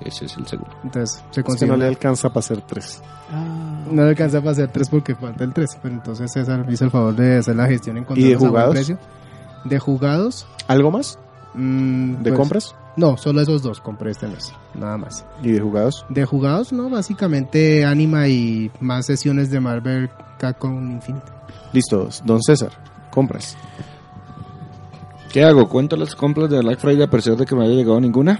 Ese 0.00 0.24
es 0.24 0.36
el 0.36 0.46
segundo. 0.46 0.72
Entonces 0.82 1.22
se 1.30 1.40
es 1.42 1.56
que 1.56 1.66
no 1.66 1.76
le 1.76 1.86
alcanza 1.86 2.28
para 2.30 2.40
hacer 2.40 2.60
tres. 2.62 3.00
Ah, 3.30 3.84
No 3.90 4.02
le 4.02 4.08
alcanza 4.10 4.40
para 4.40 4.50
hacer 4.52 4.68
3 4.68 4.88
porque 4.88 5.14
falta 5.14 5.44
el 5.44 5.52
3, 5.52 5.78
pero 5.80 5.94
entonces 5.94 6.32
César 6.32 6.66
me 6.66 6.72
hizo 6.72 6.84
el 6.84 6.90
favor 6.90 7.14
de 7.14 7.38
hacer 7.38 7.54
la 7.54 7.66
gestión 7.66 7.98
en 7.98 8.06
¿Y 8.16 8.24
de 8.30 8.34
a 8.34 8.38
jugados? 8.38 8.74
precio. 8.74 8.98
De 9.64 9.78
jugados. 9.78 10.46
¿Algo 10.66 10.90
más? 10.90 11.18
mm, 11.54 12.14
¿De 12.22 12.30
pues, 12.30 12.34
compras? 12.34 12.74
No, 12.96 13.16
solo 13.16 13.40
esos 13.40 13.62
dos 13.62 13.80
compré 13.80 14.10
este 14.10 14.26
mes, 14.28 14.52
nada 14.74 14.98
más. 14.98 15.24
¿Y 15.42 15.52
de 15.52 15.60
jugados? 15.60 16.04
De 16.10 16.26
jugados, 16.26 16.72
no, 16.72 16.90
básicamente 16.90 17.84
Anima 17.86 18.28
y 18.28 18.70
más 18.80 19.06
sesiones 19.06 19.50
de 19.50 19.60
Marvel 19.60 20.10
Capcom 20.38 20.90
Infinite. 20.90 21.24
Listo, 21.72 22.08
don 22.24 22.42
César, 22.42 22.70
compras. 23.10 23.56
¿Qué 25.32 25.42
hago? 25.42 25.68
¿Cuento 25.68 25.96
las 25.96 26.14
compras 26.14 26.50
de 26.50 26.60
Black 26.60 26.78
Friday 26.78 27.02
a 27.04 27.10
pesar 27.10 27.36
de 27.36 27.46
que 27.46 27.54
no 27.54 27.62
haya 27.62 27.72
llegado 27.72 27.98
ninguna? 27.98 28.38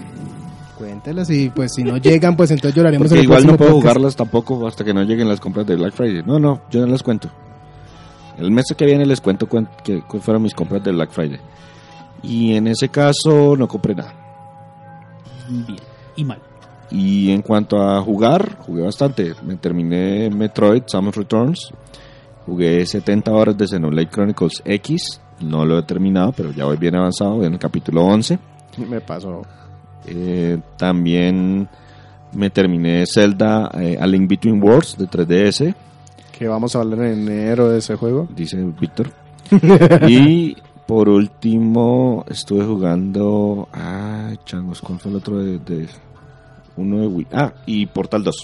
Cuéntelas 0.77 1.29
y 1.31 1.49
pues 1.49 1.73
si 1.73 1.83
no 1.83 1.97
llegan, 1.97 2.35
pues 2.37 2.51
entonces 2.51 2.75
lloraremos 2.75 3.07
Porque 3.07 3.15
en 3.15 3.19
el 3.19 3.23
igual 3.25 3.47
no 3.47 3.57
puedo 3.57 3.71
podcast. 3.71 3.81
jugarlas 3.95 4.15
tampoco 4.15 4.67
hasta 4.67 4.83
que 4.83 4.93
no 4.93 5.01
lleguen 5.03 5.27
las 5.27 5.39
compras 5.39 5.65
de 5.65 5.75
Black 5.75 5.93
Friday. 5.93 6.21
No, 6.23 6.37
no, 6.37 6.61
yo 6.69 6.81
no 6.81 6.87
las 6.91 7.01
cuento. 7.01 7.29
El 8.37 8.51
mes 8.51 8.65
que 8.77 8.85
viene 8.85 9.05
les 9.07 9.21
cuento 9.21 9.47
cuáles 9.47 9.69
fueron 10.21 10.43
mis 10.43 10.53
compras 10.53 10.83
de 10.83 10.91
Black 10.91 11.09
Friday. 11.11 11.39
Y 12.21 12.53
en 12.53 12.67
ese 12.67 12.89
caso 12.89 13.55
no 13.57 13.67
compré 13.67 13.95
nada. 13.95 14.13
Bien. 15.49 15.79
Y 16.15 16.23
mal. 16.23 16.39
Y 16.91 17.31
en 17.31 17.41
cuanto 17.41 17.81
a 17.81 18.01
jugar, 18.01 18.57
jugué 18.59 18.83
bastante. 18.83 19.33
Me 19.43 19.55
terminé 19.55 20.29
Metroid 20.29 20.83
Samus 20.85 21.15
Returns. 21.15 21.71
Jugué 22.45 22.85
70 22.85 23.31
horas 23.31 23.57
de 23.57 23.67
Xenoblade 23.67 24.09
Chronicles 24.09 24.61
X. 24.65 25.21
No 25.39 25.65
lo 25.65 25.79
he 25.79 25.83
terminado, 25.83 26.31
pero 26.33 26.51
ya 26.51 26.65
voy 26.65 26.77
bien 26.77 26.95
avanzado, 26.95 27.37
voy 27.37 27.47
en 27.47 27.53
el 27.53 27.59
capítulo 27.59 28.03
11. 28.03 28.37
Me 28.89 29.01
pasó. 29.01 29.41
Eh, 30.05 30.59
también 30.77 31.67
me 32.33 32.49
terminé 32.49 33.05
Zelda 33.05 33.69
eh, 33.79 33.97
A 33.99 34.05
Link 34.07 34.29
Between 34.29 34.61
Worlds 34.61 34.97
de 34.97 35.07
3DS, 35.07 35.73
Que 36.37 36.47
vamos 36.47 36.75
a 36.75 36.79
hablar 36.79 37.03
en 37.05 37.29
enero 37.29 37.69
de 37.69 37.77
ese 37.79 37.95
juego. 37.95 38.27
dice 38.35 38.57
Víctor. 38.79 39.11
y 40.09 40.57
por 40.87 41.09
último 41.09 42.25
estuve 42.29 42.65
jugando... 42.65 43.67
Ah, 43.73 44.33
changos, 44.45 44.81
¿cuál 44.81 44.99
fue 44.99 45.11
el 45.11 45.17
otro 45.17 45.37
de, 45.39 45.59
de- 45.59 45.87
uno 46.77 46.99
de 46.99 47.07
Wii? 47.07 47.27
Ah, 47.31 47.53
y 47.65 47.85
Portal 47.85 48.23
2. 48.23 48.35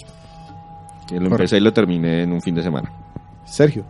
Que 1.08 1.14
lo 1.16 1.20
Correcto. 1.22 1.34
empecé 1.36 1.56
y 1.58 1.60
lo 1.60 1.72
terminé 1.72 2.22
en 2.22 2.32
un 2.32 2.40
fin 2.40 2.54
de 2.54 2.62
semana. 2.62 2.90
Sergio, 3.44 3.84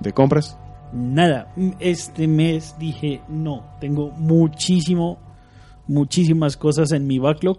¿de 0.00 0.12
compras? 0.12 0.56
Nada, 0.92 1.52
este 1.80 2.26
mes 2.28 2.74
dije 2.78 3.20
no, 3.28 3.64
tengo 3.80 4.10
muchísimo, 4.12 5.18
muchísimas 5.86 6.56
cosas 6.56 6.92
en 6.92 7.06
mi 7.06 7.18
backlog, 7.18 7.58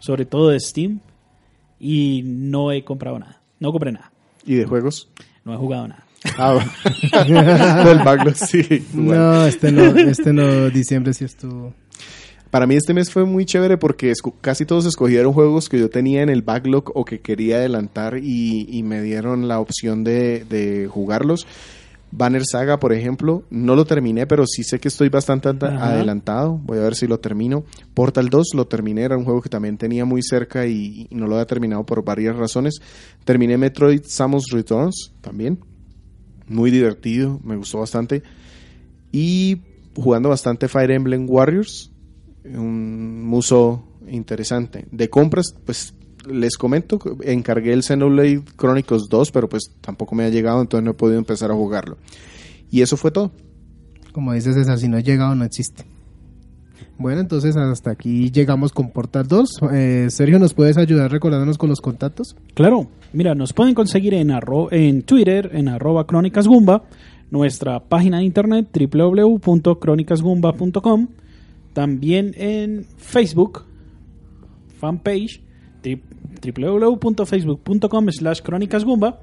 sobre 0.00 0.24
todo 0.26 0.48
de 0.48 0.58
Steam, 0.60 1.00
y 1.78 2.22
no 2.24 2.72
he 2.72 2.82
comprado 2.84 3.18
nada, 3.20 3.40
no 3.60 3.70
compré 3.70 3.92
nada, 3.92 4.10
¿Y 4.44 4.54
de 4.56 4.64
juegos? 4.66 5.08
no 5.44 5.54
he 5.54 5.56
jugado 5.56 5.86
nada. 5.86 6.04
Ah, 6.36 6.58
del 7.84 7.98
backlog, 7.98 8.34
sí. 8.34 8.84
Bueno. 8.92 9.32
No, 9.34 9.46
este 9.46 9.70
no, 9.72 9.84
este 9.96 10.32
no, 10.32 10.68
diciembre 10.70 11.14
sí 11.14 11.24
estuvo. 11.24 11.74
Para 12.50 12.66
mí 12.66 12.76
este 12.76 12.94
mes 12.94 13.10
fue 13.10 13.24
muy 13.24 13.44
chévere 13.44 13.76
porque 13.76 14.12
casi 14.40 14.64
todos 14.64 14.86
escogieron 14.86 15.34
juegos 15.34 15.68
que 15.68 15.78
yo 15.78 15.90
tenía 15.90 16.22
en 16.22 16.30
el 16.30 16.42
backlog 16.42 16.90
o 16.94 17.04
que 17.04 17.20
quería 17.20 17.56
adelantar 17.56 18.18
y, 18.18 18.66
y 18.70 18.82
me 18.82 19.02
dieron 19.02 19.48
la 19.48 19.60
opción 19.60 20.02
de, 20.02 20.44
de 20.48 20.88
jugarlos. 20.88 21.46
Banner 22.10 22.42
Saga, 22.50 22.78
por 22.78 22.94
ejemplo, 22.94 23.44
no 23.50 23.76
lo 23.76 23.84
terminé, 23.84 24.26
pero 24.26 24.46
sí 24.46 24.64
sé 24.64 24.80
que 24.80 24.88
estoy 24.88 25.10
bastante 25.10 25.50
Ajá. 25.50 25.90
adelantado. 25.90 26.58
Voy 26.64 26.78
a 26.78 26.82
ver 26.82 26.94
si 26.94 27.06
lo 27.06 27.20
termino. 27.20 27.64
Portal 27.92 28.30
2 28.30 28.54
lo 28.54 28.66
terminé, 28.66 29.02
era 29.02 29.18
un 29.18 29.24
juego 29.24 29.42
que 29.42 29.50
también 29.50 29.76
tenía 29.76 30.06
muy 30.06 30.22
cerca 30.22 30.66
y, 30.66 31.06
y 31.10 31.14
no 31.14 31.26
lo 31.26 31.34
había 31.34 31.46
terminado 31.46 31.84
por 31.84 32.02
varias 32.02 32.34
razones. 32.34 32.80
Terminé 33.24 33.58
Metroid 33.58 34.00
Samus 34.06 34.46
Returns 34.50 35.12
también. 35.20 35.58
Muy 36.48 36.70
divertido, 36.70 37.40
me 37.44 37.56
gustó 37.56 37.78
bastante. 37.78 38.22
Y 39.12 39.58
jugando 39.94 40.28
bastante 40.28 40.68
Fire 40.68 40.90
Emblem 40.90 41.26
Warriors, 41.28 41.90
un 42.44 43.24
muso 43.24 43.84
interesante. 44.08 44.86
De 44.90 45.10
compras, 45.10 45.54
pues 45.64 45.94
les 46.26 46.56
comento, 46.56 46.98
encargué 47.22 47.72
el 47.72 47.82
Xenoblade 47.82 48.42
Chronicles 48.56 49.08
2, 49.08 49.30
pero 49.30 49.48
pues 49.48 49.72
tampoco 49.80 50.14
me 50.14 50.24
ha 50.24 50.28
llegado, 50.28 50.60
entonces 50.60 50.84
no 50.84 50.92
he 50.92 50.94
podido 50.94 51.18
empezar 51.18 51.50
a 51.50 51.54
jugarlo. 51.54 51.96
Y 52.70 52.82
eso 52.82 52.96
fue 52.96 53.10
todo. 53.10 53.32
Como 54.12 54.32
dices 54.32 54.54
César, 54.54 54.78
si 54.78 54.88
no 54.88 54.96
ha 54.96 55.00
llegado 55.00 55.34
no 55.34 55.44
existe. 55.44 55.84
Bueno, 56.98 57.20
entonces 57.20 57.56
hasta 57.56 57.92
aquí 57.92 58.32
llegamos 58.32 58.72
con 58.72 58.90
Portal 58.90 59.28
2. 59.28 59.48
Eh, 59.72 60.06
Sergio, 60.10 60.40
¿nos 60.40 60.52
puedes 60.52 60.76
ayudar 60.76 61.12
recordándonos 61.12 61.56
con 61.56 61.68
los 61.68 61.80
contactos? 61.80 62.34
Claro, 62.54 62.88
mira, 63.12 63.36
nos 63.36 63.52
pueden 63.52 63.74
conseguir 63.74 64.14
en, 64.14 64.30
arro- 64.30 64.66
en 64.72 65.02
Twitter, 65.02 65.50
en 65.52 65.68
arroba 65.68 66.08
crónicasgumba, 66.08 66.82
nuestra 67.30 67.78
página 67.88 68.18
de 68.18 68.24
internet 68.24 68.66
www.crónicasgumba.com, 68.92 71.06
también 71.72 72.34
en 72.36 72.84
Facebook, 72.96 73.62
fanpage 74.80 75.40
www.facebook.com 76.42 78.08
slash 78.10 78.40
crónicasgumba. 78.42 79.20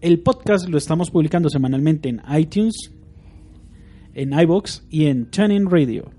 El 0.00 0.18
podcast 0.20 0.68
lo 0.68 0.76
estamos 0.76 1.10
publicando 1.12 1.48
semanalmente 1.50 2.08
en 2.08 2.20
iTunes, 2.36 2.90
en 4.14 4.32
iBox 4.38 4.84
y 4.90 5.06
en 5.06 5.26
Tuning 5.30 5.70
Radio. 5.70 6.10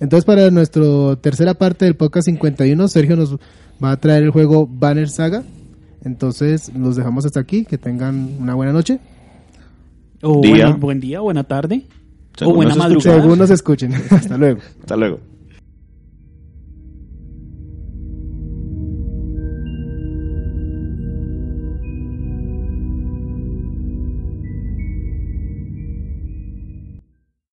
Entonces, 0.00 0.24
para 0.24 0.50
nuestra 0.50 1.16
tercera 1.20 1.54
parte 1.54 1.84
del 1.84 1.94
podcast 1.94 2.26
51, 2.26 2.88
Sergio 2.88 3.16
nos 3.16 3.36
va 3.82 3.92
a 3.92 3.96
traer 4.00 4.22
el 4.22 4.30
juego 4.30 4.66
Banner 4.66 5.08
Saga. 5.08 5.42
Entonces, 6.02 6.72
los 6.74 6.96
dejamos 6.96 7.26
hasta 7.26 7.40
aquí. 7.40 7.64
Que 7.64 7.76
tengan 7.78 8.36
una 8.40 8.54
buena 8.54 8.72
noche. 8.72 8.98
O 10.22 10.40
Día. 10.40 10.70
buen 10.70 11.00
día, 11.00 11.20
buena 11.20 11.44
tarde. 11.44 11.84
Según 12.36 12.52
o 12.52 12.56
buena 12.56 12.74
nos 12.74 12.78
escuchen. 12.78 12.94
madrugada. 12.94 13.22
Según 13.22 13.38
nos 13.38 13.50
escuchen. 13.50 13.94
hasta 14.10 14.36
luego. 14.38 14.60
Hasta 14.80 14.96
luego. 14.96 15.20